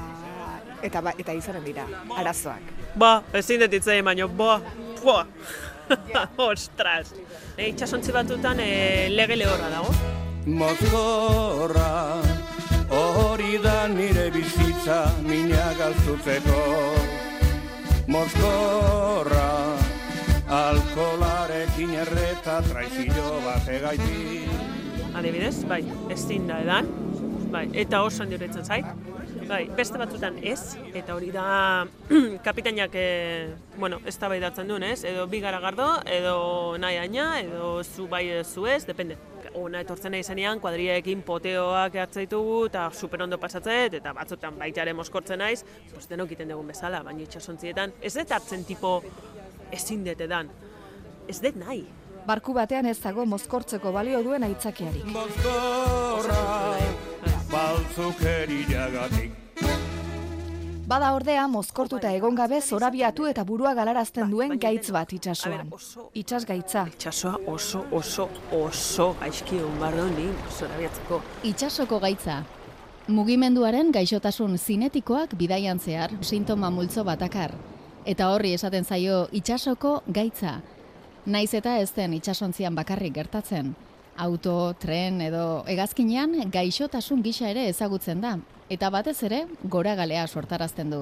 eta, 0.85 1.01
ba, 1.01 1.17
eta 1.17 1.33
izanen 1.33 1.65
dira, 1.65 1.89
arazoak. 2.21 2.84
Ba, 2.95 3.23
ezin 3.33 3.59
dut 3.59 3.73
hitzei, 3.75 4.01
baino, 4.01 4.27
ba, 4.29 4.59
pua. 5.01 5.25
Ostras. 6.49 7.13
E, 7.57 7.69
itxasontzi 7.69 8.13
batutan 8.15 8.59
e, 8.59 9.09
lege 9.11 9.35
lehorra 9.37 9.69
dago. 9.69 9.91
Mozkorra 10.45 11.89
hori 12.89 13.57
da 13.63 13.87
nire 13.87 14.29
bizitza 14.29 14.99
mina 15.25 15.73
galtzutzeko 15.79 16.59
Mozkorra 18.13 19.47
alkolarekin 20.59 21.95
erreta 22.03 22.59
traizio 22.69 23.39
bat 23.45 23.67
egaitik 23.73 24.85
Adibidez, 25.15 25.63
bai, 25.65 25.81
ezin 26.11 26.45
da 26.45 26.59
edan. 26.59 26.89
Bai, 27.51 27.69
eta 27.73 28.01
oso 28.03 28.21
handi 28.21 28.35
horretzen 28.35 28.65
zait. 28.67 28.85
Bai, 29.45 29.67
beste 29.77 29.99
batzutan 30.01 30.39
ez, 30.41 30.73
eta 30.97 31.13
hori 31.13 31.27
da 31.33 31.85
kapitainak, 32.47 32.95
e, 32.97 33.53
bueno, 33.77 33.99
ez 34.05 34.17
da 34.17 34.29
duen, 34.63 34.83
ez? 34.83 35.03
Edo 35.03 35.27
bi 35.27 35.39
garagardo, 35.39 36.01
edo 36.05 36.77
nahi 36.79 36.97
aina, 36.97 37.39
edo 37.41 37.83
zu 37.83 38.07
bai 38.07 38.29
edo 38.29 38.43
zu 38.43 38.65
ez, 38.65 38.85
depende. 38.85 39.17
Ona 39.53 39.81
etortzen 39.81 40.11
nahi 40.11 40.23
zenean, 40.23 40.59
kuadriaekin 40.59 41.21
poteoak 41.21 41.95
hartzen 41.95 42.25
ditugu, 42.25 42.65
eta 42.65 42.89
super 42.91 43.21
ondo 43.21 43.37
pasatzet, 43.37 43.93
eta 43.93 44.13
batzutan 44.13 44.57
baita 44.57 44.81
ere 44.81 44.93
moskortzen 44.93 45.39
naiz, 45.39 45.63
pues 45.93 46.09
denok 46.09 46.31
iten 46.31 46.49
dugun 46.49 46.67
bezala, 46.67 47.03
baina 47.03 47.21
itxasontzietan, 47.21 47.93
ez 48.01 48.13
dut 48.17 48.31
hartzen 48.31 48.65
tipo 48.65 49.03
ezin 49.71 50.03
dut 50.03 50.21
edan. 50.21 50.49
Ez 51.29 51.39
dut 51.41 51.55
nahi. 51.55 51.85
Barku 52.25 52.53
batean 52.57 52.89
ez 52.89 52.97
dago 53.03 53.25
mozkortzeko 53.29 53.91
balio 53.93 54.23
duen 54.25 54.43
aitzakiarik. 54.43 55.05
Mozkorra 55.05 56.41
baltzukeriagatik 57.51 59.45
Bada 60.85 61.15
ordea, 61.17 61.47
mozkortuta 61.49 62.11
egon 62.13 62.35
gabe 62.37 62.59
zorabiatu 62.61 63.25
eta 63.25 63.41
burua 63.43 63.71
galarazten 63.73 64.29
duen 64.29 64.51
gaitz 64.61 64.91
bat 64.93 65.13
itsasoan. 65.17 65.71
Itsas 66.13 66.43
gaitza. 66.45 66.83
Itxasoa 66.91 67.39
oso, 67.49 67.81
oso, 67.91 68.27
oso 68.53 69.07
gaizki 69.19 69.57
egon 69.57 69.97
du 69.97 70.05
ni 70.13 70.27
zorabiatzeko. 70.59 71.21
Itsasoko 71.43 71.99
gaitza. 71.99 72.43
Mugimenduaren 73.07 73.89
gaixotasun 73.91 74.59
zinetikoak 74.59 75.33
bidaian 75.33 75.79
zehar 75.79 76.13
sintoma 76.21 76.69
multzo 76.69 77.03
batakar. 77.03 77.55
Eta 78.05 78.29
horri 78.29 78.53
esaten 78.53 78.85
zaio 78.85 79.27
itsasoko 79.31 80.03
gaitza. 80.07 80.59
Naiz 81.25 81.53
eta 81.53 81.79
ez 81.79 81.91
den 81.95 82.13
itsasontzian 82.13 82.75
bakarrik 82.75 83.13
gertatzen. 83.15 83.73
Auto, 84.17 84.73
tren 84.79 85.19
edo 85.19 85.65
hegazkinean 85.67 86.47
gaixotasun 86.47 87.19
gisa 87.23 87.49
ere 87.51 87.65
ezagutzen 87.67 88.21
da. 88.23 88.37
Eta 88.71 88.87
batez 88.89 89.17
ere 89.27 89.41
goragalea 89.63 90.23
sortarazten 90.27 90.93
du. 90.93 91.01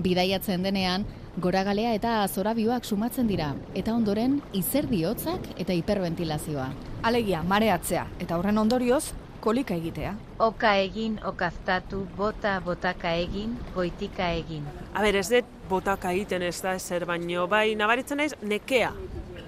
Bidaiatzen 0.00 0.64
denean, 0.64 1.04
goragalea 1.36 1.92
eta 1.98 2.14
zorabioak 2.28 2.88
sumatzen 2.88 3.28
dira, 3.28 3.50
eta 3.76 3.92
ondoren 3.92 4.38
izerdi 4.56 5.02
hotzak 5.04 5.50
eta 5.60 5.76
hiperventilazioa. 5.76 6.70
Alegia, 7.04 7.42
mareatzea, 7.44 8.06
eta 8.18 8.38
horren 8.38 8.58
ondorioz, 8.64 9.12
kolika 9.44 9.76
egitea. 9.76 10.16
Oka 10.40 10.74
egin, 10.80 11.18
okaztatu, 11.26 12.06
bota, 12.16 12.56
botaka 12.64 13.12
egin, 13.20 13.58
goitika 13.74 14.32
egin. 14.32 14.64
A 14.94 15.04
ber, 15.04 15.20
ez 15.20 15.28
dut 15.28 15.56
botaka 15.68 16.14
egiten 16.16 16.42
ez 16.48 16.56
da 16.64 16.78
ezer 16.80 17.04
baino, 17.04 17.44
bai, 17.52 17.74
nabaritzen 17.76 18.22
naiz, 18.22 18.32
nekea. 18.40 18.94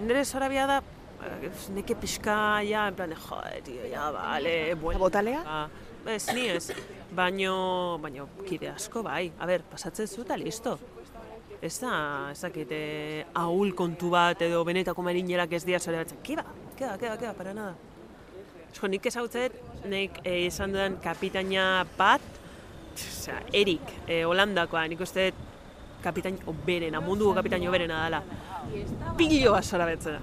Nire 0.02 0.24
zorabia 0.26 0.68
da, 0.68 0.82
neke 1.74 1.96
pixka, 1.96 2.62
ja, 2.66 2.88
en 2.88 2.94
plan, 2.94 3.14
jo, 3.14 3.38
tío, 3.64 3.86
ja, 3.90 4.10
vale, 4.10 4.74
bueno. 4.74 4.98
Botalea? 5.00 5.42
Ah, 5.46 5.68
ez, 6.06 6.26
ni 6.34 6.48
ez. 6.48 6.72
Baino, 7.14 7.98
baino, 8.02 8.28
kide 8.48 8.70
asko, 8.72 9.02
bai. 9.02 9.30
A 9.38 9.46
ber, 9.46 9.62
pasatzen 9.62 10.08
zu 10.08 10.22
eta 10.22 10.36
listo. 10.36 10.78
Ez 11.62 11.78
da, 11.78 12.30
ez 12.32 12.40
dakit, 12.42 12.72
eh, 12.74 13.24
ahul 13.38 13.74
kontu 13.78 14.10
bat 14.10 14.40
edo 14.42 14.64
benetako 14.66 15.02
marinerak 15.02 15.52
ez 15.52 15.64
dira 15.64 15.78
zore 15.78 16.00
batzen. 16.00 16.18
Kiba, 16.22 16.44
keba, 16.76 16.96
keba, 16.98 17.16
keba, 17.16 17.32
para 17.38 17.54
nada. 17.54 17.76
Esko, 18.72 18.88
nik 18.88 19.06
ezagutzet, 19.06 19.54
nik 19.86 20.18
eh, 20.24 20.46
izan 20.48 20.72
dudan 20.74 20.98
kapitaina 21.04 21.84
bat, 21.98 22.24
osea, 22.96 23.38
Erik, 23.52 23.94
eh, 24.08 24.24
Holandakoa, 24.26 24.88
nik 24.90 25.00
uste 25.06 25.30
kapitain 26.02 26.38
oberena, 26.50 27.00
munduko 27.00 27.36
kapitain 27.38 27.68
oberena 27.68 28.02
dela. 28.04 28.22
Piloa 29.16 29.62
zora 29.62 29.86
betzena. 29.86 30.20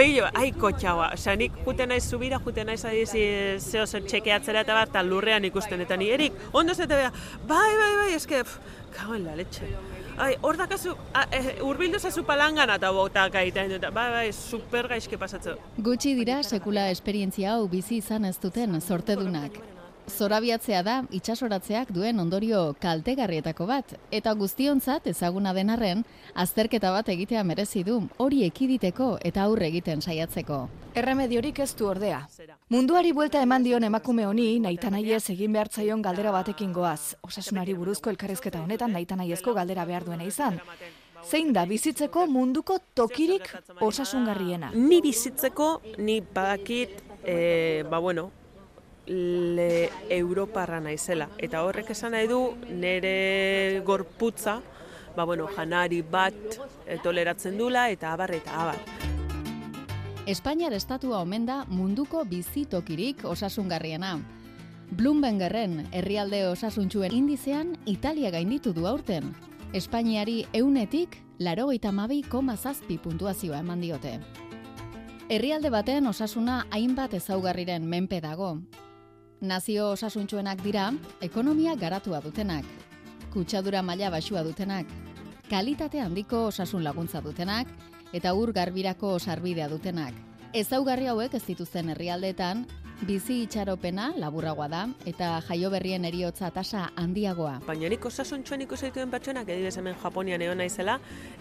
Pillo, 0.00 0.24
ai 0.32 0.48
kotxaua. 0.56 1.10
Osea, 1.12 1.34
nik 1.36 1.56
juten 1.60 1.90
naiz 1.92 2.06
zubira, 2.08 2.38
juten 2.40 2.70
naiz 2.70 2.80
adizi 2.88 3.20
zeo 3.60 3.82
zer 3.84 4.06
txekeatzera 4.08 4.62
eta 4.64 4.72
bat, 4.72 4.88
eta 4.88 5.02
lurrean 5.04 5.44
ikusten. 5.44 5.82
Eta 5.84 5.98
ni, 6.00 6.06
Erik, 6.14 6.38
ondo 6.56 6.72
zete 6.72 6.96
beha, 6.96 7.10
bai, 7.50 7.66
bai, 7.76 7.88
bai, 7.98 8.06
eske, 8.16 8.38
pff, 8.40 9.10
en 9.12 9.26
la 9.26 9.34
leche. 9.36 9.68
Ai, 10.16 10.30
hor 10.40 10.56
dakazu, 10.56 10.94
eh, 11.20 11.58
urbildu 11.68 12.00
zazu 12.00 12.24
palangan 12.24 12.72
eta 12.78 12.90
botak 12.96 13.36
egiten 13.42 13.74
dut. 13.74 13.84
Bai, 13.92 14.06
bai, 14.14 14.32
super 14.32 14.88
gaizke 14.88 15.18
pasatzen. 15.20 15.60
Gutxi 15.76 16.14
dira 16.14 16.40
sekula 16.42 16.88
esperientzia 16.88 17.52
hau 17.58 17.68
bizi 17.68 18.00
izan 18.00 18.24
ez 18.24 18.38
duten 18.40 18.80
sortedunak. 18.80 19.60
Zorabiatzea 20.08 20.82
da 20.82 20.94
itsasoratzeak 21.10 21.90
duen 21.94 22.20
ondorio 22.20 22.74
kaltegarrietako 22.80 23.66
bat, 23.66 23.94
eta 24.10 24.32
guztiontzat 24.34 25.06
ezaguna 25.06 25.52
den 25.56 25.70
arren, 25.70 26.04
azterketa 26.34 26.90
bat 26.94 27.08
egitea 27.08 27.44
merezi 27.44 27.84
du, 27.84 28.00
hori 28.18 28.44
ekiditeko 28.46 29.18
eta 29.24 29.44
aurre 29.44 29.68
egiten 29.68 30.02
saiatzeko. 30.02 30.60
Erremediorik 30.94 31.60
ez 31.62 31.74
du 31.78 31.86
ordea. 31.86 32.20
Munduari 32.70 33.12
buelta 33.12 33.42
eman 33.42 33.62
dion 33.62 33.84
emakume 33.84 34.26
honi, 34.26 34.58
naita 34.60 34.90
nahiez 34.90 35.22
egin 35.30 35.52
behar 35.52 35.68
zaion 35.70 36.02
galdera 36.02 36.32
batekin 36.34 36.72
goaz. 36.72 37.14
Osasunari 37.22 37.74
buruzko 37.74 38.10
elkarrizketa 38.10 38.62
honetan 38.62 38.92
naita 38.92 39.16
nahiezko 39.16 39.54
galdera 39.54 39.84
behar 39.84 40.04
duena 40.04 40.26
izan. 40.26 40.58
Zein 41.22 41.52
da 41.52 41.66
bizitzeko 41.68 42.26
munduko 42.26 42.78
tokirik 42.94 43.48
osasungarriena? 43.80 44.72
Ni 44.74 45.00
bizitzeko, 45.04 45.80
ni 45.98 46.20
badakit, 46.20 47.02
e, 47.24 47.84
ba 47.90 47.98
bueno, 47.98 48.30
le 49.06 49.90
Europarra 50.08 50.80
naizela. 50.80 51.28
Eta 51.38 51.62
horrek 51.64 51.90
esan 51.90 52.12
nahi 52.12 52.28
du 52.28 52.54
nire 52.68 53.82
gorputza, 53.84 54.60
ba 55.16 55.24
bueno, 55.24 55.48
janari 55.56 56.02
bat 56.02 56.34
toleratzen 57.02 57.58
dula 57.58 57.88
eta 57.90 58.12
abar 58.12 58.34
eta 58.34 58.62
abar. 58.62 58.78
Espainiar 60.26 60.72
estatua 60.72 61.22
omen 61.22 61.46
da 61.46 61.64
munduko 61.66 62.24
bizitokirik 62.24 63.24
osasungarriena. 63.24 64.18
Bloombergerren 64.90 65.86
herrialde 65.92 66.44
osasuntxuen 66.48 67.14
indizean 67.14 67.76
Italia 67.86 68.30
gainditu 68.30 68.72
du 68.74 68.86
aurten. 68.86 69.32
Espainiari 69.72 70.44
eunetik 70.52 71.16
larogeita 71.38 71.92
mabi 71.92 72.22
koma 72.22 72.56
zazpi 72.56 72.98
puntuazioa 72.98 73.60
eman 73.64 73.80
diote. 73.80 74.18
Herrialde 75.30 75.70
baten 75.70 76.06
osasuna 76.10 76.66
hainbat 76.70 77.14
ezaugarriren 77.14 77.86
menpe 77.86 78.20
dago. 78.20 78.58
Nazio 79.40 79.86
osasuntsuenak 79.94 80.58
dira, 80.60 80.90
ekonomia 81.24 81.72
garatua 81.80 82.18
dutenak, 82.20 82.66
kutsadura 83.32 83.80
maila 83.80 84.10
basua 84.12 84.42
dutenak, 84.44 84.84
kalitate 85.48 86.02
handiko 86.04 86.42
osasun 86.50 86.84
laguntza 86.84 87.22
dutenak, 87.24 87.70
eta 88.12 88.34
ur 88.36 88.52
garbirako 88.52 89.14
sarbidea 89.18 89.70
dutenak. 89.72 90.12
Ezaugarri 90.52 91.08
hauek 91.08 91.38
ez 91.38 91.42
dituzten 91.46 91.88
herrialdeetan, 91.88 92.66
bizi 93.06 93.40
itxaropena 93.44 94.10
laburragoa 94.20 94.66
da 94.68 94.80
eta 95.08 95.30
jaio 95.46 95.70
berrien 95.72 96.04
eriotza 96.04 96.50
tasa 96.52 96.88
handiagoa. 97.00 97.60
Baina 97.66 97.88
nik 97.88 98.04
osasuntxuan 98.06 98.64
ikusi 98.66 98.90
dituen 98.90 99.10
pertsonak, 99.12 99.48
adibidez 99.48 99.76
hemen 99.80 99.96
Japonian 100.02 100.42
egon 100.44 100.60
naizela, 100.60 100.98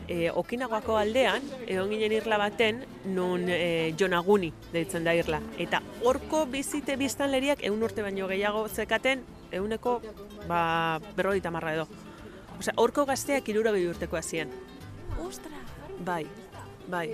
e, 0.08 0.30
Okinagoako 0.32 0.98
aldean, 0.98 1.44
egon 1.68 1.92
ginen 1.92 2.16
irla 2.16 2.38
baten, 2.40 2.84
nun 3.16 3.48
e, 3.50 3.94
Jonaguni 4.00 4.52
deitzen 4.74 5.08
da 5.08 5.16
irla. 5.18 5.42
Eta 5.58 5.82
horko 6.04 6.46
bizite 6.52 6.96
biztanleriak 7.00 7.64
egun 7.68 7.84
urte 7.84 8.06
baino 8.06 8.30
gehiago 8.32 8.68
zekaten, 8.70 9.26
eguneko 9.52 10.00
ba, 10.48 11.00
berrogeita 11.18 11.52
marra 11.52 11.76
edo. 11.76 11.90
Osea, 12.60 12.76
horko 12.78 13.06
gazteak 13.10 13.52
irurogei 13.52 13.86
urteko 13.88 14.20
hasien. 14.20 14.52
Ostra! 15.26 15.60
Bai, 16.06 16.24
bai. 16.88 17.08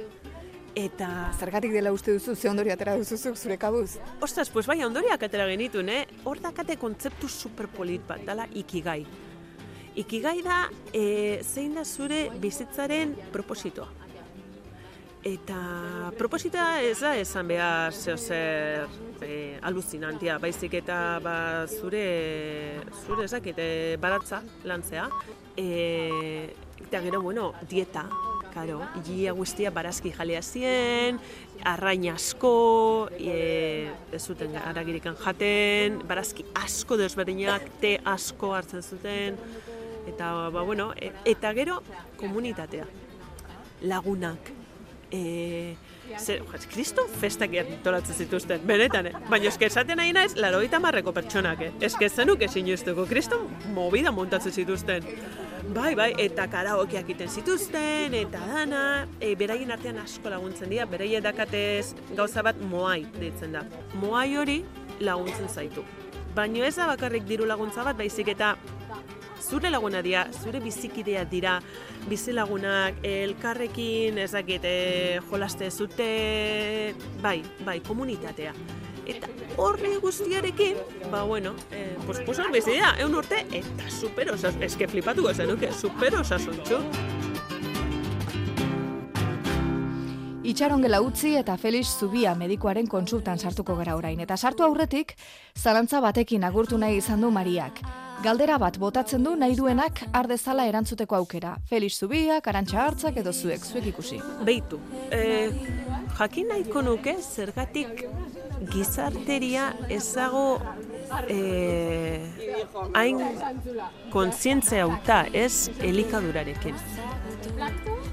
Eta... 0.75 1.31
Zergatik 1.39 1.71
dela 1.71 1.93
uste 1.95 2.11
duzu, 2.17 2.35
ze 2.35 2.49
ondori 2.51 2.73
atera 2.73 2.97
duzuzuk 2.99 3.38
zure 3.39 3.55
kabuz? 3.57 3.95
Ostras, 4.19 4.49
pues 4.51 4.67
bai, 4.67 4.81
ondoriak 4.83 5.23
atera 5.23 5.47
genituen, 5.47 5.89
eh? 5.89 6.01
Hor 6.27 6.41
dakate 6.43 6.75
kontzeptu 6.75 7.29
superpolit 7.31 8.03
bat, 8.07 8.25
dala 8.27 8.43
ikigai. 8.51 9.05
Ikigai 9.95 10.41
da, 10.43 10.65
e, 10.91 11.39
zein 11.47 11.77
da 11.79 11.85
zure 11.85 12.25
bizitzaren 12.43 13.15
propositoa. 13.31 13.88
Eta 15.25 16.11
proposita 16.19 16.83
ez 16.85 16.99
da 16.99 17.15
esan 17.17 17.47
behar 17.49 17.95
zeo 17.95 18.17
zer 18.19 18.91
e, 19.25 19.55
aluzinantia, 19.65 20.35
baizik 20.43 20.75
eta 20.83 20.99
ba, 21.23 21.38
zure, 21.71 22.03
zure 23.05 23.25
ezakite 23.25 23.95
baratza 24.03 24.43
lantzea. 24.67 25.07
E, 25.55 26.51
eta 26.83 27.01
gero, 27.07 27.23
bueno, 27.23 27.53
dieta, 27.71 28.05
Karo, 28.55 28.79
ia 29.11 29.33
guztia 29.35 29.67
barazki 29.75 30.13
jalea 30.15 30.39
zien, 30.39 31.17
arrain 31.67 32.05
asko, 32.13 33.09
e, 33.19 33.89
ez 34.15 34.21
zuten 34.23 34.55
aragirikan 34.55 35.17
jaten, 35.19 35.97
barazki 36.07 36.45
asko 36.61 36.95
desberdinak, 37.01 37.67
te 37.81 37.97
asko 38.07 38.53
hartzen 38.55 38.79
zuten, 38.79 39.35
eta, 40.07 40.29
ba, 40.55 40.63
bueno, 40.63 40.93
e, 40.95 41.11
eta 41.35 41.51
gero 41.57 41.81
komunitatea, 42.21 42.87
lagunak, 43.91 44.53
e, 45.11 45.75
Zer, 46.19 46.43
jo, 46.45 46.59
kriston 46.69 47.07
festak 47.19 47.55
antolatzen 47.57 48.15
zituzten, 48.23 48.61
benetan, 48.69 49.09
eh? 49.09 49.21
Baina 49.29 49.49
eske 49.49 49.65
esaten 49.67 49.97
nahi 49.97 50.13
naiz, 50.13 50.35
laroita 50.37 50.79
marreko 50.79 51.11
pertsonak, 51.15 51.63
eh? 51.65 51.71
Eske 51.87 52.09
zenuk 52.09 52.45
ezin 52.45 52.69
justuko, 52.69 53.07
kriston 53.09 53.47
movida 53.73 54.13
montatzen 54.13 54.53
zituzten. 54.53 55.07
Bai, 55.73 55.95
bai, 55.97 56.12
eta 56.21 56.45
karaokeak 56.51 57.08
egiten 57.08 57.30
zituzten, 57.32 58.13
eta 58.13 58.41
dana, 58.45 58.82
e, 59.17 59.32
beraien 59.39 59.73
artean 59.73 59.97
asko 59.97 60.30
laguntzen 60.30 60.69
dira, 60.69 60.86
beraien 60.86 61.23
dakatez 61.25 61.95
gauza 62.13 62.43
bat 62.45 62.60
moai 62.69 62.99
deitzen 63.15 63.56
da. 63.58 63.63
Moai 63.97 64.36
hori 64.38 64.60
laguntzen 65.01 65.49
zaitu. 65.49 65.82
Baina 66.36 66.67
ez 66.67 66.75
da 66.78 66.86
bakarrik 66.91 67.25
diru 67.25 67.47
laguntza 67.49 67.84
bat, 67.88 67.97
baizik 67.97 68.30
eta 68.36 68.54
zure 69.41 69.71
laguna 69.73 70.04
dira, 70.06 70.28
zure 70.43 70.62
bizikidea 70.62 71.25
dira, 71.25 71.58
bizilagunak 72.10 73.01
elkarrekin, 73.01 74.21
ez 74.21 74.32
dakit, 74.38 74.69
e, 74.69 75.19
jolaste 75.32 75.71
zute, 75.71 76.12
bai, 77.25 77.39
bai, 77.65 77.80
komunitatea. 77.82 78.54
Eta 79.05 79.29
horre 79.57 79.97
guztiarekin, 80.01 80.77
ba, 81.11 81.23
bueno, 81.23 81.53
eh, 81.71 81.95
pues, 82.05 82.21
pues 82.25 82.39
bizi 82.51 82.71
dira, 82.71 82.95
urte, 83.05 83.45
eta 83.51 83.89
super 83.89 84.31
osas, 84.31 84.55
eske 84.61 84.87
flipatuko 84.87 85.33
zenuke, 85.33 85.71
super 85.71 86.15
osasuntxu. 86.15 86.81
Itxaron 90.45 90.83
gela 90.85 90.99
utzi 91.01 91.31
eta 91.39 91.55
Felix 91.57 91.89
Zubia 91.97 92.35
medikuaren 92.37 92.85
konsultan 92.85 93.39
sartuko 93.39 93.73
gara 93.79 93.95
orain. 93.97 94.19
Eta 94.21 94.37
sartu 94.37 94.61
aurretik, 94.63 95.15
zalantza 95.57 95.99
batekin 96.03 96.43
agurtu 96.45 96.77
nahi 96.77 96.99
izan 96.99 97.25
du 97.25 97.31
Mariak. 97.33 97.81
Galdera 98.21 98.59
bat 98.61 98.77
botatzen 98.77 99.25
du 99.25 99.33
nahi 99.35 99.55
duenak 99.57 100.03
ardezala 100.13 100.67
erantzuteko 100.69 101.17
aukera. 101.17 101.55
Felix 101.69 101.97
Zubia, 101.97 102.37
Karantxa 102.45 102.83
Hartzak 102.83 103.17
edo 103.17 103.33
zuek, 103.33 103.65
zuek 103.65 103.89
ikusi. 103.89 104.21
Beitu, 104.45 104.79
eh, 105.09 105.49
jakin 106.19 106.47
nahiko 106.53 106.81
nuke 106.81 107.17
zergatik 107.21 108.05
gizarteria 108.71 109.69
ezago 109.89 110.60
eh, 111.28 112.21
hain 112.93 113.21
kontzientzia 114.13 114.84
hauta 114.86 115.23
ez 115.34 115.69
elikadurarekin. 115.80 116.78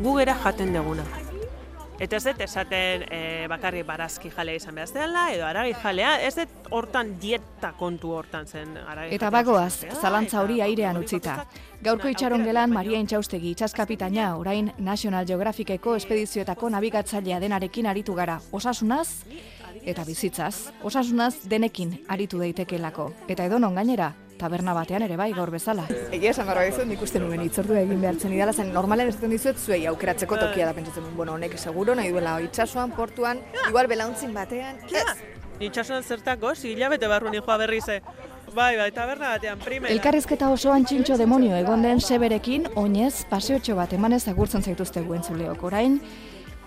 Gu 0.01 0.17
gera 0.19 0.39
jaten 0.45 0.73
deguna. 0.75 1.07
Eta 2.03 2.17
ez 2.19 2.25
dut 2.25 2.41
esaten 2.43 3.05
e, 3.15 3.19
bakarrik 3.47 3.85
barazki 3.87 4.31
jalea 4.35 4.59
izan 4.59 4.75
behar 4.75 4.91
dela, 4.91 5.27
edo 5.31 5.45
aragi 5.47 5.75
jalea, 5.85 6.17
ez 6.27 6.33
dut 6.35 6.71
hortan 6.75 7.13
dieta 7.23 7.71
kontu 7.79 8.11
hortan 8.17 8.49
zen 8.49 8.73
aragi 8.81 9.15
Eta 9.15 9.31
bagoaz, 9.31 9.85
zalantza 10.01 10.41
hori 10.41 10.59
airean 10.65 10.99
utzita. 10.99 11.37
Gaurko 11.83 12.11
itxaron 12.11 12.43
gelan 12.47 12.75
Maria 12.75 12.99
Intxaustegi 12.99 13.53
itxaskapitaina, 13.55 14.33
orain 14.41 14.73
National 14.79 15.29
Geographiceko 15.31 15.95
espedizioetako 16.01 16.73
nabigatzailea 16.75 17.39
denarekin 17.43 17.87
aritu 17.87 18.19
gara. 18.19 18.41
Osasunaz 18.51 19.23
eta 19.83 20.05
bizitzaz. 20.05 20.73
Osasunaz 20.83 21.49
denekin 21.49 21.99
aritu 22.09 22.39
daitekelako. 22.43 23.13
Eta 23.29 23.47
edonon 23.49 23.75
gainera, 23.75 24.13
taberna 24.43 24.75
batean 24.75 25.05
ere 25.07 25.17
bai 25.21 25.31
gaur 25.37 25.53
bezala. 25.55 25.85
Egia 26.11 26.33
esan 26.35 26.49
barra 26.51 26.65
dizut, 26.67 26.87
nik 26.91 27.03
uste 27.05 27.21
nuen 27.23 27.45
hitzordua 27.45 27.83
egin 27.85 28.01
behartzen 28.03 28.35
idala, 28.35 28.55
zen 28.55 28.73
normalen 28.75 29.13
esaten 29.13 29.31
dizuet 29.35 29.61
zuei 29.61 29.85
aukeratzeko 29.91 30.39
tokia 30.41 30.67
da 30.67 30.75
pentsatzen 30.79 31.07
duen, 31.07 31.15
bueno, 31.19 31.37
honek 31.39 31.59
seguro 31.59 31.95
nahi 31.99 32.11
duela 32.15 32.39
itxasuan, 32.43 32.95
portuan, 32.97 33.43
igual 33.69 33.91
belauntzin 33.93 34.35
batean, 34.35 34.83
ez? 34.91 35.07
Itxasuan 35.63 36.03
zertako, 36.03 36.57
si 36.59 36.73
hilabete 36.73 37.07
barru 37.07 37.31
joa 37.35 37.59
berrize. 37.61 38.01
Bai, 38.53 38.77
bai, 38.77 38.91
taberna 38.93 39.31
batean, 39.37 39.61
primera. 39.63 39.93
Elkarrizketa 39.95 40.51
osoan 40.53 40.85
txintxo 40.85 41.17
demonio 41.17 41.55
egon 41.57 41.87
den 41.87 42.03
seberekin, 42.03 42.67
oinez, 42.77 43.25
paseotxo 43.31 43.79
bat 43.79 43.95
emanez 43.97 44.27
agurtzen 44.29 44.67
zaituztegu 44.67 45.15
entzuleok 45.21 45.63
orain, 45.71 46.01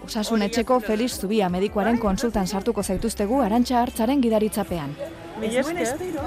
Osasun 0.04 0.42
etxeko 0.42 0.80
Felix 0.80 1.20
Zubia 1.22 1.50
medikuaren 1.50 1.98
konsultan 2.00 2.48
sartuko 2.48 2.84
zaituztegu 2.84 3.42
arantxa 3.42 3.80
hartzaren 3.82 4.22
gidaritzapean. 4.22 4.96
Mila 5.40 5.60
esker. 5.60 6.20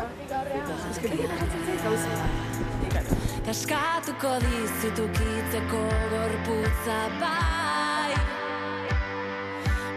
Eskatuko 3.48 4.34
dizitukitzeko 4.44 5.82
gorputza 6.12 6.98
bai. 7.20 8.12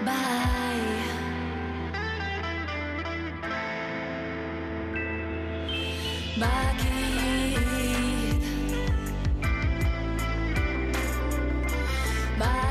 Bai. 0.05 0.81
Bakit 6.39 6.91
Bakit 12.39 12.70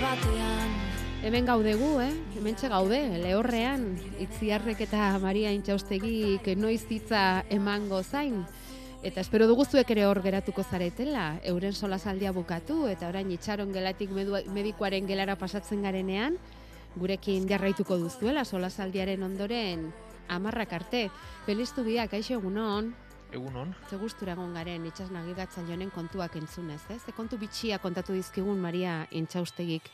batean 0.00 0.70
Hemen 1.20 1.44
gaudegu, 1.44 2.00
eh? 2.00 2.14
Hementxe 2.38 2.70
gaude, 2.72 2.98
lehorrean, 3.20 3.82
itziarrek 4.24 4.78
eta 4.86 5.18
Maria 5.20 5.50
Intxaustegik 5.52 6.46
noiz 6.56 6.86
hitza 6.88 7.44
emango 7.52 8.00
zain. 8.02 8.38
Eta 9.04 9.20
espero 9.20 9.44
dugu 9.44 9.66
zuek 9.68 9.92
ere 9.92 10.06
hor 10.08 10.22
geratuko 10.24 10.64
zaretela, 10.64 11.34
euren 11.44 11.76
solasaldia 11.76 12.32
bukatu, 12.32 12.86
eta 12.88 13.10
orain 13.12 13.28
itxaron 13.36 13.68
gelatik 13.76 14.16
medikuaren 14.16 15.04
gelara 15.04 15.36
pasatzen 15.36 15.84
garenean, 15.84 16.40
gurekin 16.96 17.44
jarraituko 17.48 18.00
duzuela 18.00 18.46
solasaldiaren 18.48 19.22
ondoren 19.22 19.90
amarrak 20.28 20.72
arte. 20.72 21.10
Feliztu 21.44 21.84
biak, 21.84 22.14
aixo 22.16 22.38
egunon, 22.38 22.94
Egunon. 23.32 23.74
ze 23.88 23.96
gustura 23.96 24.32
egon 24.32 24.54
garen 24.54 24.86
itxas 24.86 25.10
nagigatzaionen 25.10 25.90
kontuak 25.90 26.36
entzunez, 26.36 26.80
ez? 26.90 27.00
Ze 27.04 27.12
kontu 27.12 27.38
bitxia 27.38 27.78
kontatu 27.78 28.12
dizkigun 28.12 28.58
Maria 28.60 29.06
Intxaustegik. 29.10 29.90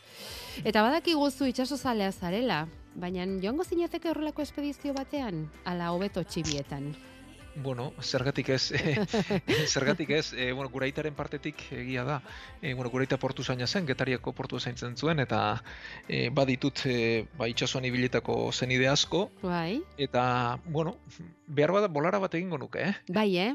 Eta 0.64 0.82
badaki 0.82 1.14
guzu 1.14 1.46
itxaso 1.46 1.76
zalea 1.76 2.12
zarela, 2.12 2.66
baina 2.94 3.26
joango 3.42 3.64
zinateke 3.64 4.10
horrelako 4.10 4.42
espedizio 4.42 4.94
batean, 4.94 5.46
ala 5.64 5.92
hobeto 5.92 6.24
txibietan. 6.24 6.94
Bueno, 7.62 7.92
zergatik 8.02 8.50
ez, 8.52 8.72
zergatik 9.74 10.10
ez, 10.10 10.32
e, 10.34 10.50
bueno, 10.52 10.68
gure 10.70 10.86
aitaren 10.86 11.14
partetik 11.16 11.62
egia 11.72 12.04
da, 12.04 12.20
e, 12.60 12.74
bueno, 12.74 12.90
gure 12.92 13.06
aita 13.06 13.16
portu 13.16 13.44
zaina 13.44 13.66
zen, 13.66 13.86
getariako 13.88 14.32
portu 14.36 14.60
zaintzen 14.60 14.96
zuen, 14.96 15.20
eta 15.24 15.62
e, 16.08 16.28
baditut 16.30 16.84
e, 16.86 17.26
ba, 17.38 17.48
itxasuan 17.48 17.84
ibilitako 17.88 18.52
zenide 18.52 18.88
asko, 18.92 19.30
Bai, 19.42 19.80
eta, 19.96 20.58
bueno, 20.66 20.98
behar 21.46 21.72
bada 21.72 21.88
bolara 21.88 22.20
bat 22.20 22.34
egingo 22.36 22.58
nuke, 22.60 22.90
eh? 22.90 22.94
bai, 23.08 23.30
eh? 23.38 23.54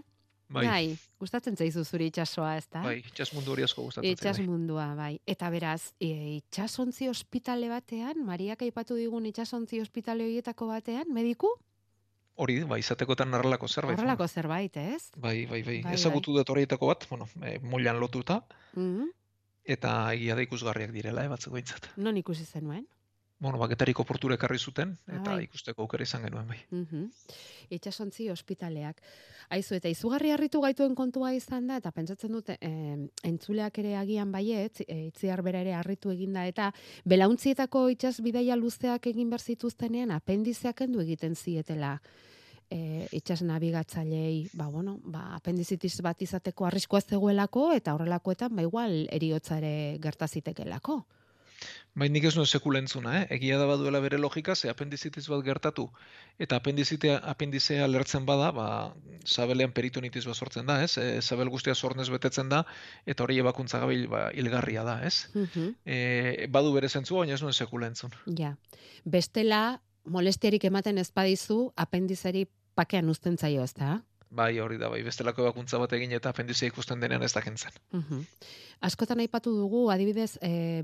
Bai, 0.51 0.65
Bai, 0.67 0.97
gustatzen 1.15 1.55
zaizu 1.55 1.85
zuri 1.87 2.09
itsasoa, 2.11 2.57
ezta? 2.59 2.81
bai, 2.83 2.97
itxas 3.05 3.29
mundu 3.31 3.53
hori 3.53 3.63
asko 3.63 3.85
gustatzen 3.85 4.11
Itsas 4.11 4.35
bai. 4.41 4.47
mundua, 4.49 4.89
bai. 4.97 5.13
Eta 5.25 5.47
beraz, 5.53 5.93
e, 5.95 6.09
itsasontzi 6.41 7.07
ospitale 7.07 7.69
batean, 7.71 8.19
Mariak 8.27 8.65
aipatu 8.67 8.97
digun 8.99 9.29
itsasontzi 9.29 9.79
ospitale 9.79 10.25
horietako 10.27 10.67
batean, 10.73 11.07
mediku? 11.15 11.53
Hori, 12.35 12.63
bai, 12.63 12.79
izatekotan 12.79 13.33
horrelako 13.33 13.67
zerbait. 13.67 13.97
Horrelako 13.99 14.27
zerbait, 14.27 14.77
ez? 14.77 15.11
Bai, 15.17 15.45
bai, 15.45 15.61
bai, 15.63 15.81
Bai, 15.83 15.93
ezagutu 15.93 16.33
dut 16.33 16.49
horietako 16.49 16.87
bat, 16.87 17.05
bueno, 17.09 17.27
e, 17.43 17.59
moilan 17.59 17.99
lotuta, 17.99 18.45
Mhm. 18.75 19.09
eta 19.65 20.13
egia 20.13 20.35
da 20.35 20.41
ikusgarriak 20.41 20.91
direla, 20.91 21.25
eh, 21.25 21.27
batzuk 21.29 21.53
behintzat. 21.53 21.89
Non 21.97 22.17
ikusi 22.17 22.45
zenuen? 22.45 22.87
Bueno, 23.41 23.57
ba, 23.57 23.65
getariko 23.71 24.03
portura 24.05 24.35
ekarri 24.37 24.59
zuten, 24.61 24.91
eta 25.09 25.31
Bai. 25.31 25.45
ikusteko 25.47 25.81
aukera 25.81 26.05
izan 26.05 26.21
genuen, 26.27 26.45
bai. 26.47 26.59
Mhm. 26.69 27.07
Itsasontzi 27.73 28.27
ospitaleak. 28.29 29.01
Aizu, 29.49 29.73
eta 29.79 29.89
izugarri 29.89 30.29
harritu 30.29 30.61
gaituen 30.61 30.93
kontua 30.93 31.31
izan 31.33 31.65
da, 31.65 31.79
eta 31.81 31.89
pentsatzen 31.91 32.31
dute, 32.31 32.57
e, 32.61 32.97
entzuleak 33.25 33.79
ere 33.81 33.95
agian 33.97 34.31
baiet, 34.31 34.83
e, 34.85 35.07
itziar 35.07 35.41
bera 35.41 35.63
ere 35.65 35.73
harritu 35.73 36.11
eginda, 36.11 36.45
eta 36.45 36.71
belauntzietako 37.03 37.89
itsas 37.89 38.21
bidaia 38.21 38.55
luzeak 38.55 39.07
egin 39.07 39.33
behar 39.33 39.41
zituztenean, 39.41 40.11
apendizeak 40.11 40.77
kendu 40.83 41.01
egiten 41.01 41.35
zietela 41.35 41.95
e, 42.69 43.07
itxas 43.11 43.41
nabigatzailei, 43.41 44.51
ba, 44.53 44.67
bueno, 44.67 44.99
ba, 45.03 45.35
apendizitis 45.35 45.97
bat 46.05 46.21
izateko 46.21 46.69
arriskoa 46.69 47.01
zegoelako, 47.01 47.71
eta 47.73 47.95
horrelakoetan, 47.97 48.53
ba, 48.55 48.61
igual, 48.69 49.07
eriotzare 49.09 49.97
gertazitekelako. 49.99 51.01
Bai, 51.93 52.07
nik 52.07 52.23
ez 52.23 52.31
nuen 52.37 52.47
sekula 52.47 52.79
entzuna, 52.79 53.17
eh? 53.19 53.23
Egia 53.35 53.57
da 53.59 53.65
baduela 53.67 53.99
bere 53.99 54.17
logika, 54.17 54.55
ze 54.55 54.69
apendizitis 54.71 55.25
bat 55.27 55.43
gertatu, 55.43 55.89
eta 56.39 56.55
apendizitea, 56.61 57.17
apendizea 57.33 57.87
lertzen 57.91 58.25
bada, 58.25 58.51
ba, 58.55 58.67
sabelean 59.25 59.73
peritonitis 59.75 60.23
bat 60.29 60.39
sortzen 60.39 60.69
da, 60.71 60.79
ez? 60.85 60.95
E, 60.97 61.21
sabel 61.21 61.51
guztia 61.51 61.75
zornez 61.75 62.07
betetzen 62.09 62.49
da, 62.49 62.63
eta 63.05 63.25
hori 63.25 63.41
ebakuntza 63.43 63.81
gabil, 63.83 64.07
ba, 64.11 64.29
hilgarria 64.31 64.85
da, 64.87 65.01
ez? 65.03 65.27
Mhm. 65.33 65.73
E, 65.85 66.47
badu 66.47 66.71
bere 66.77 66.89
zentzua, 66.89 67.25
baina 67.25 67.35
ez 67.35 67.41
nuen 67.43 67.57
sekula 67.57 67.91
entzun. 67.91 68.15
Ja. 68.39 68.55
Bestela, 69.03 69.81
molestiarik 70.05 70.63
ematen 70.71 70.97
ez 70.97 71.09
badizu, 71.11 71.73
apendizari 71.75 72.47
pakean 72.75 73.11
uzten 73.11 73.37
zaio, 73.37 73.67
ez 73.67 73.75
da? 73.75 73.99
Bai, 74.31 74.59
hori 74.63 74.77
da, 74.79 74.87
bai, 74.87 75.01
bestelako 75.03 75.43
ebakuntza 75.43 75.75
bat 75.81 75.91
egin 75.97 76.13
eta 76.15 76.31
apendizia 76.31 76.69
ikusten 76.71 77.01
denean 77.03 77.23
ez 77.25 77.33
da 77.35 77.41
kentzen. 77.43 77.75
Mhm. 77.91 78.21
Askotan 78.87 79.19
aipatu 79.19 79.51
dugu, 79.51 79.81
adibidez, 79.91 80.37
e, 80.41 80.83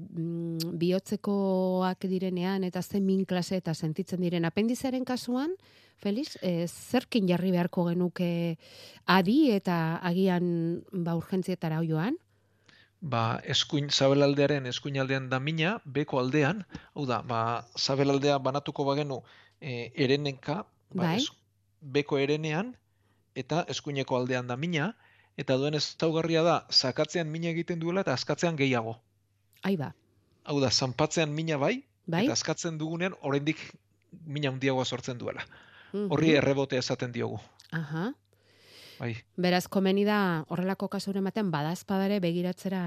bihotzekoak 0.81 2.03
direnean 2.11 2.65
eta 2.67 2.81
zen 2.83 3.05
min 3.05 3.23
klase 3.25 3.57
eta 3.61 3.73
sentitzen 3.73 4.21
diren 4.21 4.45
apendizaren 4.45 5.05
kasuan, 5.05 5.55
Felix, 5.97 6.35
e, 6.43 6.67
zerkin 6.67 7.25
jarri 7.29 7.49
beharko 7.55 7.87
genuke 7.87 8.57
adi 9.05 9.49
eta 9.55 9.97
agian 10.05 10.83
ba 10.91 11.15
urgentzietara 11.17 11.79
joan? 11.87 12.19
Ba, 13.01 13.39
eskuin, 13.45 13.89
sabelaldearen 13.89 14.65
eskuin 14.65 14.99
aldean 14.99 15.29
da 15.29 15.39
mina, 15.39 15.77
beko 15.85 16.19
aldean, 16.19 16.65
hau 16.93 17.05
da, 17.05 17.21
ba, 17.21 17.65
sabelaldea 17.77 18.37
banatuko 18.39 18.85
bagenu 18.85 19.21
e, 19.61 19.91
erenenka, 19.95 20.65
ba, 20.91 21.03
Bai. 21.13 21.17
es- 21.21 21.31
beko 21.81 22.17
erenean, 22.17 22.75
eta 23.37 23.63
eskuineko 23.73 24.17
aldean 24.17 24.47
da 24.49 24.57
mina, 24.57 24.91
eta 25.37 25.57
duen 25.61 25.77
ezaugarria 25.77 26.41
da, 26.43 26.57
sakatzean 26.73 27.29
mina 27.29 27.51
egiten 27.53 27.79
duela 27.79 28.01
eta 28.05 28.15
askatzean 28.17 28.57
gehiago. 28.57 28.97
Ai 29.63 29.75
ba, 29.77 29.93
Hau 30.47 30.61
da, 30.63 30.69
zanpatzean 30.71 31.33
mina 31.35 31.57
bai, 31.59 31.81
bai? 32.07 32.23
eta 32.23 32.33
askatzen 32.37 32.77
dugunean 32.79 33.17
oraindik 33.21 33.59
mina 34.25 34.49
handiagoa 34.53 34.85
sortzen 34.85 35.17
duela. 35.19 35.43
Mhm. 35.91 36.07
Horri 36.11 36.31
errebotea 36.39 36.79
esaten 36.79 37.11
diogu. 37.11 37.39
Aha. 37.75 38.11
Bai, 38.99 39.15
Beraz, 39.37 39.67
komeni 39.67 40.03
da 40.05 40.43
horrelako 40.49 40.87
kasuren 40.89 41.23
batean 41.23 41.51
badazpadare 41.51 42.19
begiratzera 42.19 42.81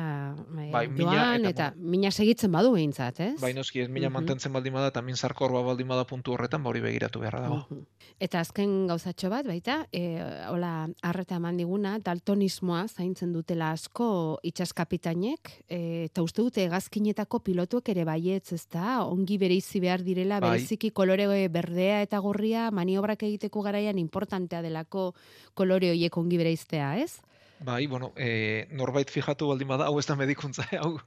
e, 0.59 0.70
Bai, 0.73 0.88
mina 0.88 1.12
joan, 1.12 1.44
eta 1.46 1.68
eta, 1.70 1.75
mina 1.77 2.11
segitzen 2.11 2.51
badu 2.53 2.73
behintzat, 2.75 3.20
ez? 3.20 3.40
bai 3.40 3.53
noski 3.55 3.81
ez 3.81 3.88
mina 3.88 4.09
Mhm. 4.09 4.14
mantentzen 4.14 4.53
baldin 4.53 4.73
bada 4.73 4.88
eta 4.88 5.03
min 5.03 5.16
sarkorba 5.16 5.62
baldin 5.62 5.87
bada 5.88 6.05
puntu 6.05 6.33
horretan, 6.33 6.62
ba 6.62 6.70
hori 6.70 6.81
begiratu 6.81 7.20
beharra 7.20 7.40
dago. 7.42 7.66
Mhm. 7.70 7.85
Eta 8.20 8.40
azken 8.40 8.87
gauzatxo 8.88 9.31
bat, 9.31 9.46
baita, 9.46 9.87
e, 9.92 10.20
hola, 10.51 10.88
arreta 11.03 11.37
eman 11.37 11.57
diguna, 11.57 11.99
daltonismoa 11.99 12.87
zaintzen 12.88 13.33
dutela 13.33 13.70
asko 13.70 14.40
itxaskapitainek, 14.42 15.64
e, 15.68 16.05
eta 16.05 16.23
uste 16.23 16.42
dute 16.42 16.64
hegazkinetako 16.66 17.40
pilotuek 17.40 17.88
ere 17.88 18.05
baietz, 18.05 18.53
ez 18.53 18.66
da, 18.73 19.03
ongi 19.05 19.38
bereizi 19.38 19.81
behar 19.81 20.03
direla, 20.03 20.40
Bai. 20.40 20.51
bereziki 20.59 20.90
kolore 20.90 21.49
berdea 21.49 22.03
eta 22.03 22.18
gorria, 22.18 22.70
maniobrak 22.70 23.23
egiteko 23.23 23.62
garaian 23.62 23.99
importantea 23.99 24.62
delako 24.62 25.14
kolore 25.55 25.90
horiek 26.01 26.17
ongi 26.17 26.39
bereiztea, 26.41 26.97
ez? 26.97 27.21
Bai, 27.61 27.87
bueno, 27.87 28.15
e, 28.17 28.67
norbait 28.73 29.11
fijatu 29.11 29.51
baldin 29.51 29.69
bada, 29.69 29.87
hau 29.91 29.99
ez 30.01 30.07
da 30.09 30.17
medikuntza, 30.17 30.65
hau 30.81 30.99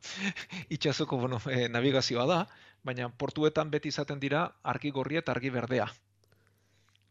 itxasoko, 0.70 1.18
bueno, 1.18 1.40
e, 1.50 1.68
navigazioa 1.68 2.28
da, 2.30 2.44
baina 2.86 3.10
portuetan 3.10 3.72
beti 3.74 3.90
izaten 3.90 4.20
dira 4.22 4.44
argi 4.62 4.92
gorria 4.92 5.24
eta 5.24 5.34
argi 5.34 5.50
berdea. 5.50 5.88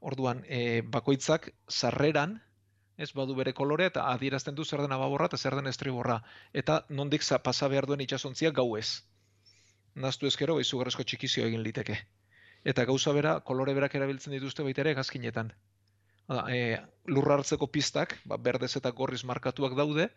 Orduan, 0.00 0.44
e, 0.46 0.82
bakoitzak 0.82 1.50
sarreran, 1.68 2.38
ez 2.98 3.10
badu 3.18 3.34
bere 3.34 3.52
kolorea 3.52 3.90
eta 3.90 4.06
adierazten 4.12 4.54
du 4.54 4.64
zer 4.64 4.82
den 4.84 4.92
ababorra 4.94 5.26
eta 5.26 5.38
zer 5.38 5.56
den 5.58 5.66
estriborra. 5.66 6.20
Eta 6.52 6.84
nondik 6.88 7.22
pasa 7.42 7.68
behar 7.68 7.86
duen 7.86 8.00
itxasontziak 8.00 8.54
gau 8.54 8.76
ez. 8.76 9.02
Naztu 9.94 10.26
ezkero, 10.26 10.60
izugarrezko 10.60 11.02
txikizio 11.02 11.46
egin 11.46 11.62
liteke. 11.62 11.98
Eta 12.64 12.84
gauza 12.84 13.12
bera, 13.12 13.40
kolore 13.40 13.74
berak 13.74 13.94
erabiltzen 13.94 14.32
dituzte 14.32 14.62
baita 14.62 14.82
ere 14.82 14.94
gazkinetan. 14.94 15.52
E, 16.48 16.78
lurra 17.06 17.38
hartzeko 17.38 17.68
pistak, 17.72 18.18
ba, 18.24 18.38
berdez 18.38 18.76
eta 18.78 18.92
gorriz 18.96 19.22
markatuak 19.28 19.74
daude, 19.78 20.08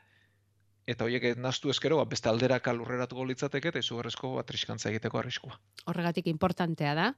eta 0.88 1.08
horiek 1.08 1.34
naztu 1.42 1.74
ezkero, 1.74 1.98
ba, 2.02 2.06
beste 2.10 2.30
alderaka 2.30 2.74
lurreratuko 2.78 3.26
litzateke, 3.26 3.74
eta 3.74 3.82
izugarrezko 3.82 4.36
ba, 4.38 4.46
triskantza 4.48 4.92
egiteko 4.92 5.22
arriskua. 5.22 5.58
Horregatik 5.90 6.30
importantea 6.32 6.94
da, 6.98 7.12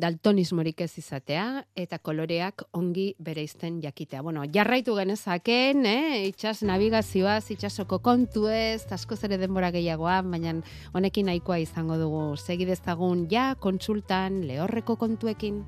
daltonismorik 0.00 0.80
ez 0.82 0.90
izatea, 0.98 1.44
eta 1.78 2.00
koloreak 2.02 2.64
ongi 2.74 3.12
bereizten 3.22 3.80
jakitea. 3.82 4.22
Bueno, 4.26 4.42
jarraitu 4.54 4.96
genezaken, 4.98 5.84
eh? 5.86 6.24
itxas 6.30 6.62
navigazioaz, 6.66 7.44
itxasoko 7.54 8.00
kontuez, 8.02 8.82
askoz 8.94 9.20
ere 9.28 9.38
denbora 9.38 9.70
gehiagoan, 9.74 10.30
baina 10.34 10.56
honekin 10.94 11.30
nahikoa 11.30 11.60
izango 11.62 11.98
dugu. 12.00 12.24
Segi 12.36 12.66
dezagun 12.66 13.28
ja 13.30 13.52
kontsultan 13.60 14.42
lehorreko 14.48 14.98
kontuekin. 14.98 15.62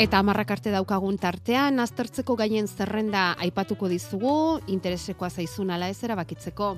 Eta 0.00 0.18
amarrak 0.18 0.50
arte 0.50 0.70
daukagun 0.72 1.18
tartean, 1.20 1.76
aztertzeko 1.82 2.32
gaien 2.40 2.66
zerrenda 2.66 3.34
aipatuko 3.44 3.90
dizugu, 3.92 4.60
interesekoa 4.66 5.28
zaizun 5.28 5.70
ala 5.70 5.90
ez 5.92 5.98
erabakitzeko. 6.02 6.76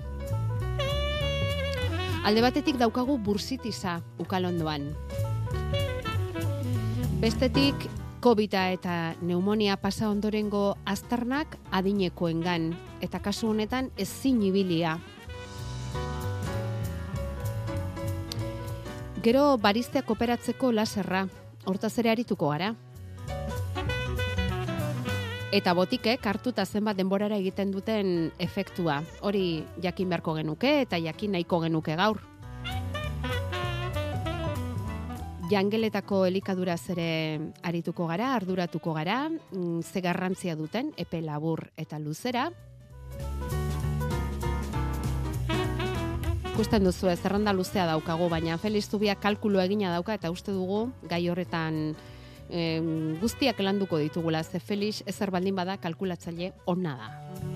Alde 2.27 2.43
batetik 2.43 2.77
daukagu 2.81 3.15
bursitisa 3.23 4.01
ukalondoan. 4.19 4.89
Bestetik, 7.23 7.87
covid 8.21 8.57
eta 8.59 9.15
pneumonia 9.21 9.77
pasa 9.77 10.09
ondorengo 10.11 10.77
aztarnak 10.85 11.59
adinekoengan 11.71 12.73
eta 13.01 13.21
kasu 13.21 13.51
honetan 13.53 13.93
ezin 13.97 14.43
ibilia. 14.43 14.99
Gero 19.23 19.57
baristeak 19.57 20.11
operatzeko 20.11 20.73
laserra, 20.73 21.29
hortaz 21.65 21.99
ere 22.03 22.11
arituko 22.11 22.51
gara. 22.51 22.75
Eta 25.55 25.71
botikek 25.71 26.25
hartuta 26.27 26.65
zenbat 26.67 26.97
denborara 26.99 27.37
egiten 27.39 27.71
duten 27.71 28.09
efektua. 28.43 28.97
Hori 29.23 29.63
jakin 29.85 30.09
beharko 30.11 30.33
genuke 30.35 30.81
eta 30.83 30.99
jakin 30.99 31.37
nahiko 31.37 31.61
genuke 31.63 31.95
gaur. 31.95 32.19
Jangeletako 35.53 36.25
elikaduraz 36.27 36.81
ere 36.91 37.07
arituko 37.63 38.09
gara, 38.09 38.33
arduratuko 38.35 38.97
gara, 38.97 39.29
mm, 39.29 39.83
ze 39.83 40.01
garrantzia 40.03 40.57
duten, 40.57 40.91
epe 40.97 41.21
labur 41.23 41.69
eta 41.77 42.01
luzera. 42.01 42.49
Ikusten 46.55 46.83
duzu 46.83 47.13
ez, 47.13 47.21
zerrenda 47.21 47.53
luzea 47.53 47.87
daukagu, 47.87 48.27
baina 48.29 48.59
Felix 48.59 48.91
Zubia 48.91 49.15
kalkulu 49.15 49.63
egina 49.63 49.93
dauka 49.95 50.15
eta 50.15 50.31
uste 50.35 50.51
dugu 50.51 50.89
gai 51.07 51.29
horretan 51.29 51.95
em, 52.51 53.19
guztiak 53.21 53.61
landuko 53.61 53.99
ditugula, 53.99 54.43
ze 54.43 54.61
Felix 54.61 55.03
ezer 55.07 55.31
baldin 55.31 55.57
bada 55.57 55.77
kalkulatzaile 55.77 56.53
ona 56.67 56.97
da. 57.01 57.54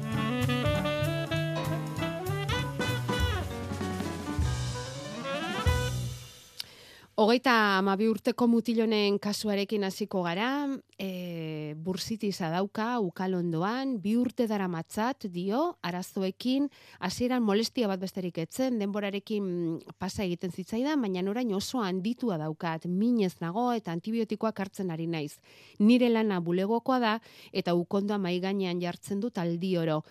Hogeita 7.19 7.53
amabi 7.81 8.07
urteko 8.07 8.47
mutilonen 8.47 9.16
kasuarekin 9.19 9.83
hasiko 9.83 10.21
gara, 10.23 10.69
e, 11.03 11.75
bursitiza 11.83 12.47
dauka 12.53 13.01
ukalondoan, 13.03 13.97
bi 13.99 14.12
urte 14.14 14.47
dara 14.47 14.69
matzat, 14.71 15.27
dio, 15.35 15.64
arazoekin, 15.83 16.69
hasieran 17.03 17.43
molestia 17.43 17.91
bat 17.91 17.99
besterik 17.99 18.39
etzen, 18.45 18.79
denborarekin 18.79 19.51
pasa 19.99 20.23
egiten 20.29 20.55
zitzaidan, 20.55 21.03
baina 21.03 21.27
orain 21.35 21.51
oso 21.59 21.83
handitua 21.83 22.39
daukat, 22.39 22.87
minez 22.87 23.35
nago 23.43 23.73
eta 23.75 23.91
antibiotikoak 23.99 24.62
hartzen 24.69 24.95
ari 24.95 25.11
naiz. 25.11 25.41
Nire 25.83 26.14
lana 26.14 26.39
bulegokoa 26.39 27.03
da, 27.03 27.19
eta 27.51 27.75
ukondoa 27.75 28.23
mai 28.23 28.39
gainean 28.39 28.79
jartzen 28.79 29.19
dut 29.19 29.43
aldi 29.43 29.75
oro. 29.77 30.05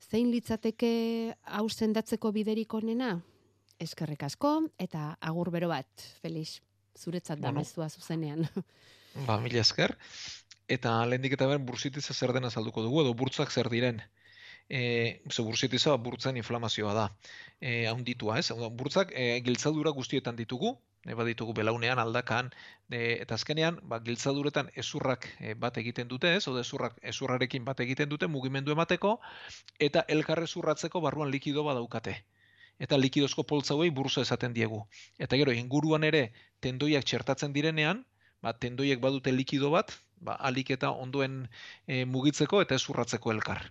Zein 0.00 0.32
litzateke 0.32 1.36
hau 1.44 1.68
sendatzeko 1.68 2.32
biderik 2.32 2.72
onena? 2.80 3.18
Eskerrik 3.82 4.22
asko 4.24 4.50
eta 4.80 5.16
agur 5.20 5.50
bero 5.52 5.68
bat, 5.68 6.08
Felix. 6.22 6.60
Zuretzat 6.96 7.40
da 7.44 7.52
mezua 7.52 7.90
zuzenean. 7.90 8.46
Ba, 9.26 9.36
mila 9.40 9.60
esker. 9.60 9.92
Eta 10.68 10.92
lehendik 11.06 11.36
eta 11.36 11.48
ben 11.50 11.66
bursitiza 11.68 12.14
zer 12.14 12.32
dena 12.36 12.50
salduko 12.50 12.82
dugu, 12.82 13.02
edo 13.04 13.12
burtzak 13.14 13.52
zer 13.52 13.68
diren. 13.72 14.00
E, 14.68 14.80
ze 15.30 15.42
bursitiza 15.46 15.94
burtzen 16.06 16.40
inflamazioa 16.40 16.94
da. 16.96 17.06
E, 17.60 17.86
haunditua, 17.90 18.38
ez? 18.40 18.50
Burtzak 18.80 19.12
e, 19.14 19.26
giltzadura 19.46 19.92
guztietan 19.98 20.40
ditugu, 20.40 20.72
e, 21.04 21.14
baditugu 21.14 21.54
belaunean, 21.60 22.00
aldakan, 22.02 22.48
e, 22.90 23.02
eta 23.26 23.36
azkenean, 23.38 23.78
ba, 23.92 24.00
giltzaduretan 24.08 24.72
ezurrak 24.84 25.28
e, 25.38 25.54
bat 25.54 25.78
egiten 25.84 26.08
dute, 26.08 26.32
ez? 26.40 26.46
Oda 26.50 26.64
ezurrak 26.66 26.96
ezurrarekin 27.14 27.68
bat 27.68 27.84
egiten 27.84 28.08
dute 28.08 28.26
mugimendu 28.26 28.74
emateko, 28.74 29.18
eta 29.90 30.04
elkarre 30.16 30.48
zurratzeko 30.48 31.04
barruan 31.04 31.30
likido 31.30 31.64
badaukate. 31.68 32.22
Eta 32.78 32.98
likidozko 33.00 33.44
poltza 33.48 33.74
hauei 33.74 33.90
bursa 33.90 34.24
esaten 34.26 34.52
diegu. 34.56 34.82
Eta 35.18 35.38
gero, 35.40 35.52
inguruan 35.52 36.04
ere 36.04 36.32
tendoiak 36.60 37.06
txertatzen 37.08 37.54
direnean, 37.54 38.02
ba, 38.44 38.52
tendoiek 38.52 39.00
badute 39.00 39.32
likido 39.32 39.70
bat, 39.72 39.94
ba, 40.20 40.36
alik 40.50 40.74
eta 40.76 40.90
ondoen 40.90 41.38
e, 41.86 42.04
mugitzeko 42.04 42.60
eta 42.64 42.76
ezurratzeko 42.80 43.32
elkar. 43.32 43.62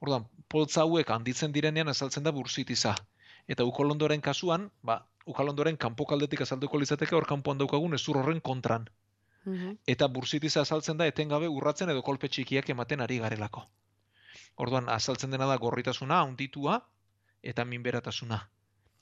Orduan, 0.00 0.24
poltza 0.48 0.84
hauek 0.84 1.10
handitzen 1.10 1.52
direnean 1.52 1.92
azaltzen 1.92 2.24
da 2.24 2.32
bursitiza. 2.32 2.94
Eta 3.46 3.64
ukolondoren 3.68 4.24
kasuan, 4.24 4.70
ba, 4.82 5.02
ukalondoren 5.26 5.76
kanpokaldetik 5.76 6.42
azalduko 6.46 6.80
litzateke 6.80 7.16
hor 7.16 7.26
kanpoan 7.28 7.58
daukagun 7.58 7.94
ezur 7.98 8.22
horren 8.22 8.40
kontran. 8.40 8.88
Eta 9.86 10.08
bursitiza 10.10 10.62
azaltzen 10.66 10.98
da 10.98 11.06
etengabe 11.06 11.48
urratzen 11.48 11.90
edo 11.92 12.02
kolpe 12.02 12.28
txikiak 12.28 12.70
ematen 12.74 13.04
ari 13.04 13.18
garelako. 13.22 13.62
Orduan, 14.64 14.88
azaltzen 14.90 15.30
dena 15.30 15.46
da 15.46 15.56
gorritasuna, 15.62 16.18
handitua, 16.24 16.80
eta 17.42 17.64
minberatasuna. 17.64 18.40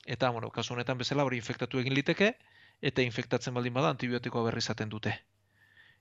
Eta, 0.05 0.29
bueno, 0.29 0.51
kasu 0.51 0.73
honetan 0.73 0.97
bezala 0.97 1.23
hori 1.25 1.37
infektatu 1.41 1.79
egin 1.81 1.95
liteke, 1.97 2.35
eta 2.81 3.01
infektatzen 3.01 3.53
baldin 3.53 3.73
bada 3.73 3.89
antibiotikoa 3.93 4.43
berri 4.49 4.61
izaten 4.63 4.89
dute. 4.89 5.15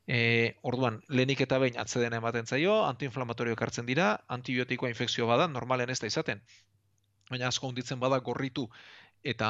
E, 0.06 0.18
orduan, 0.62 1.00
lehenik 1.08 1.40
eta 1.40 1.58
behin 1.62 1.78
atzedena 1.80 2.20
ematen 2.20 2.46
zaio, 2.46 2.74
antiinflamatorioak 2.84 3.62
hartzen 3.66 3.86
dira, 3.88 4.08
antibiotikoa 4.28 4.90
infekzio 4.92 5.26
bada, 5.30 5.48
normalen 5.48 5.90
ez 5.90 5.98
da 6.02 6.10
izaten. 6.10 6.42
Baina 7.30 7.48
asko 7.48 7.70
hunditzen 7.70 8.00
bada 8.00 8.18
gorritu 8.20 8.66
eta 9.24 9.48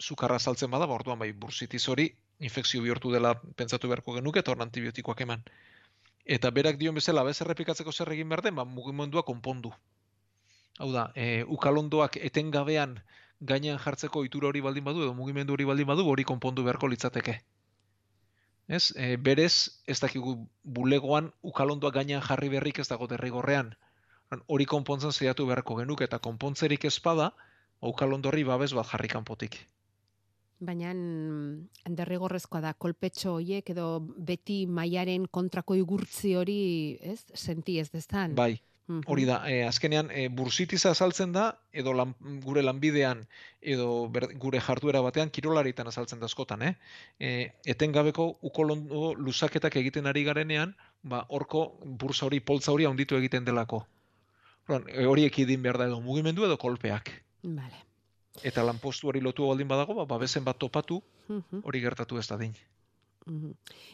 sukarra 0.00 0.38
saltzen 0.38 0.70
bada, 0.70 0.86
ba, 0.86 0.96
orduan 0.96 1.18
bai 1.20 1.32
bursitiz 1.32 1.84
hori 1.88 2.08
infekzio 2.38 2.80
bihurtu 2.82 3.12
dela 3.12 3.34
pentsatu 3.56 3.90
beharko 3.90 4.14
genuke 4.16 4.40
eta 4.40 4.54
hor 4.54 4.62
antibiotikoak 4.64 5.20
eman. 5.26 5.44
Eta 6.24 6.50
berak 6.54 6.78
dion 6.80 6.96
bezala, 6.96 7.24
bez 7.26 7.40
errepikatzeko 7.44 7.92
zer 7.92 8.12
egin 8.14 8.28
behar 8.28 8.44
den, 8.46 8.56
ba, 8.56 8.64
mugimendua 8.64 9.24
konpondu. 9.28 9.74
Hau 10.78 10.90
da, 10.92 11.10
e, 11.14 11.44
ukalondoak 11.44 12.18
etengabean 12.30 12.98
gainean 13.40 13.78
jartzeko 13.78 14.24
itura 14.26 14.48
hori 14.48 14.60
baldin 14.60 14.84
badu 14.84 15.02
edo 15.02 15.14
mugimendu 15.14 15.54
hori 15.54 15.64
baldin 15.64 15.86
badu 15.86 16.06
hori 16.06 16.24
konpondu 16.24 16.64
beharko 16.66 16.90
litzateke. 16.90 17.38
Ez, 18.68 18.92
e, 18.96 19.16
berez, 19.16 19.80
ez 19.86 19.98
dakigu 20.00 20.36
bulegoan 20.62 21.32
ukalondoak 21.42 21.94
gainean 21.94 22.22
jarri 22.22 22.50
berrik 22.52 22.78
ez 22.78 22.88
dago 22.88 23.08
derrigorrean. 23.08 23.72
Hori 24.46 24.66
konpontzen 24.68 25.12
zeiatu 25.12 25.46
beharko 25.48 25.78
genuke 25.78 26.04
eta 26.04 26.18
konpontzerik 26.18 26.84
ezpada, 26.84 27.32
ukalondorri 27.80 28.44
babes 28.44 28.74
bat 28.76 28.86
jarri 28.92 29.08
kanpotik. 29.08 29.56
Baina 30.60 30.90
mm, 30.92 31.94
derrigorrezkoa 31.96 32.60
da 32.60 32.72
kolpetxo 32.74 33.36
hoiek 33.38 33.70
edo 33.70 34.00
beti 34.02 34.64
mailaren 34.66 35.28
kontrako 35.30 35.76
igurtzi 35.78 36.34
hori, 36.36 36.60
ez? 37.00 37.22
Senti 37.32 37.78
ez 37.78 37.88
destan. 37.94 38.34
Bai, 38.34 38.58
Hori 38.88 39.26
da, 39.28 39.42
e, 39.44 39.64
azkenean 39.68 40.08
e, 40.08 40.28
bursitiza 40.32 40.94
azaltzen 40.94 41.32
da, 41.34 41.58
edo 41.76 41.92
lan, 41.92 42.14
gure 42.44 42.62
lanbidean, 42.64 43.26
edo 43.60 44.08
ber, 44.14 44.30
gure 44.40 44.62
jarduera 44.64 45.02
batean, 45.04 45.28
kirolaritan 45.28 45.90
azaltzen 45.90 46.22
da 46.22 46.28
askotan, 46.30 46.64
eh? 46.64 46.72
E, 47.20 47.32
etengabeko 47.68 48.30
ukolondo 48.48 49.12
luzaketak 49.20 49.76
egiten 49.82 50.08
ari 50.08 50.24
garenean, 50.24 50.72
ba, 51.02 51.26
horko 51.28 51.66
bursa 52.00 52.24
hori, 52.30 52.40
poltza 52.40 52.72
hori 52.72 52.88
handitu 52.88 53.18
egiten 53.20 53.44
delako. 53.44 53.82
Orduan, 54.64 54.88
e, 54.88 55.04
hori 55.04 55.28
ekidin 55.28 55.60
behar 55.68 55.82
da 55.82 55.90
edo 55.92 56.00
mugimendu 56.00 56.48
edo 56.48 56.56
kolpeak. 56.56 57.12
Vale. 57.44 57.84
Eta 58.40 58.64
lanpostu 58.64 59.12
hori 59.12 59.20
lotu 59.20 59.52
baldin 59.52 59.68
badago, 59.68 60.00
ba, 60.00 60.08
babesen 60.16 60.48
bat 60.48 60.56
topatu, 60.56 61.02
hori 61.60 61.84
gertatu 61.84 62.16
ez 62.16 62.28
dadin. 62.32 62.56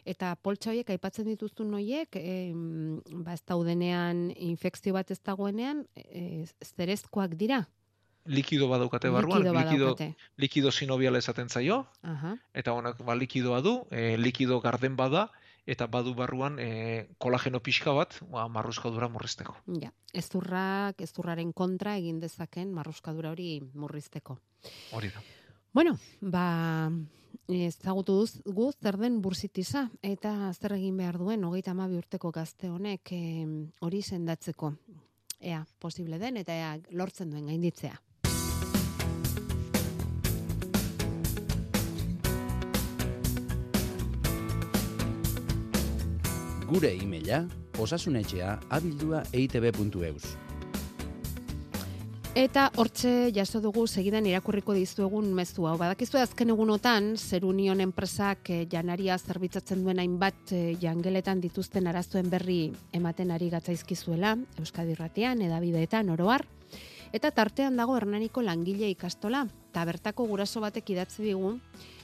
Eta 0.04 0.34
poltsa 0.36 0.70
horiek 0.70 0.90
aipatzen 0.94 1.28
dituzun 1.28 1.74
horiek, 1.74 2.16
em, 2.20 3.00
ba 3.24 3.34
ez 3.34 3.42
daudenean 3.46 4.30
infekzio 4.36 4.94
bat 4.94 5.10
ez 5.10 5.20
dagoenean, 5.22 5.86
e, 5.96 6.44
zerezkoak 6.64 7.36
dira. 7.40 7.64
Likido 8.24 8.68
badaukate 8.70 9.10
barruan, 9.12 9.42
Likido 9.42 9.90
likido, 9.92 10.14
likido 10.36 10.70
sinobiala 10.72 11.18
esaten 11.18 11.50
zaio, 11.50 11.86
Aha. 12.02 12.38
eta 12.54 12.72
honak 12.72 13.02
ba, 13.04 13.14
likidoa 13.14 13.60
du, 13.60 13.82
e, 13.90 14.16
likido 14.16 14.60
garden 14.64 14.96
bada, 14.96 15.30
eta 15.66 15.86
badu 15.86 16.14
barruan 16.14 16.58
e, 16.60 17.06
kolageno 17.18 17.60
pixka 17.60 17.92
bat, 17.92 18.16
ba, 18.32 18.48
marruskadura 18.48 19.08
murrizteko. 19.12 19.56
Ja, 19.80 19.92
ezurrak, 20.12 21.00
ezurraren 21.04 21.52
kontra 21.52 21.96
egin 22.00 22.20
dezaken 22.20 22.72
marruskadura 22.72 23.32
hori 23.32 23.58
murrizteko. 23.74 24.38
Hori 24.92 25.12
da. 25.12 25.24
Bueno, 25.74 25.98
ba, 26.20 26.88
ezagutu 27.50 28.14
duz 28.20 28.38
gu 28.46 28.68
zer 28.78 28.94
den 28.94 29.16
bursitiza 29.20 29.88
eta 30.06 30.52
zer 30.54 30.76
egin 30.76 31.00
behar 31.00 31.18
duen 31.18 31.42
hogeita 31.42 31.72
hamabi 31.74 31.98
urteko 31.98 32.30
gazte 32.30 32.70
honek 32.70 33.10
em, 33.10 33.72
hori 33.82 34.00
sendatzeko. 34.06 34.70
Ea, 35.40 35.64
posible 35.82 36.20
den 36.22 36.38
eta 36.38 36.54
ea 36.54 36.70
lortzen 36.94 37.34
duen 37.34 37.50
gainditzea. 37.50 37.98
Gure 46.70 46.94
e-maila 46.94 47.44
osasunetxea 47.82 48.60
abildua 48.70 49.26
eitb.eus. 49.32 50.36
Eta 52.34 52.64
hortxe 52.82 53.30
jaso 53.30 53.60
dugu 53.62 53.84
segidan 53.86 54.26
irakurriko 54.26 54.74
dizuegun 54.74 55.28
mezu 55.38 55.68
hau. 55.70 55.76
Badakizu 55.78 56.18
azken 56.18 56.50
egunotan, 56.50 57.12
Zer 57.14 57.44
Union 57.46 57.78
enpresak 57.78 58.50
eh, 58.50 58.64
janaria 58.72 59.14
zerbitzatzen 59.22 59.84
duen 59.84 60.00
hainbat 60.02 60.50
eh, 60.50 60.74
jangeletan 60.82 61.38
dituzten 61.38 61.86
arazoen 61.86 62.26
berri 62.32 62.72
ematen 62.90 63.30
ari 63.30 63.52
gatzaizkizuela, 63.54 64.34
Euskadi 64.58 64.96
Irratian, 64.96 65.46
edabideetan, 65.46 66.10
oroar. 66.10 66.42
Eta 67.14 67.30
tartean 67.30 67.78
dago 67.78 67.94
Hernaniko 67.94 68.42
langile 68.42 68.90
ikastola, 68.90 69.46
eta 69.70 69.86
bertako 69.86 70.26
guraso 70.26 70.58
batek 70.64 70.90
idatzi 70.90 71.22
digu 71.28 71.60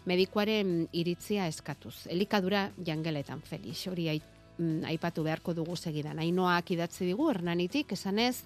medikuaren 0.07 0.85
iritzia 0.93 1.51
eskatuz. 1.51 2.05
Elikadura 2.07 2.69
jangeletan, 2.87 3.43
Felix, 3.43 3.83
hori 3.91 4.07
mm, 4.15 4.85
aipatu 4.95 5.27
beharko 5.27 5.59
dugu 5.59 5.75
segidan. 5.75 6.23
Ainoak 6.23 6.71
idatzi 6.71 7.11
digu 7.11 7.33
Hernanitik, 7.35 7.99
esanez, 7.99 8.45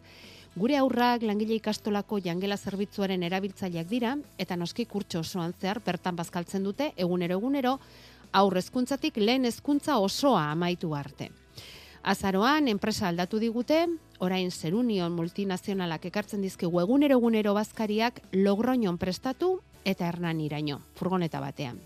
Gure 0.54 0.76
aurrak 0.78 1.24
langile 1.26 1.56
ikastolako 1.58 2.20
jangela 2.22 2.54
zerbitzuaren 2.56 3.24
erabiltzaileak 3.26 3.88
dira 3.90 4.12
eta 4.38 4.54
noski 4.54 4.84
kurtso 4.86 5.24
osoan 5.24 5.50
zehar 5.58 5.80
bertan 5.82 6.14
bazkaltzen 6.14 6.62
dute 6.62 6.92
egunero 6.96 7.40
egunero 7.40 7.72
aurre 8.40 8.62
hezkuntzatik 8.62 9.18
lehen 9.18 9.48
hezkuntza 9.50 9.96
osoa 9.98 10.44
amaitu 10.52 10.94
arte. 10.94 11.32
Azaroan 12.04 12.68
enpresa 12.68 13.08
aldatu 13.08 13.40
digute, 13.42 13.80
orain 14.20 14.50
Zerunion 14.52 15.10
multinazionalak 15.16 16.06
ekartzen 16.12 16.46
dizkigu 16.46 16.80
egunero 16.84 17.18
egunero 17.18 17.54
bazkariak 17.58 18.22
Logroñon 18.32 18.98
prestatu 18.98 19.56
eta 19.84 20.06
Hernaniraino, 20.06 20.78
furgoneta 20.94 21.40
batean. 21.40 21.80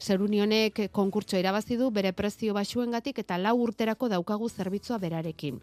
Zerunionek 0.00 0.88
konkurtso 0.90 1.38
irabazi 1.38 1.76
du 1.76 1.92
bere 1.94 2.10
prezio 2.12 2.58
baxuengatik 2.58 3.22
eta 3.22 3.38
lau 3.38 3.58
urterako 3.62 4.08
daukagu 4.08 4.48
zerbitzua 4.48 4.98
berarekin. 4.98 5.60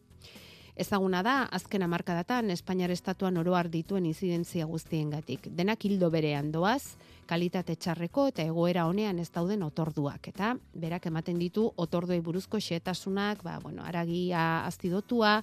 Ezaguna 0.77 1.23
da, 1.25 1.47
azken 1.57 1.81
hamarkadatan 1.81 2.51
Espainiar 2.53 2.91
estatuan 2.93 3.39
oroar 3.41 3.65
dituen 3.73 4.05
inzidentzia 4.05 4.67
guztiengatik. 4.69 5.47
Denak 5.57 5.85
hildo 5.87 6.11
berean 6.13 6.51
doaz, 6.53 6.99
kalitate 7.25 7.73
txarreko 7.81 8.27
eta 8.29 8.45
egoera 8.45 8.83
honean 8.85 9.17
ez 9.17 9.31
dauden 9.33 9.65
otorduak. 9.65 10.29
Eta 10.29 10.51
berak 10.77 11.07
ematen 11.09 11.39
ditu 11.41 11.65
otorduei 11.81 12.19
buruzko 12.21 12.61
xetasunak, 12.61 13.41
ba, 13.41 13.57
bueno, 13.63 13.81
aragia 13.89 14.43
azidotua, 14.67 15.39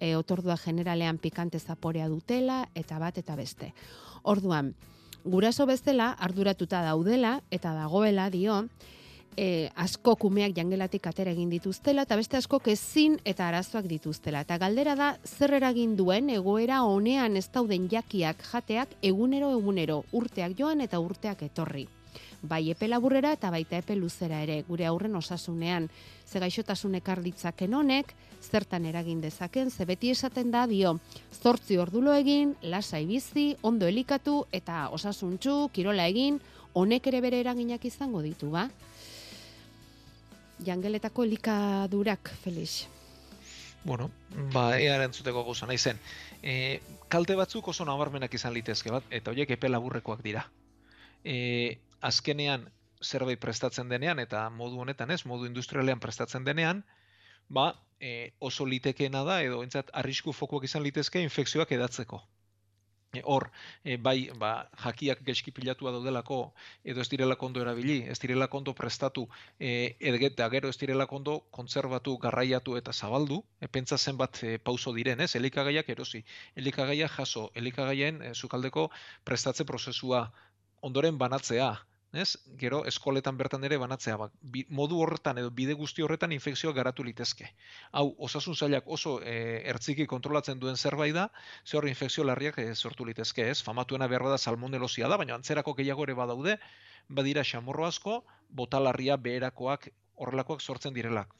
e, 0.00 0.16
otordua 0.18 0.56
generalean 0.58 1.22
pikante 1.22 1.60
zaporea 1.60 2.08
dutela, 2.10 2.64
eta 2.74 2.98
bat 2.98 3.22
eta 3.22 3.38
beste. 3.38 3.70
Orduan, 4.24 4.74
guraso 5.22 5.68
bezala 5.70 6.10
arduratuta 6.18 6.82
daudela 6.82 7.36
eta 7.54 7.76
dagoela 7.78 8.26
dio, 8.28 8.64
e, 9.36 9.70
asko 9.74 10.14
kumeak 10.16 10.54
jangelatik 10.56 11.06
atera 11.06 11.32
egin 11.34 11.50
dituztela 11.52 12.04
eta 12.06 12.16
beste 12.16 12.38
askok 12.38 12.68
ezin 12.72 13.18
eta 13.24 13.48
arazoak 13.48 13.88
dituztela. 13.90 14.44
Eta 14.44 14.58
galdera 14.58 14.94
da 14.98 15.10
zer 15.24 15.54
eragin 15.58 15.96
duen 15.96 16.30
egoera 16.30 16.82
honean 16.84 17.36
ez 17.36 17.48
dauden 17.52 17.88
jakiak 17.90 18.42
jateak 18.52 18.96
egunero 19.02 19.50
egunero 19.58 20.04
urteak 20.12 20.56
joan 20.58 20.80
eta 20.80 21.00
urteak 21.00 21.42
etorri. 21.42 21.86
Bai 22.44 22.68
epe 22.70 22.88
laburrera 22.88 23.32
eta 23.32 23.48
baita 23.50 23.78
epe 23.80 23.96
luzera 23.96 24.42
ere 24.44 24.58
gure 24.68 24.84
aurren 24.86 25.16
osasunean. 25.16 25.88
Ze 26.28 26.40
gaixotasun 26.42 26.94
ekar 26.98 27.22
ditzaken 27.24 27.74
honek, 27.74 28.12
zertan 28.44 28.84
eragin 28.84 29.22
dezaken, 29.22 29.70
ze 29.70 29.86
beti 29.88 30.10
esaten 30.10 30.50
da 30.50 30.66
dio, 30.66 30.98
zortzi 31.32 31.78
ordulo 31.80 32.12
egin, 32.12 32.54
lasai 32.62 33.06
bizi, 33.06 33.56
ondo 33.62 33.88
elikatu 33.88 34.44
eta 34.52 34.90
osasuntxu, 34.92 35.70
kirola 35.72 36.06
egin, 36.12 36.38
honek 36.74 37.06
ere 37.06 37.22
bere 37.24 37.40
eraginak 37.40 37.84
izango 37.84 38.20
ditu, 38.20 38.50
ba? 38.50 38.68
Jangeletako 40.64 41.24
elikadurak, 41.24 42.30
Felix. 42.42 42.86
Bueno, 43.84 44.10
ba, 44.52 44.78
ea 44.80 44.94
erantzuteko 44.96 45.42
gauza 45.44 45.66
nahi 45.68 45.78
zen. 45.78 45.98
E, 46.42 46.80
kalte 47.12 47.36
batzuk 47.36 47.68
oso 47.68 47.84
nabarmenak 47.84 48.32
izan 48.34 48.54
litezke 48.56 48.92
bat, 48.94 49.04
eta 49.12 49.32
horiek 49.32 49.50
epe 49.58 49.68
laburrekoak 49.68 50.22
dira. 50.24 50.46
E, 51.24 51.36
azkenean 52.00 52.64
zerbait 53.04 53.40
prestatzen 53.40 53.92
denean, 53.92 54.22
eta 54.24 54.46
modu 54.50 54.80
honetan 54.80 55.12
ez, 55.12 55.20
modu 55.28 55.44
industrialean 55.50 56.00
prestatzen 56.00 56.48
denean, 56.48 56.80
ba, 57.48 57.74
e, 58.00 58.32
oso 58.40 58.64
litekeena 58.64 59.24
da, 59.28 59.42
edo 59.44 59.60
entzat 59.62 59.92
arrisku 59.92 60.32
fokuak 60.32 60.64
izan 60.64 60.84
litezke 60.86 61.20
infekzioak 61.20 61.76
edatzeko. 61.76 62.22
E, 63.14 63.22
Hor, 63.24 63.50
e, 63.84 63.96
bai, 63.96 64.30
ba, 64.38 64.68
jakiak 64.82 65.22
geski 65.26 65.52
pilatua 65.54 65.92
daudelako, 65.94 66.38
edo 66.84 67.00
ez 67.04 67.08
direlako 67.12 67.46
ondo 67.46 67.62
erabili, 67.62 68.00
ez 68.10 68.18
direlako 68.22 68.58
ondo 68.58 68.74
prestatu, 68.74 69.26
e, 69.58 69.94
edgeta 70.00 70.48
gero 70.50 70.68
ez 70.68 70.78
direlako 70.80 71.20
ondo 71.20 71.36
kontzerbatu, 71.54 72.16
garraiatu 72.18 72.76
eta 72.80 72.92
zabaldu, 72.92 73.42
e, 73.60 73.68
pentsa 73.68 73.98
zenbat 73.98 74.42
e, 74.42 74.58
pauso 74.58 74.92
diren, 74.98 75.20
ez? 75.20 75.34
Elikagaiak 75.38 75.88
erosi, 75.96 76.24
elikagaiak 76.56 77.16
jaso, 77.18 77.48
elikagaien 77.54 78.22
e, 78.22 78.34
sukaldeko 78.34 78.90
prestatze 79.24 79.64
prozesua, 79.64 80.26
ondoren 80.82 81.18
banatzea, 81.18 81.72
ez? 82.16 82.36
Gero 82.60 82.82
eskoletan 82.90 83.36
bertan 83.40 83.64
ere 83.68 83.78
banatzea, 83.82 84.16
ba, 84.20 84.28
bi, 84.40 84.64
modu 84.68 85.00
horretan 85.02 85.38
edo 85.42 85.50
bide 85.50 85.76
guzti 85.78 86.04
horretan 86.06 86.32
infekzioak 86.36 86.76
garatu 86.76 87.04
litezke. 87.06 87.50
Hau, 87.92 88.06
osasun 88.28 88.56
zailak 88.56 88.88
oso 88.96 89.18
e, 89.20 89.36
ertziki 89.72 90.06
kontrolatzen 90.10 90.60
duen 90.62 90.76
zerbait 90.76 91.14
da, 91.14 91.28
ze 91.64 91.76
hor 91.78 91.88
infekzio 91.88 92.24
larriak 92.24 92.58
e, 92.58 92.74
sortu 92.74 93.06
litezke, 93.08 93.48
ez? 93.50 93.60
Famatuena 93.62 94.08
behar 94.08 94.28
da 94.34 94.38
salmonelosia 94.38 95.08
da, 95.08 95.20
baina 95.20 95.34
antzerako 95.38 95.74
gehiago 95.80 96.08
ere 96.08 96.18
badaude, 96.18 96.58
badira 97.08 97.44
xamorro 97.44 97.86
asko, 97.86 98.22
botalarria 98.48 99.16
beherakoak 99.16 99.88
horrelakoak 100.16 100.60
sortzen 100.60 100.94
direlak. 100.94 101.34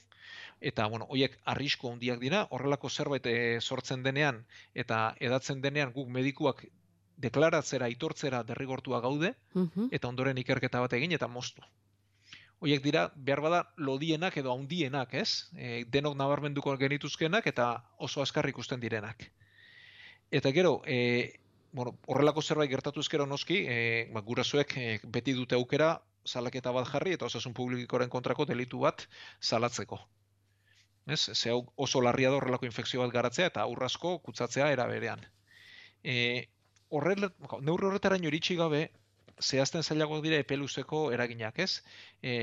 Eta, 0.60 0.86
bueno, 0.88 1.06
hoiek 1.10 1.36
arrisko 1.52 1.90
handiak 1.92 2.20
dira, 2.22 2.46
horrelako 2.56 2.88
zerbait 2.88 3.26
e, 3.26 3.36
sortzen 3.60 4.02
denean 4.02 4.44
eta 4.74 5.00
edatzen 5.20 5.60
denean 5.64 5.92
guk 5.92 6.08
medikuak 6.08 6.64
deklaratzera, 7.16 7.86
aitortzera 7.86 8.42
derrigortua 8.42 9.00
gaude, 9.00 9.34
Mhm. 9.54 9.88
eta 9.92 10.08
ondoren 10.08 10.38
ikerketa 10.38 10.80
bat 10.80 10.92
egin 10.92 11.12
eta 11.12 11.28
moztu. 11.28 11.62
Hoiek 12.60 12.82
dira, 12.82 13.12
behar 13.14 13.40
bada, 13.40 13.72
lodienak 13.76 14.36
edo 14.36 14.52
handienak, 14.54 15.12
ez? 15.14 15.50
E, 15.56 15.84
denok 15.84 16.16
nabarmenduko 16.16 16.76
genituzkenak 16.78 17.46
eta 17.46 17.84
oso 17.98 18.22
azkar 18.22 18.48
ikusten 18.48 18.80
direnak. 18.80 19.30
Eta 20.30 20.50
gero, 20.52 20.80
e, 20.86 21.40
bueno, 21.72 21.98
horrelako 22.06 22.42
zerbait 22.42 22.70
gertatu 22.70 23.00
ezkero 23.00 23.26
noski, 23.26 23.64
e, 23.68 24.08
ba, 24.14 24.20
gurasoek 24.20 24.76
e, 24.76 25.00
beti 25.04 25.34
dute 25.34 25.54
aukera 25.54 26.00
salaketa 26.24 26.70
bat 26.72 26.88
jarri 26.88 27.12
eta 27.12 27.26
osasun 27.26 27.52
publikoren 27.52 28.08
kontrako 28.08 28.46
delitu 28.46 28.78
bat 28.80 29.08
salatzeko. 29.40 30.00
Ez? 31.06 31.20
Ze 31.34 31.50
hau 31.50 31.66
oso 31.76 32.00
larria 32.00 32.30
da 32.30 32.36
horrelako 32.36 32.64
infekzio 32.64 33.00
bat 33.00 33.12
garatzea 33.12 33.46
eta 33.46 33.60
aurrasko 33.60 34.20
kutsatzea 34.20 34.70
era 34.72 34.86
berean. 34.86 35.20
E, 36.02 36.46
horrela, 36.90 37.30
neurri 37.60 37.88
horretaraino 37.88 38.28
iritsi 38.28 38.56
gabe, 38.56 38.88
zehazten 39.40 39.82
zailagoak 39.82 40.22
dira 40.24 40.38
epe 40.42 40.56
luzeko 40.56 41.10
eraginak, 41.12 41.58
ez? 41.58 41.82
E, 42.22 42.34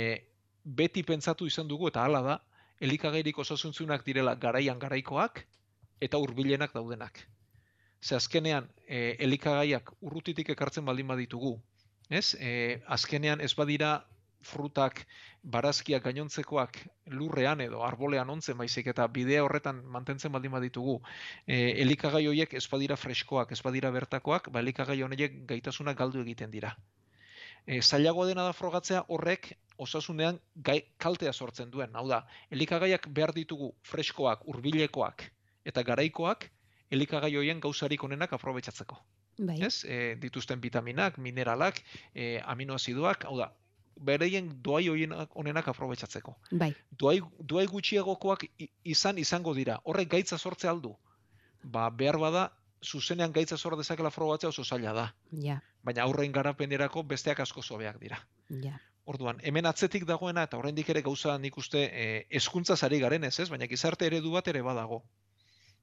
beti 0.64 1.04
pentsatu 1.04 1.48
izan 1.48 1.68
dugu 1.68 1.89
eta 1.89 2.04
hala 2.06 2.22
da, 2.26 2.38
elikagairik 2.82 3.38
osasuntzunak 3.39 4.06
direla 4.06 4.36
garaian 4.36 4.80
garaikoak 4.80 5.46
eta 6.02 6.18
hurbilenak 6.18 6.74
daudenak. 6.74 7.22
Ze 8.02 8.16
azkenean, 8.16 8.70
e, 8.88 9.16
elikagaiak 9.20 9.92
urrutitik 10.02 10.50
ekartzen 10.50 10.86
baldin 10.86 11.08
baditugu, 11.08 11.56
ez? 12.10 12.34
E, 12.39 12.82
azkenean 12.88 13.42
ez 13.42 13.54
badira 13.56 13.92
frutak, 14.42 15.06
barazkiak 15.44 16.04
gainontzekoak 16.04 16.78
lurrean 17.18 17.62
edo 17.62 17.82
arbolean 17.86 18.30
ontzen 18.30 18.58
baizik 18.58 18.88
eta 18.94 19.08
bidea 19.08 19.44
horretan 19.44 19.82
mantentzen 19.96 20.32
baldin 20.32 20.52
baditugu, 20.52 21.00
e, 21.48 21.82
elikagai 21.84 22.26
horiek 22.28 22.54
ez 22.54 22.66
badira 22.72 22.98
freskoak, 22.98 23.52
ez 23.52 23.62
badira 23.62 23.92
bertakoak, 23.92 24.50
ba 24.52 24.60
elikagai 24.60 25.02
horiek 25.04 25.46
gaitasunak 25.50 25.98
galdu 25.98 26.22
egiten 26.22 26.52
dira. 26.52 26.76
E, 27.66 27.82
zailagoa 27.82 28.26
dena 28.28 28.46
da 28.48 28.54
frogatzea 28.58 29.04
horrek 29.08 29.52
osasunean 29.78 30.39
gai, 30.56 30.82
kaltea 30.98 31.34
sortzen 31.34 31.70
duen. 31.72 31.96
Hau 31.96 32.08
da, 32.10 32.24
elikagaiak 32.50 33.08
behar 33.14 33.34
ditugu 33.34 33.72
freskoak, 33.86 34.46
hurbilekoak 34.50 35.30
eta 35.66 35.84
garaikoak 35.86 36.50
elikagai 36.92 37.36
horien 37.38 37.62
gauzarik 37.64 38.04
onenak 38.04 38.34
aprobetsatzeko. 38.34 38.98
Bai. 39.42 39.58
Ez? 39.64 39.86
E, 39.86 40.16
dituzten 40.22 40.62
vitaminak, 40.62 41.18
mineralak, 41.18 41.80
e, 42.14 42.42
aminoazidoak, 42.54 43.26
hau 43.30 43.38
da, 43.39 43.48
bereien 43.96 44.50
doai 44.64 44.88
horienak 44.89 45.36
onenak 45.36 45.68
aprobetsatzeko. 45.68 46.36
Bai. 46.52 46.74
Doai, 46.92 47.22
doai 47.39 47.66
gutxiagokoak 47.68 48.46
izan 48.84 49.18
izango 49.18 49.54
dira. 49.54 49.80
Horrek 49.84 50.10
gaitza 50.10 50.38
sortze 50.38 50.68
aldu. 50.68 50.96
Ba, 51.64 51.89
behar 51.89 52.18
bada, 52.18 52.52
zuzenean 52.84 53.32
gaitza 53.32 53.58
sor 53.58 53.78
dezakela 53.78 54.10
frogatzea 54.10 54.50
oso 54.50 54.64
zaila 54.64 54.94
da. 54.94 55.14
Ja, 55.32 55.60
Baina 55.84 56.04
aurrein 56.04 56.32
garapenerako 56.32 57.04
besteak 57.04 57.39
asko 57.39 57.62
zobeak 57.62 58.00
dira. 58.00 58.20
ja. 58.50 58.80
Orduan, 59.06 59.39
hemen 59.42 59.66
atzetik 59.66 60.04
dagoena 60.06 60.44
eta 60.46 60.58
oraindik 60.60 60.89
ere 60.94 61.02
gauza 61.02 61.34
nik 61.42 61.56
uste 61.58 61.80
e, 61.92 62.04
hezkuntza 62.30 62.76
sari 62.78 63.00
garen 63.00 63.24
ez, 63.24 63.39
ez? 63.39 63.50
Baina 63.50 63.66
gizarte 63.68 64.06
eredu 64.06 64.32
bat 64.32 64.48
ere 64.48 64.62
badago. 64.62 65.02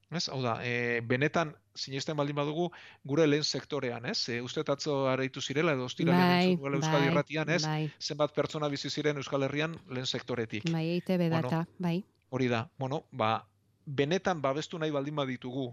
Ez? 0.09 0.27
Hau 0.33 0.39
da, 0.41 0.55
e, 0.65 1.01
benetan 1.05 1.51
sinesten 1.77 2.17
baldin 2.17 2.37
badugu 2.39 2.69
gure 3.05 3.27
lehen 3.27 3.43
sektorean, 3.45 4.07
ez? 4.09 4.17
E, 4.33 4.39
uste 4.41 4.63
atzo 4.65 4.95
araitu 5.07 5.41
zirela 5.41 5.75
edo 5.77 5.85
ostiralean 5.85 6.31
Bai, 6.33 6.55
duela 6.57 6.79
Euskadi 6.79 7.03
bai, 7.03 7.11
irratian, 7.11 7.49
ez? 7.53 7.61
bai. 7.65 7.91
Zenbat 8.01 8.33
pertsona 8.33 8.69
bizi 8.73 8.89
ziren 8.89 9.21
Euskal 9.21 9.45
Herrian 9.45 9.77
lehen 9.89 10.09
sektoretik. 10.09 10.65
Bai, 10.73 10.87
EITB 10.95 11.29
Bueno, 11.29 11.43
data, 11.43 11.67
bai. 11.77 12.03
Hori 12.29 12.49
da, 12.49 12.63
bueno, 12.77 13.03
ba, 13.11 13.45
benetan 13.85 14.41
babestu 14.41 14.79
nahi 14.79 14.91
baldin 14.91 15.15
baditugu 15.15 15.69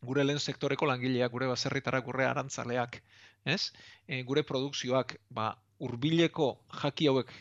gure 0.00 0.24
lehen 0.24 0.40
sektoreko 0.40 0.86
langileak, 0.86 1.30
gure 1.32 1.50
baserritarrak, 1.50 2.04
gure 2.06 2.24
arantzaleak, 2.24 3.02
ez? 3.44 3.72
E, 4.06 4.22
gure 4.22 4.46
produkzioak, 4.46 5.18
ba, 5.28 5.52
hurbileko 5.80 6.52
jaki 6.82 7.08
hauek 7.10 7.32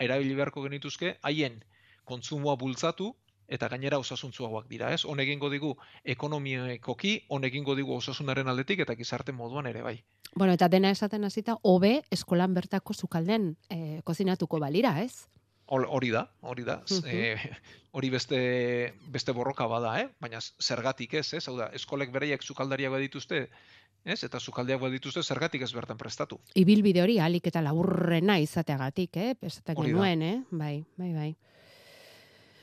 erabili 0.00 0.34
beharko 0.34 0.64
genituzke, 0.64 1.18
haien 1.22 1.60
kontsumoa 2.08 2.56
bultzatu 2.56 3.12
eta 3.50 3.68
gainera 3.68 3.98
osasuntzuagoak 3.98 4.68
dira, 4.70 4.92
ez? 4.94 5.02
Hon 5.04 5.20
egingo 5.20 5.50
digu 5.50 5.74
ekonomikoki, 6.04 7.16
hon 7.28 7.44
egingo 7.48 7.74
digu 7.76 7.96
osasunaren 7.98 8.48
aldetik 8.48 8.80
eta 8.86 8.94
gizarte 8.96 9.32
moduan 9.34 9.66
ere 9.66 9.82
bai. 9.82 9.96
Bueno, 10.34 10.54
eta 10.54 10.68
dena 10.70 10.90
esaten 10.94 11.24
hasita 11.26 11.56
hobe 11.66 12.02
eskolan 12.14 12.54
bertako 12.54 12.94
sukalden 12.94 13.56
eh, 13.68 14.00
kozinatuko 14.04 14.60
balira, 14.62 15.00
ez? 15.02 15.26
Hor- 15.66 15.86
Hori 15.90 16.10
da, 16.10 16.24
hori 16.40 16.64
da. 16.66 16.80
Mhm. 16.90 17.10
eh, 17.10 17.50
hori 17.92 18.10
beste 18.10 18.38
beste 19.10 19.32
borroka 19.32 19.66
bada, 19.66 19.96
eh? 20.00 20.08
Baina 20.20 20.38
zergatik 20.40 21.14
ez, 21.14 21.32
ez? 21.34 21.44
Hau 21.48 21.56
da, 21.58 21.66
eskolek 21.74 22.10
bereiek 22.14 22.42
sukaldariak 22.42 22.92
badituzte, 22.92 23.48
ez? 24.04 24.22
Eta 24.24 24.38
sukaldeak 24.40 24.80
badituzte 24.80 25.22
zergatik 25.22 25.62
ez 25.62 25.72
bertan 25.74 25.98
prestatu. 25.98 26.40
Ibilbide 26.54 27.02
hori 27.02 27.18
alik 27.18 27.46
eta 27.50 27.62
laburrena 27.62 28.38
izateagatik, 28.38 29.16
eh? 29.16 29.34
Esaten 29.42 29.76
genuen, 29.82 30.22
eh? 30.22 30.36
Bai, 30.50 30.84
bai, 30.96 31.12
bai. 31.14 31.30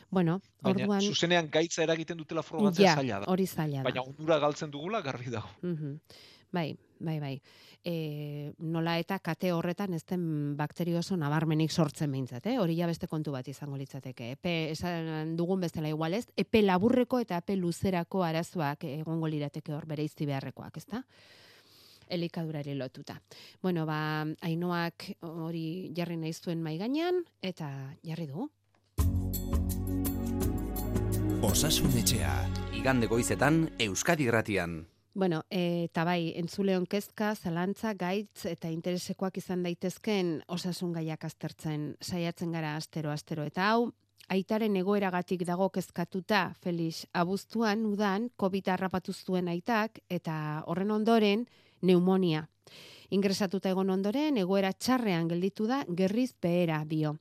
Bueno, 0.10 0.40
Baina 0.62 0.86
orduan... 0.86 1.02
zuzenean 1.02 1.50
gaitza 1.52 1.84
eragiten 1.84 2.18
dutela 2.18 2.44
frogatzea 2.44 2.92
Ja, 2.92 2.96
zaila 2.96 3.20
da. 3.20 3.32
hori 3.32 3.48
zaila 3.48 3.82
da. 3.82 3.84
Baina 3.90 4.04
onura 4.08 4.40
galtzen 4.40 4.72
dugula 4.72 5.02
garbi 5.02 5.32
dago. 5.32 5.50
Mhm. 5.62 6.00
Bai, 6.52 6.78
bai, 7.00 7.20
bai. 7.20 7.42
E, 7.84 8.54
nola 8.60 8.98
eta 9.00 9.20
kate 9.20 9.52
horretan 9.52 9.94
ez 9.94 10.04
den 10.08 10.56
bakterio 10.58 11.00
oso 11.00 11.18
nabarmenik 11.20 11.72
sortzen 11.72 12.12
behintzat, 12.12 12.48
eh? 12.48 12.58
Hori 12.60 12.78
ja 12.78 12.88
beste 12.88 13.08
kontu 13.08 13.32
bat 13.36 13.48
izango 13.48 13.78
litzateke. 13.78 14.32
Epe, 14.38 14.54
esan 14.72 15.36
dugun 15.38 15.60
bezala 15.62 15.92
igual 15.92 16.14
ez, 16.14 16.26
epe 16.38 16.62
laburreko 16.64 17.20
eta 17.20 17.38
epe 17.44 17.58
luzerako 17.60 18.24
arazoak 18.24 18.88
egongo 18.94 19.28
lirateke 19.28 19.74
hor 19.74 19.86
bere 19.86 20.08
beharrekoak, 20.20 20.78
ezta? 20.78 21.04
elikadurari 22.10 22.74
lotuta. 22.76 23.22
Bueno, 23.62 23.86
ba, 23.86 24.26
ainoak 24.42 25.10
hori 25.22 25.92
jarri 25.96 26.16
nahi 26.18 26.34
zuen 26.34 26.62
mai 26.64 26.78
gainean, 26.78 27.24
eta 27.42 27.70
jarri 28.04 28.28
du. 28.28 28.50
Osasun 31.48 31.94
etxea. 31.96 32.32
Igande 32.76 33.08
goizetan 33.08 33.70
Euskadi 33.80 34.26
Irratian. 34.28 34.82
Bueno, 35.16 35.46
e, 35.50 35.86
eta 35.86 36.04
bai, 36.04 36.34
entzuleon 36.36 36.84
kezka, 36.92 37.30
zalantza, 37.36 37.94
gaitz 37.96 38.44
eta 38.52 38.68
interesekoak 38.68 39.40
izan 39.40 39.64
daitezken 39.64 40.34
osasun 40.52 40.92
gaiak 40.98 41.24
aztertzen 41.24 41.88
saiatzen 42.04 42.52
gara 42.52 42.76
astero 42.76 43.16
astero 43.16 43.48
eta 43.48 43.70
hau 43.70 43.88
aitaren 44.28 44.76
egoeragatik 44.76 45.48
dago 45.48 45.70
kezkatuta 45.72 46.44
Felix 46.60 47.06
abuztuan 47.14 47.86
udan 47.88 48.28
COVID 48.36 48.68
harrapatu 48.76 49.16
zuen 49.16 49.48
aitak 49.48 50.04
eta 50.10 50.64
horren 50.68 50.92
ondoren 50.92 51.48
neumonia. 51.82 52.50
Ingresatuta 53.10 53.72
egon 53.72 53.90
ondoren 53.90 54.36
egoera 54.38 54.74
txarrean 54.74 55.32
gelditu 55.32 55.72
da 55.72 55.86
gerriz 55.88 56.34
behera 56.42 56.84
dio. 56.84 57.16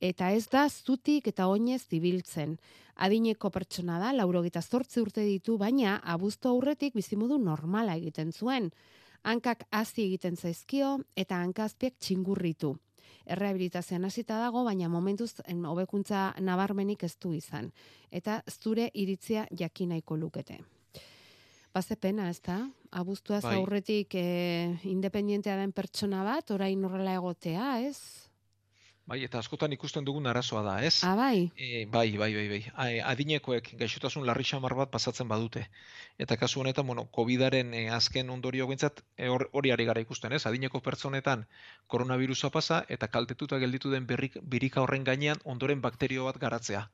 Eta 0.00 0.30
ez 0.32 0.48
da 0.52 0.66
zutik 0.68 1.28
eta 1.28 1.46
oinez 1.48 1.86
zibiltzen. 1.88 2.58
Adineko 2.96 3.50
pertsona 3.50 3.98
da, 4.00 4.12
laurogita 4.12 4.60
zortzi 4.62 5.00
urte 5.00 5.24
ditu, 5.24 5.56
baina 5.58 6.00
abuztu 6.04 6.48
aurretik 6.48 6.94
bizimodu 6.94 7.38
normala 7.38 7.96
egiten 7.96 8.32
zuen. 8.32 8.70
Hankak 9.22 9.66
hazi 9.70 10.04
egiten 10.04 10.36
zaizkio 10.36 10.98
eta 11.16 11.40
hankazpiak 11.42 11.96
txingurritu. 11.98 12.76
Errehabilitazioan 13.26 14.04
hasita 14.06 14.38
dago, 14.38 14.62
baina 14.64 14.88
momentuz 14.88 15.32
en, 15.46 15.64
hobekuntza 15.66 16.34
nabarmenik 16.40 17.02
ez 17.02 17.16
du 17.18 17.32
izan. 17.34 17.72
Eta 18.10 18.42
zure 18.50 18.90
iritzia 18.94 19.48
jakinaiko 19.50 20.16
lukete. 20.16 20.60
Baze 21.74 21.96
pena, 21.96 22.30
ez 22.30 22.40
da? 22.40 22.60
Abuztuaz 22.96 23.42
Bai. 23.44 23.56
aurretik 23.58 24.14
e, 24.14 24.78
independientea 24.88 25.56
den 25.58 25.74
pertsona 25.76 26.22
bat, 26.24 26.50
orain 26.54 26.84
horrela 26.84 27.16
egotea, 27.18 27.80
ez? 27.84 28.25
Bai, 29.06 29.20
eta 29.22 29.38
askotan 29.38 29.70
ikusten 29.70 30.02
dugun 30.02 30.24
arazoa 30.26 30.64
da, 30.66 30.72
ez? 30.82 30.96
Ah, 31.06 31.12
bai. 31.14 31.52
E, 31.54 31.84
bai, 31.86 32.08
bai, 32.18 32.32
bai, 32.34 32.46
bai. 32.50 32.88
Adinekoek 33.06 33.68
gaixotasun 33.78 34.24
larri 34.26 34.42
xamar 34.42 34.74
bat 34.74 34.90
pasatzen 34.90 35.28
badute. 35.30 35.62
Eta 36.18 36.34
kasu 36.36 36.58
honetan, 36.64 36.88
bueno, 36.88 37.04
COVID-aren 37.14 37.70
e, 37.72 37.84
azken 37.94 38.32
ondorio 38.34 38.66
gintzat, 38.66 39.04
hor- 39.30 39.46
hori 39.52 39.70
ari 39.70 39.86
gara 39.86 40.02
ikusten, 40.02 40.34
ez? 40.34 40.42
Adineko 40.50 40.80
pertsonetan 40.82 41.44
koronavirusa 41.86 42.50
pasa 42.50 42.80
eta 42.88 43.06
kaltetuta 43.06 43.60
gelditu 43.62 43.94
den 43.94 44.08
berrik, 44.10 44.40
birika 44.42 44.82
horren 44.82 45.06
gainean 45.06 45.38
ondoren 45.44 45.80
bakterio 45.86 46.26
bat 46.26 46.42
garatzea. 46.42 46.88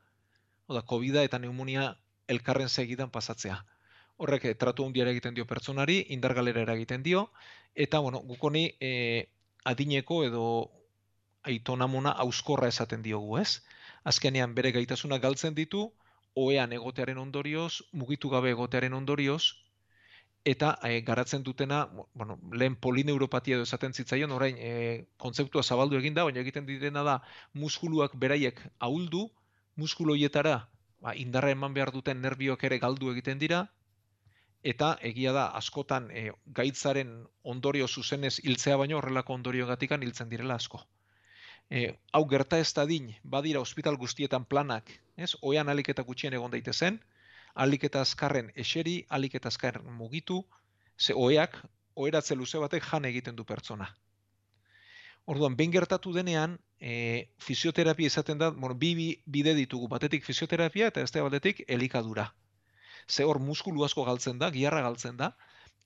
Oda, 0.67 0.85
COVID 0.85 1.17
eta 1.23 1.41
pneumonia 1.41 1.95
elkarren 2.29 2.69
segidan 2.69 3.09
pasatzea. 3.09 3.57
Horrek 4.21 4.45
eh, 4.45 4.55
tratu 4.55 4.85
handiara 4.85 5.11
egiten 5.17 5.33
dio 5.33 5.47
pertsonari, 5.49 6.03
indar 6.11 6.35
galera 6.35 6.69
egiten 6.77 7.03
dio, 7.03 7.31
eta, 7.75 8.05
bueno, 8.05 8.21
guk 8.21 8.45
honi 8.45 8.69
e, 8.81 9.29
adineko 9.65 10.25
edo 10.29 10.45
aitonamona 11.43 12.13
auskorra 12.25 12.69
esaten 12.69 13.03
diogu, 13.03 13.39
ez? 13.39 13.63
Azkenean 14.05 14.55
bere 14.55 14.73
gaitasuna 14.73 15.19
galtzen 15.19 15.55
ditu, 15.55 15.91
oean 16.35 16.73
egotearen 16.73 17.19
ondorioz, 17.19 17.83
mugitu 17.93 18.31
gabe 18.33 18.51
egotearen 18.51 18.95
ondorioz, 18.95 19.43
eta 20.45 20.73
e, 20.83 21.01
garatzen 21.07 21.43
dutena, 21.43 21.85
bueno, 22.15 22.39
lehen 22.53 22.77
polineuropatia 22.77 23.57
edo 23.57 23.67
esaten 23.69 23.93
zitzaion, 23.95 24.33
orain 24.33 24.57
e, 24.59 24.73
kontzeptua 25.17 25.63
zabaldu 25.63 25.99
egin 25.99 26.15
da, 26.15 26.25
baina 26.25 26.43
egiten 26.43 26.67
direna 26.67 27.05
da 27.07 27.19
muskuluak 27.55 28.17
beraiek 28.25 28.63
ahuldu, 28.79 29.29
muskulu 29.77 30.17
hoietara 30.17 30.57
ba, 31.01 31.15
indarra 31.15 31.53
eman 31.55 31.75
behar 31.75 31.93
duten 31.95 32.21
nerbioak 32.23 32.65
ere 32.65 32.79
galdu 32.83 33.13
egiten 33.13 33.39
dira, 33.39 33.67
eta 34.63 34.97
egia 35.03 35.33
da 35.35 35.47
askotan 35.59 36.11
e, 36.11 36.31
gaitzaren 36.59 37.15
ondorio 37.55 37.89
zuzenez 37.89 38.39
hiltzea 38.43 38.77
baino 38.83 38.99
horrelako 38.99 39.35
ondorioengatikan 39.39 40.03
hiltzen 40.03 40.31
direla 40.31 40.59
asko. 40.63 40.83
E, 41.73 41.95
hau 42.13 42.27
gerta 42.29 42.59
ez 42.61 42.69
dadin, 42.77 43.07
badira 43.25 43.61
ospital 43.65 43.97
guztietan 43.97 44.45
planak, 44.45 44.91
ez? 45.17 45.31
Oean 45.41 45.71
alik 45.73 45.89
gutxien 46.05 46.35
egon 46.37 46.51
daitezen, 46.53 46.99
alik 47.65 47.85
eta 47.89 48.03
azkarren 48.05 48.51
eseri, 48.65 49.07
alik 49.09 49.39
eta 49.39 49.49
azkarren 49.49 49.87
mugitu, 50.01 50.43
ze 50.99 51.15
oeak, 51.17 51.57
oeratze 51.95 52.37
luze 52.37 52.59
batek 52.59 52.85
jan 52.85 53.09
egiten 53.09 53.37
du 53.37 53.45
pertsona. 53.45 53.89
Orduan, 55.25 55.57
behin 55.57 55.73
gertatu 55.73 56.13
denean, 56.13 56.59
e, 56.79 57.31
fisioterapia 57.39 58.13
izaten 58.13 58.39
da, 58.39 58.51
bueno, 58.51 58.75
bi, 58.75 58.95
bi 58.99 59.09
bide 59.39 59.55
ditugu, 59.55 59.89
batetik 59.89 60.27
fisioterapia 60.29 60.91
eta 60.93 61.01
beste 61.07 61.23
batetik 61.25 61.63
elikadura. 61.69 62.27
Ze 63.09 63.25
hor 63.25 63.39
muskulu 63.39 63.85
asko 63.85 64.05
galtzen 64.05 64.39
da, 64.39 64.51
giarra 64.51 64.83
galtzen 64.83 65.17
da, 65.17 65.31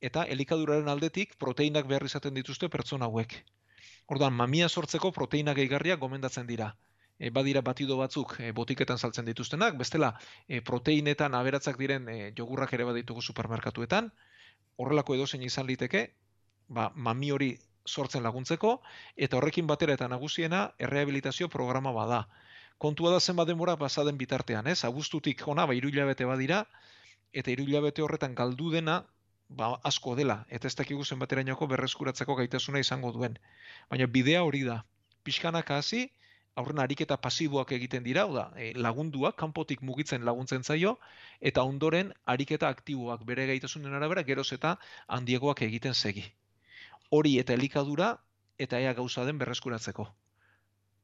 eta 0.01 0.25
elikaduraren 0.35 0.89
aldetik 0.89 1.37
proteinak 1.39 1.87
behar 1.87 2.09
izaten 2.11 2.35
dituzte 2.35 2.69
pertsona 2.69 3.07
hauek. 3.07 3.39
Orduan, 4.07 4.35
mamia 4.39 4.69
sortzeko 4.69 5.11
proteina 5.13 5.55
gehigarriak 5.59 5.99
gomendatzen 5.99 6.47
dira. 6.47 6.71
E, 7.19 7.31
badira 7.31 7.63
batido 7.67 7.97
batzuk 7.99 8.37
e, 8.41 8.51
botiketan 8.53 8.99
saltzen 8.99 9.27
dituztenak, 9.27 9.79
bestela 9.81 10.13
e, 10.47 10.61
proteinetan 10.61 11.35
aberatzak 11.35 11.79
diren 11.81 12.09
e, 12.13 12.17
jogurrak 12.39 12.75
ere 12.77 12.87
baditugu 12.91 13.25
supermerkatuetan, 13.25 14.11
horrelako 14.77 15.17
edozein 15.17 15.43
izan 15.47 15.67
liteke, 15.67 16.05
ba, 16.69 16.91
mami 16.95 17.33
hori 17.33 17.51
sortzen 17.87 18.23
laguntzeko, 18.27 18.77
eta 19.17 19.39
horrekin 19.39 19.67
batera 19.67 19.97
eta 19.97 20.09
nagusiena 20.13 20.63
errehabilitazio 20.79 21.49
programa 21.49 21.95
bada. 21.97 22.27
Kontua 22.79 23.11
da 23.15 23.21
zenbat 23.21 23.49
denbora 23.49 23.77
pasaden 23.81 24.19
bitartean, 24.21 24.67
ez? 24.67 24.85
Abuztutik 24.85 25.43
jona, 25.43 25.67
ba, 25.67 25.75
hiru 25.75 25.91
hilabete 25.91 26.29
badira, 26.29 26.65
eta 27.33 27.51
hiru 27.51 27.65
hilabete 27.67 28.05
horretan 28.05 28.35
galdu 28.39 28.71
dena, 28.75 29.01
ba, 29.49 29.79
asko 29.85 30.15
dela, 30.17 30.45
eta 30.51 30.69
ez 30.69 30.75
dakigu 30.79 31.05
zenbaterainoko 31.05 31.67
berreskuratzeko 31.71 32.37
gaitasuna 32.41 32.83
izango 32.83 33.13
duen. 33.13 33.39
Baina 33.91 34.07
bidea 34.07 34.43
hori 34.43 34.63
da. 34.67 34.83
Pixkanaka 35.25 35.79
hasi, 35.83 36.07
aurren 36.57 36.81
ariketa 36.83 37.17
pasiboak 37.21 37.73
egiten 37.77 38.05
dira, 38.05 38.25
da, 38.33 38.47
e, 38.57 38.73
lagunduak, 38.75 39.37
kanpotik 39.37 39.83
mugitzen 39.83 40.25
laguntzen 40.25 40.65
zaio, 40.65 40.97
eta 41.41 41.63
ondoren 41.63 42.13
ariketa 42.25 42.69
aktiboak 42.69 43.25
bere 43.29 43.47
gaitasunen 43.53 43.95
arabera 43.95 44.25
geroz 44.25 44.49
eta 44.57 44.77
handiegoak 45.19 45.63
egiten 45.69 45.95
segi. 45.95 46.25
Hori 47.11 47.37
eta 47.39 47.55
elikadura, 47.55 48.17
eta 48.59 48.81
ea 48.81 48.95
gauza 48.95 49.25
den 49.25 49.39
berreskuratzeko. 49.39 50.09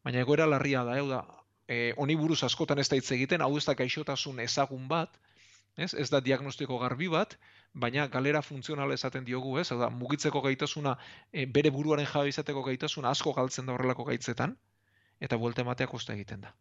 Baina 0.02 0.22
egoera 0.24 0.48
larria 0.48 0.84
da, 0.88 0.96
hau 0.98 1.08
da, 1.10 1.20
e, 1.68 1.92
honi 1.96 2.16
buruz 2.16 2.42
askotan 2.48 2.80
ez 2.82 2.88
da 2.88 2.96
hitz 2.96 3.10
egiten, 3.12 3.44
hau 3.44 3.56
ez 3.58 3.64
da 3.68 3.76
gaixotasun 3.78 4.40
ezagun 4.42 4.88
bat, 4.88 5.20
ez, 5.76 5.94
ez 5.94 6.08
da 6.10 6.20
diagnostiko 6.20 6.78
garbi 6.78 7.08
bat, 7.08 7.38
baina 7.72 8.06
galera 8.08 8.42
funtzionala 8.42 8.94
esaten 8.94 9.24
diogu, 9.24 9.58
ez, 9.58 9.70
hau 9.72 9.78
da, 9.80 9.88
mugitzeko 9.90 10.42
gaitasuna, 10.44 10.96
e, 11.32 11.46
bere 11.46 11.70
buruaren 11.70 12.06
jabe 12.06 12.28
izateko 12.28 12.62
gaitasuna 12.62 13.10
asko 13.10 13.32
galtzen 13.32 13.66
da 13.66 13.72
horrelako 13.72 14.04
gaitzetan, 14.04 14.56
eta 15.20 15.36
buelte 15.36 15.62
ematea 15.62 15.86
kosta 15.86 16.12
egiten 16.12 16.40
da. 16.42 16.52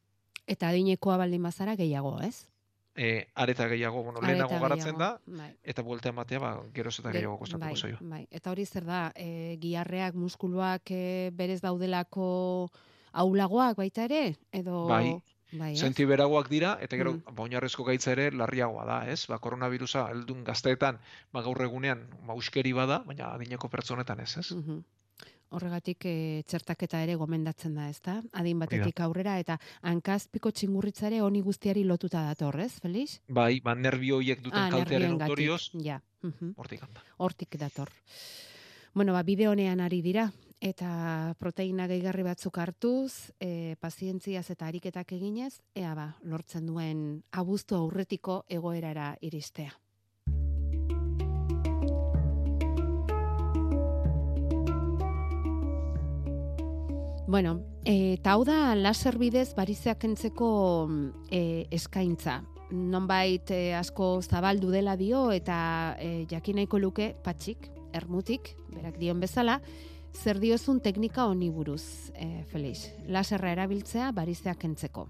Eta 0.48 0.70
adinekoa 0.70 1.18
baldin 1.18 1.44
bazara 1.44 1.76
gehiago, 1.76 2.20
ez? 2.22 2.48
E, 2.96 3.28
areta 3.36 3.68
gehiago, 3.72 4.02
bueno, 4.04 4.20
Areta 4.20 4.32
lehenago 4.34 4.60
garatzen 4.60 4.98
da, 5.00 5.14
bai. 5.26 5.52
eta 5.64 5.82
buelte 5.82 6.10
ematea, 6.10 6.40
ba, 6.44 6.50
geroz 6.74 6.98
eta 7.00 7.10
Ge- 7.10 7.20
gehiago 7.20 7.38
kostatuko 7.40 7.70
bai, 7.70 7.76
zaio. 7.80 7.98
Bai, 8.02 8.28
eta 8.32 8.52
hori 8.52 8.66
zer 8.66 8.84
da, 8.86 9.12
e, 9.16 9.56
giarreak, 9.62 10.14
muskuluak 10.16 10.92
e, 10.92 11.32
berez 11.34 11.62
daudelako 11.64 12.70
aulagoak 13.14 13.78
baita 13.78 14.04
ere? 14.10 14.36
Edo... 14.52 14.88
Bai, 14.88 15.16
bai? 15.52 15.76
Senti 15.78 16.06
beragoak 16.06 16.50
dira, 16.50 16.78
eta 16.82 16.96
gero, 16.98 17.14
Mm. 17.14 17.36
ba, 17.36 17.44
oinarrizko 17.44 17.84
gaitza 17.84 18.12
ere 18.12 18.32
larriagoa 18.32 18.86
da, 18.86 18.98
ez? 19.12 19.26
Ba, 19.28 19.40
koronavirusa 19.40 20.08
heldun 20.10 20.44
gazteetan, 20.44 21.00
ba, 21.32 21.42
gaur 21.42 21.62
egunean, 21.62 22.08
ba, 22.28 22.34
uskeri 22.34 22.72
bada, 22.74 23.00
baina 23.06 23.34
adineko 23.34 23.70
pertsonetan 23.70 24.20
ez, 24.20 24.38
ez? 24.38 24.52
Mhm. 24.52 24.84
Horregatik 25.52 26.06
e, 26.06 26.44
txertaketa 26.48 27.02
ere 27.04 27.16
gomendatzen 27.20 27.74
da, 27.76 27.90
ezta? 27.90 28.22
Adin 28.32 28.58
batetik 28.60 29.02
aurrera 29.04 29.34
eta 29.38 29.58
hankazpiko 29.82 30.50
txingurritza 30.52 31.08
ere 31.08 31.20
honi 31.22 31.42
guztiari 31.42 31.84
lotuta 31.84 32.22
dator, 32.24 32.58
ez, 32.62 32.80
Felix? 32.80 33.20
Bai, 33.28 33.60
ba, 33.60 33.76
nerbio 33.76 34.16
horiek 34.22 34.40
duten 34.42 34.60
Ah, 34.62 34.70
kaltearen 34.72 35.12
ondorioz, 35.18 35.72
Ja. 35.74 36.02
mhm. 36.24 36.54
hortik 36.56 36.82
handa. 36.84 37.04
Hortik 37.18 37.58
dator. 37.58 37.90
Bueno, 38.94 39.12
ba, 39.12 39.24
bide 39.24 39.48
honean 39.50 39.82
ari 39.82 40.02
dira, 40.02 40.32
eta 40.62 41.34
proteina 41.42 41.88
gehigarri 41.90 42.24
batzuk 42.24 42.60
hartuz, 42.62 43.34
e, 43.42 43.76
pazientziaz 43.82 44.46
eta 44.54 44.68
ariketak 44.70 45.16
eginez, 45.18 45.56
ea 45.74 45.96
ba, 45.98 46.12
lortzen 46.22 46.68
duen 46.70 47.24
abuztu 47.34 47.76
aurretiko 47.76 48.44
egoerara 48.48 49.16
iristea. 49.26 49.74
Bueno, 57.32 57.62
e, 57.86 58.14
eta 58.20 58.36
hau 58.36 58.44
da 58.46 58.76
laser 58.76 59.18
bidez 59.18 59.54
barizeak 59.56 60.02
kentzeko 60.04 60.48
e, 61.32 61.66
eskaintza. 61.72 62.42
Nonbait 62.72 63.50
e, 63.56 63.74
asko 63.74 64.20
zabaldu 64.22 64.70
dela 64.70 64.98
dio 65.00 65.30
eta 65.32 65.96
e, 65.98 66.28
jakin 66.30 66.60
nahiko 66.60 66.78
luke 66.78 67.16
patxik, 67.24 67.72
ermutik, 67.96 68.54
berak 68.76 69.00
dion 69.00 69.24
bezala, 69.24 69.62
zer 70.14 70.40
diozun 70.40 70.80
teknika 70.82 71.26
honi 71.26 71.50
buruz, 71.50 72.12
e, 72.16 72.44
Felix. 72.52 72.90
Laserra 73.08 73.52
erabiltzea 73.52 74.12
barizeak 74.12 74.60
kentzeko. 74.62 75.08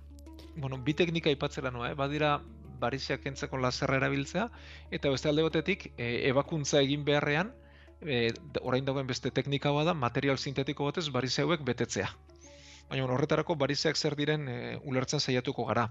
Bueno, 0.55 0.77
bi 0.77 0.93
teknika 0.93 1.29
aipatzera 1.31 1.71
noa, 1.71 1.91
eh? 1.91 1.95
badira 1.95 2.39
bariziak 2.81 3.21
kentzeko 3.23 3.59
laserra 3.61 3.99
erabiltzea, 4.01 4.47
eta 4.91 5.11
beste 5.13 5.29
alde 5.29 5.45
batetik, 5.45 5.91
e, 5.97 6.27
ebakuntza 6.29 6.81
egin 6.81 7.05
beharrean, 7.07 7.53
e, 8.01 8.31
orain 8.61 8.85
dagoen 8.85 9.07
beste 9.07 9.31
teknika 9.31 9.71
bada, 9.75 9.93
material 9.93 10.37
sintetiko 10.37 10.87
batez 10.89 11.07
barize 11.13 11.45
hauek 11.45 11.65
betetzea. 11.67 12.09
Baina 12.89 13.05
horretarako 13.05 13.55
barizeak 13.55 13.95
zer 13.95 14.17
diren 14.19 14.47
e, 14.49 14.57
ulertzen 14.83 15.21
saiatuko 15.21 15.65
gara. 15.69 15.87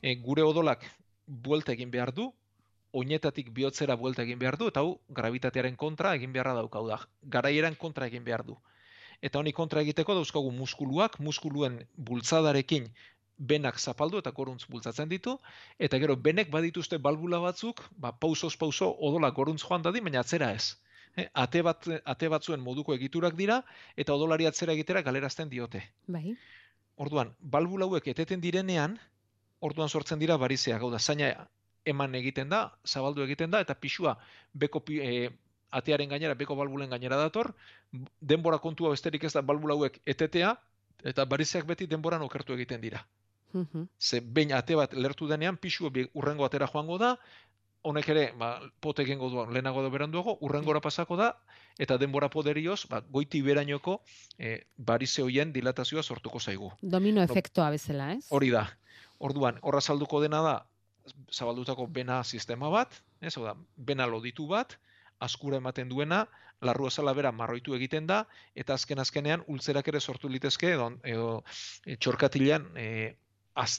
E, 0.00 0.14
gure 0.24 0.46
odolak 0.46 0.86
buelta 1.26 1.74
egin 1.74 1.90
behar 1.90 2.14
du, 2.14 2.30
oinetatik 2.92 3.50
bihotzera 3.54 3.96
buelta 3.96 4.22
egin 4.22 4.38
behar 4.38 4.56
du, 4.56 4.68
eta 4.72 4.80
hau 4.80 4.98
gravitatearen 5.08 5.76
kontra 5.76 6.14
egin 6.16 6.32
beharra 6.32 6.54
daukau 6.54 6.86
da. 6.88 6.98
Garaieran 7.22 7.76
kontra 7.76 8.06
egin 8.06 8.24
behar 8.24 8.44
du. 8.46 8.56
Eta 9.22 9.38
honi 9.38 9.52
kontra 9.52 9.82
egiteko 9.82 10.14
dauzkagu 10.14 10.50
muskuluak, 10.54 11.18
muskuluen 11.18 11.80
bultzadarekin 11.96 12.88
benak 13.38 13.78
zapaldu 13.78 14.18
eta 14.18 14.30
goruntz 14.34 14.64
bultzatzen 14.70 15.08
ditu, 15.08 15.36
eta 15.78 15.98
gero 15.98 16.16
benek 16.16 16.50
badituzte 16.50 16.98
balbula 16.98 17.38
batzuk, 17.42 17.82
ba, 17.90 18.12
pausoz 18.12 18.56
pauso 18.56 18.90
odola 18.98 19.30
goruntz 19.30 19.62
joan 19.62 19.82
dadi, 19.82 20.00
baina 20.00 20.20
atzera 20.20 20.52
ez. 20.54 20.76
Eh, 21.16 21.28
ate, 21.34 21.62
bat, 21.62 21.86
ate 22.04 22.28
batzuen 22.28 22.60
moduko 22.60 22.94
egiturak 22.94 23.36
dira, 23.38 23.62
eta 23.96 24.14
odolari 24.14 24.46
atzera 24.46 24.74
egitera 24.74 25.02
galerazten 25.02 25.48
diote. 25.48 25.82
Bai. 26.06 26.34
Orduan, 26.96 27.30
balbula 27.40 27.86
hauek 27.86 28.10
eteten 28.10 28.40
direnean, 28.42 28.98
orduan 29.60 29.88
sortzen 29.88 30.18
dira 30.18 30.36
barizea, 30.38 30.78
gau 30.78 30.90
da, 30.90 30.98
zaina 30.98 31.30
eman 31.88 32.14
egiten 32.18 32.48
da, 32.52 32.62
zabaldu 32.86 33.24
egiten 33.24 33.50
da, 33.50 33.60
eta 33.64 33.74
pixua 33.74 34.16
beko 34.54 34.82
e, 34.92 35.30
atearen 35.70 36.08
gainera, 36.08 36.34
beko 36.34 36.56
balbulen 36.56 36.90
gainera 36.90 37.16
dator, 37.20 37.52
denbora 38.20 38.58
kontua 38.58 38.90
besterik 38.94 39.24
ez 39.24 39.32
da 39.36 39.42
balbula 39.42 39.74
hauek 39.76 40.00
etetea, 40.06 40.54
eta 41.04 41.24
barizeak 41.24 41.66
beti 41.68 41.86
denboran 41.86 42.22
okertu 42.24 42.54
egiten 42.56 42.80
dira. 42.80 43.04
Ze 43.98 44.20
behin 44.20 44.52
ate 44.52 44.76
bat 44.76 44.92
lertu 44.92 45.26
denean, 45.28 45.56
pixu 45.56 45.88
bi- 45.90 46.08
urrengo 46.14 46.44
atera 46.44 46.66
joango 46.68 46.98
da, 47.00 47.14
honek 47.88 48.08
ere, 48.12 48.24
ba, 48.36 48.48
pote 48.80 49.02
egingo 49.06 49.30
du 49.30 49.44
lehenago 49.52 49.82
da 49.82 49.88
beranduago, 49.88 50.36
urrengora 50.44 50.80
pasako 50.84 51.16
da, 51.16 51.30
eta 51.78 51.96
denbora 51.96 52.28
poderioz, 52.28 52.82
ba, 52.90 53.00
goiti 53.00 53.40
berainoko 53.42 54.00
e, 54.36 54.64
barize 54.76 55.22
hoien 55.22 55.52
dilatazioa 55.54 56.02
sortuko 56.02 56.40
zaigu. 56.40 56.72
Domino 56.82 57.22
efektoa 57.22 57.70
bezala, 57.70 58.12
ez? 58.18 58.26
Hori 58.30 58.50
da. 58.50 58.66
Orduan, 59.18 59.56
horra 59.62 59.80
salduko 59.80 60.20
dena 60.20 60.42
da, 60.42 60.56
zabaldutako 61.32 61.86
bena 61.86 62.22
sistema 62.24 62.68
bat, 62.72 62.92
ez, 63.20 63.36
hau 63.36 63.44
da, 63.44 63.54
bena 63.76 64.06
loditu 64.06 64.46
bat, 64.50 64.76
askura 65.20 65.58
ematen 65.58 65.88
duena, 65.88 66.26
larru 66.60 66.88
azala 66.88 67.14
bera 67.14 67.32
marroitu 67.32 67.74
egiten 67.74 68.06
da, 68.06 68.24
eta 68.54 68.74
azken 68.74 68.98
azkenean 68.98 69.44
ultzerak 69.46 69.88
ere 69.88 70.00
sortu 70.00 70.28
litezke, 70.28 70.72
edo, 70.74 70.90
edo 71.04 71.30
e, 71.86 71.96
txorkatilean 71.96 72.66
e, 72.76 72.86
az, 73.54 73.78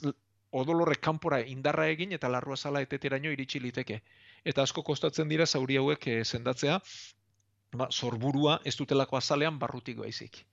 odolorrek 0.51 1.01
kanpora 1.03 1.41
indarra 1.45 1.87
egin 1.91 2.15
eta 2.15 2.29
larru 2.31 2.55
azala 2.55 2.81
eteteraino 2.81 3.31
iritsi 3.31 3.59
liteke. 3.61 4.01
Eta 4.47 4.63
asko 4.63 4.83
kostatzen 4.83 5.29
dira 5.29 5.45
zauri 5.45 5.77
hauek 5.77 6.07
e, 6.07 6.19
sendatzea, 6.23 6.79
ba, 7.75 7.89
sorburua 7.91 8.59
ez 8.65 8.75
dutelako 8.79 9.19
azalean 9.19 9.59
barrutik 9.59 9.99
baizik. 9.99 10.43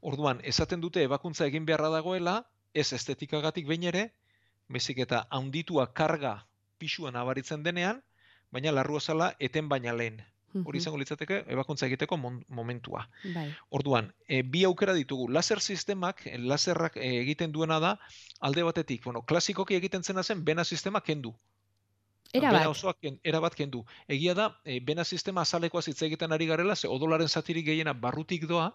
Orduan, 0.00 0.40
esaten 0.44 0.80
dute 0.80 1.02
ebakuntza 1.02 1.46
egin 1.46 1.66
beharra 1.66 1.90
dagoela, 1.92 2.42
ez 2.74 2.92
estetikagatik 2.92 3.66
behin 3.66 3.88
ere, 3.90 4.08
bezik 4.68 4.98
eta 4.98 5.26
handitua 5.30 5.92
karga 5.92 6.46
pisua 6.78 7.10
nabaritzen 7.10 7.62
denean, 7.62 8.02
baina 8.52 8.72
larru 8.72 8.96
azala 8.96 9.34
eten 9.38 9.68
baina 9.68 9.92
lehen. 9.92 10.22
Hori 10.54 10.78
izango 10.78 10.98
litzateke 11.00 11.40
ebakuntza 11.50 11.86
egiteko 11.88 12.16
momentua. 12.16 13.08
Bai. 13.34 13.48
Orduan, 13.74 14.12
e, 14.28 14.42
bi 14.42 14.62
aukera 14.68 14.92
ditugu. 14.94 15.26
Laser 15.34 15.58
sistemak, 15.60 16.22
e, 16.30 16.36
laserrak 16.38 16.96
e, 16.96 17.08
egiten 17.24 17.50
duena 17.52 17.80
da, 17.82 17.96
alde 18.38 18.62
batetik, 18.62 19.02
bueno, 19.04 19.24
klasikoki 19.26 19.74
egiten 19.74 20.04
zena 20.04 20.22
zen, 20.22 20.44
bena 20.44 20.64
sistema 20.64 21.00
kendu. 21.00 21.34
Era 22.32 22.52
Bena 22.52 22.68
bat. 22.68 22.70
osoak 22.70 23.00
ken, 23.02 23.18
era 23.24 23.40
bat 23.40 23.54
kendu. 23.54 23.84
Egia 24.06 24.34
da, 24.34 24.46
e, 24.64 24.78
bena 24.80 25.04
sistema 25.04 25.42
azalekoa 25.42 25.82
hitz 25.86 26.02
egiten 26.02 26.32
ari 26.32 26.46
garela, 26.46 26.76
ze 26.76 26.88
odolaren 26.88 27.28
zatirik 27.28 27.66
gehiena 27.66 27.92
barrutik 27.92 28.46
doa, 28.46 28.70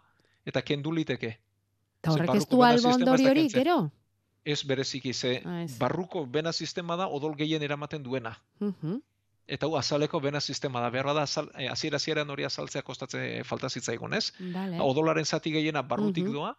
eta 0.45 0.61
kendu 0.61 0.91
liteke. 0.91 1.37
Eta 1.99 2.11
Ze 2.11 2.17
horrek 2.17 2.35
ez 2.35 2.45
du 2.47 2.57
bena 2.57 2.73
albo 2.73 2.91
sistema 2.91 3.15
ez 3.15 3.21
ondori 3.21 3.23
da 3.23 3.31
hori, 3.31 3.47
gero? 3.55 3.79
Ez 4.49 4.63
bereziki, 4.65 5.13
ze 5.13 5.41
Ah, 5.45 5.65
barruko 5.79 6.25
bena 6.25 6.51
sistema 6.53 6.95
da 6.97 7.07
odol 7.07 7.35
gehien 7.37 7.61
eramaten 7.63 8.03
duena. 8.03 8.31
Mhm. 8.59 8.95
Eta 9.47 9.65
hau 9.65 9.75
azaleko 9.77 10.19
bena 10.21 10.39
sistema 10.41 10.81
da. 10.81 10.89
Beharra 10.93 11.13
da, 11.13 11.21
azal, 11.27 11.49
e, 11.57 11.67
hasiera 11.69 11.97
hasieran 11.97 12.29
hori 12.29 12.43
azaltzea 12.45 12.81
kostatze 12.85 13.43
falta 13.43 13.69
zitzaigun, 13.69 14.13
ez? 14.13 14.31
Vale. 14.53 14.79
Odolaren 14.81 15.25
zati 15.25 15.51
gehiena 15.51 15.81
barrutik 15.81 16.23
Mhm. 16.25 16.33
doa, 16.33 16.55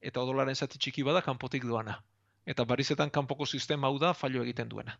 eta 0.00 0.20
odolaren 0.20 0.54
zati 0.54 0.78
txiki 0.78 1.02
bada 1.02 1.22
kanpotik 1.22 1.64
doana. 1.64 1.98
Eta 2.46 2.64
barizetan 2.64 3.10
kanpoko 3.10 3.46
sistema 3.46 3.86
hau 3.88 3.98
da 3.98 4.12
fallo 4.14 4.42
egiten 4.42 4.68
duena. 4.68 4.98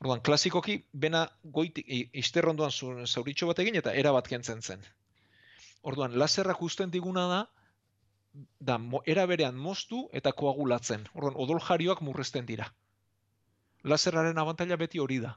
Orduan, 0.00 0.20
klasikoki, 0.20 0.84
bena 0.92 1.28
goitik, 1.44 1.86
isterrondoan 2.12 2.70
zauritxo 3.06 3.46
bat 3.46 3.58
egin 3.58 3.74
eta 3.76 3.92
era 3.92 4.12
bat 4.12 4.28
kentzen 4.28 4.60
zen. 4.62 4.80
Orduan, 5.82 6.18
laserrak 6.18 6.60
usten 6.62 6.90
diguna 6.90 7.26
da, 7.28 7.40
da 8.60 8.78
mo, 8.78 9.00
era 9.06 9.26
berean 9.26 9.56
moztu 9.56 10.08
eta 10.12 10.32
koagulatzen. 10.32 11.06
Orduan, 11.14 11.34
odol 11.36 11.60
jarioak 11.60 12.00
murrezten 12.02 12.46
dira. 12.46 12.70
Laserraren 13.84 14.38
abantaila 14.38 14.76
beti 14.76 14.98
hori 14.98 15.18
da. 15.22 15.36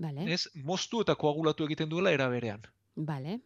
Vale. 0.00 0.24
Ez, 0.32 0.48
moztu 0.54 1.02
eta 1.04 1.14
koagulatu 1.14 1.64
egiten 1.68 1.88
duela 1.90 2.12
era 2.16 2.28
berean. 2.32 2.62
Vale. 2.96 3.40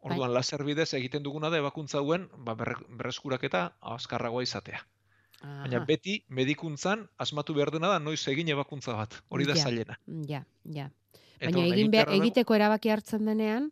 Orduan, 0.00 0.32
laser 0.32 0.62
bidez 0.64 0.92
egiten 0.96 1.22
duguna 1.22 1.50
da 1.52 1.58
ebakuntza 1.60 1.98
hauen 2.00 2.28
ba, 2.36 2.54
berre- 2.56 2.86
berreskuraketa 2.88 3.66
azkarragoa 3.80 4.42
izatea. 4.42 4.80
Baina 5.42 5.78
Aha. 5.80 5.86
beti 5.88 6.18
medikuntzan 6.28 7.06
asmatu 7.16 7.54
behar 7.56 7.70
dena 7.72 7.88
da 7.88 7.98
noiz 7.98 8.20
egin 8.28 8.48
ebakuntza 8.52 8.92
bat. 8.96 9.22
Hori 9.28 9.46
da 9.48 9.54
Ja, 9.56 9.62
zailena. 9.64 9.96
Ja, 10.28 10.44
ja. 10.64 10.90
Baina 11.40 11.64
egin 11.64 11.90
behar, 11.90 12.12
egiteko 12.12 12.54
erabaki 12.54 12.90
hartzen 12.92 13.24
denean, 13.24 13.70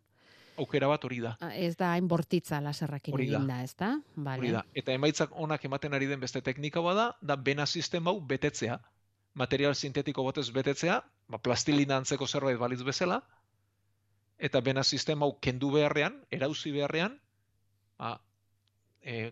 aukera 0.59 0.87
bat 0.91 1.05
hori 1.07 1.19
da. 1.23 1.35
ah, 1.41 1.51
ez 1.55 1.75
da 1.79 1.93
hain 1.95 2.07
bortitza 2.07 2.59
laserrakin 2.61 3.13
Hori 3.15 3.27
da. 3.29 3.37
egin 3.37 3.47
da, 3.47 3.57
ez 3.63 3.75
da? 3.79 3.89
Vale. 4.15 4.39
Hori 4.43 4.51
da. 4.55 4.63
Eta 4.81 4.93
emaitzak 4.93 5.35
onak 5.47 5.65
ematen 5.65 5.93
ari 5.97 6.07
den 6.09 6.19
beste 6.19 6.41
teknika 6.45 6.83
bada, 6.85 7.11
da 7.21 7.35
bena 7.35 7.65
sistema 7.65 8.11
hau 8.11 8.21
betetzea. 8.21 8.79
Material 9.39 9.75
sintetiko 9.75 10.23
batez 10.25 10.49
betetzea, 10.51 11.01
ba, 11.29 11.37
plastilina 11.37 11.97
antzeko 12.01 12.27
zerbait 12.27 12.57
balitz 12.59 12.81
bezala, 12.83 13.21
eta 14.39 14.61
bena 14.65 14.83
sistema 14.83 15.25
hau 15.27 15.37
kendu 15.39 15.71
beharrean, 15.75 16.17
erauzi 16.31 16.71
beharrean, 16.75 17.19
ba, 17.99 18.15
e, 19.01 19.31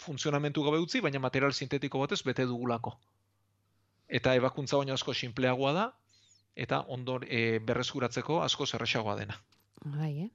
funtzionamentu 0.00 0.64
gabe 0.64 0.80
utzi, 0.80 1.02
baina 1.04 1.20
material 1.20 1.52
sintetiko 1.52 2.00
batez 2.00 2.22
bete 2.24 2.46
dugulako. 2.48 2.96
Eta 4.08 4.34
ebakuntza 4.34 4.80
baino 4.80 4.94
asko 4.96 5.14
sinpleagoa 5.14 5.72
da, 5.76 5.86
eta 6.56 6.82
ondor 6.88 7.26
e, 7.28 7.58
berreskuratzeko 7.62 8.40
asko 8.42 8.66
zerrexagoa 8.66 9.16
dena. 9.20 9.36
Bai, 9.84 10.20
eh? 10.26 10.30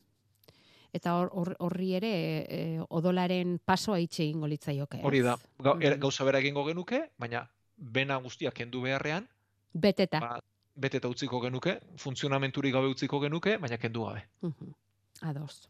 Eta 0.95 1.17
hor- 1.19 1.31
hor- 1.33 1.55
horri 1.59 1.93
ere 1.97 2.11
e, 2.47 2.79
odolaren 2.89 3.59
pasoa 3.63 3.99
itxe 3.99 4.23
egingo 4.23 4.47
litzaioke. 4.47 5.01
Hori 5.03 5.19
da, 5.21 5.35
ga, 5.59 5.75
era- 5.81 5.95
Mhm. 5.95 6.01
gauza 6.01 6.23
bera 6.23 6.39
egingo 6.39 6.63
genuke, 6.65 7.11
baina 7.17 7.49
bena 7.77 8.15
guztia 8.17 8.51
kendu 8.51 8.81
beharrean, 8.81 9.27
Beteta. 9.73 10.19
ba, 10.19 10.39
beteta 10.75 11.07
utziko 11.09 11.41
genuke, 11.41 11.79
funtzionamenturik 11.97 12.73
gabe 12.73 12.87
utziko 12.87 13.19
genuke, 13.19 13.57
baina 13.57 13.77
kendu 13.77 14.05
gabe. 14.05 14.23
Mhm. 14.41 14.73
Ados. 15.21 15.69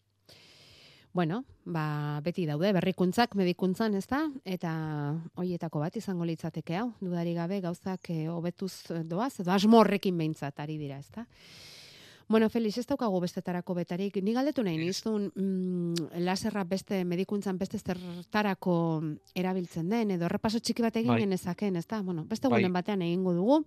Bueno, 1.12 1.46
ba, 1.64 2.20
beti 2.22 2.46
daude 2.46 2.74
berrikuntzak 2.74 3.36
medikuntzan, 3.36 3.96
ez 3.96 4.06
da? 4.08 4.30
Eta 4.44 5.16
hoietako 5.36 5.80
bat 5.80 5.96
izango 5.96 6.26
litzateke 6.26 6.76
hau, 6.76 6.94
dudari 7.00 7.34
gabe 7.34 7.62
gauzak 7.62 8.10
eh, 8.10 8.28
hobetuz 8.28 8.84
doaz, 9.06 9.40
edo 9.40 9.52
asmo 9.52 9.80
horrekin 9.80 10.18
behintzat 10.18 10.60
ari 10.60 10.78
dira, 10.78 11.00
ez 11.00 11.10
da? 11.12 11.26
Bueno, 12.28 12.50
Felix, 12.50 12.78
ez 12.80 12.88
daukagu 12.90 13.20
bestetarako 13.22 13.76
betarik. 13.78 14.16
Ni 14.24 14.34
galdetu 14.34 14.64
nahi 14.66 14.80
nizun, 14.80 15.28
mm, 15.36 16.22
laserra 16.26 16.64
beste 16.64 17.04
medikuntzan 17.06 17.58
beste 17.58 17.78
zertarako 17.78 19.04
erabiltzen 19.36 19.90
den, 19.90 20.12
edo 20.18 20.26
errepaso 20.26 20.60
txiki 20.60 20.82
bat 20.82 20.96
egin 20.96 21.14
Bai. 21.14 21.20
genezaken, 21.22 21.76
ez 21.76 21.86
da? 21.86 22.02
Bueno, 22.02 22.26
beste 22.26 22.50
Bai. 22.50 22.62
gunen 22.62 22.74
batean 22.74 23.04
egingo 23.04 23.34
dugu. 23.34 23.66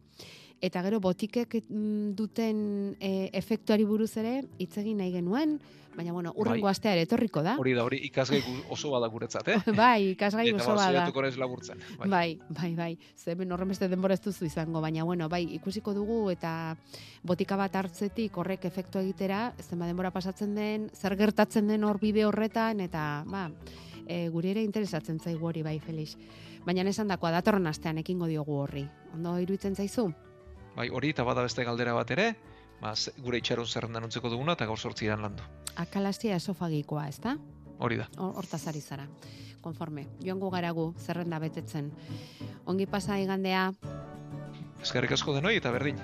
Eta 0.60 0.82
gero 0.82 0.98
botikek 1.00 1.60
mm, 1.68 2.14
duten 2.18 2.96
e, 2.98 3.30
efektuari 3.32 3.84
buruz 3.86 4.16
ere 4.18 4.42
hitz 4.58 4.74
egin 4.80 4.98
nahi 4.98 5.12
genuen, 5.14 5.58
baina 5.94 6.12
bueno, 6.12 6.32
urrengo 6.34 6.66
Bai. 6.66 6.72
astea 6.72 6.92
ere 6.96 7.04
etorriko 7.06 7.42
da. 7.46 7.56
Hori 7.58 7.74
da, 7.74 7.84
hori 7.86 7.98
ikasgai 8.06 8.40
oso 8.70 8.90
bada 8.90 9.06
guretzat, 9.10 9.48
eh? 9.50 9.58
bai, 9.78 10.12
ikasgai 10.16 10.48
Eta 10.50 10.62
oso 10.62 10.74
bada. 10.74 11.06
naiz 11.06 11.38
laburtzen. 11.38 11.82
Bai. 11.98 12.08
Bai, 12.08 12.38
bai, 12.48 12.70
bai. 12.74 12.98
Ze 13.16 13.32
hemen 13.32 13.52
horrenbeste 13.52 13.88
denbora 13.88 14.14
ez 14.14 14.22
duzu 14.22 14.46
izango, 14.46 14.80
baina 14.80 15.04
bueno, 15.04 15.28
bai, 15.28 15.44
ikusiko 15.58 15.94
dugu 15.94 16.30
eta 16.30 16.76
botika 17.22 17.56
bat 17.56 17.74
hartzetik 17.76 18.36
horrek 18.38 18.64
efektu 18.64 18.98
egitera, 18.98 19.52
zenba 19.62 19.86
denbora 19.86 20.10
pasatzen 20.10 20.54
den, 20.54 20.90
zer 20.94 21.16
gertatzen 21.16 21.68
den 21.68 21.84
hor 21.84 21.98
bide 21.98 22.24
horretan 22.26 22.80
eta 22.80 23.24
ba, 23.26 23.48
e, 24.06 24.28
guri 24.28 24.54
ere 24.54 24.62
interesatzen 24.62 25.18
zaigu 25.18 25.46
hori 25.46 25.62
bai, 25.62 25.78
Felix. 25.78 26.16
Baina 26.66 26.82
esan 26.82 27.08
dakoa 27.08 27.30
datorren 27.30 27.66
astean 27.66 27.98
ekingo 27.98 28.26
diogu 28.26 28.58
horri. 28.62 28.88
Ondo 29.14 29.38
iruditzen 29.38 29.74
zaizu? 29.74 30.12
Bai, 30.78 30.88
hori 30.94 31.10
eta 31.10 31.24
bada 31.26 31.42
beste 31.42 31.64
galdera 31.66 31.92
bat 31.96 32.10
ere, 32.14 32.28
ba, 32.80 32.92
gure 33.24 33.40
itxaron 33.42 33.66
zerrendan 33.66 34.04
utziko 34.06 34.30
duguna 34.30 34.54
eta 34.54 34.66
gaur 34.70 34.78
sortzian 34.78 35.22
landu. 35.24 35.42
Akalastia 35.76 36.36
esofagikoa, 36.38 37.08
ezta? 37.10 37.34
Hori 37.78 37.98
da. 37.98 38.06
Hor- 38.16 38.36
Hortaz 38.38 38.62
ari 38.70 38.80
zara. 38.80 39.08
Konforme. 39.60 40.06
Joango 40.22 40.50
garagu 40.54 40.92
zerrenda 41.02 41.38
betetzen. 41.42 41.90
Ongi 42.66 42.86
pasa 42.86 43.18
igandea. 43.18 43.72
Eskerrik 44.82 45.12
asko 45.18 45.34
denoi 45.34 45.56
eta 45.58 45.72
berdin. 45.74 45.98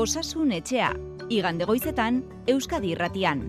Osasun 0.00 0.52
etxea, 0.56 0.86
igande 1.28 1.66
goizetan 1.68 2.22
Euskadi 2.48 2.94
Irratian. 2.94 3.42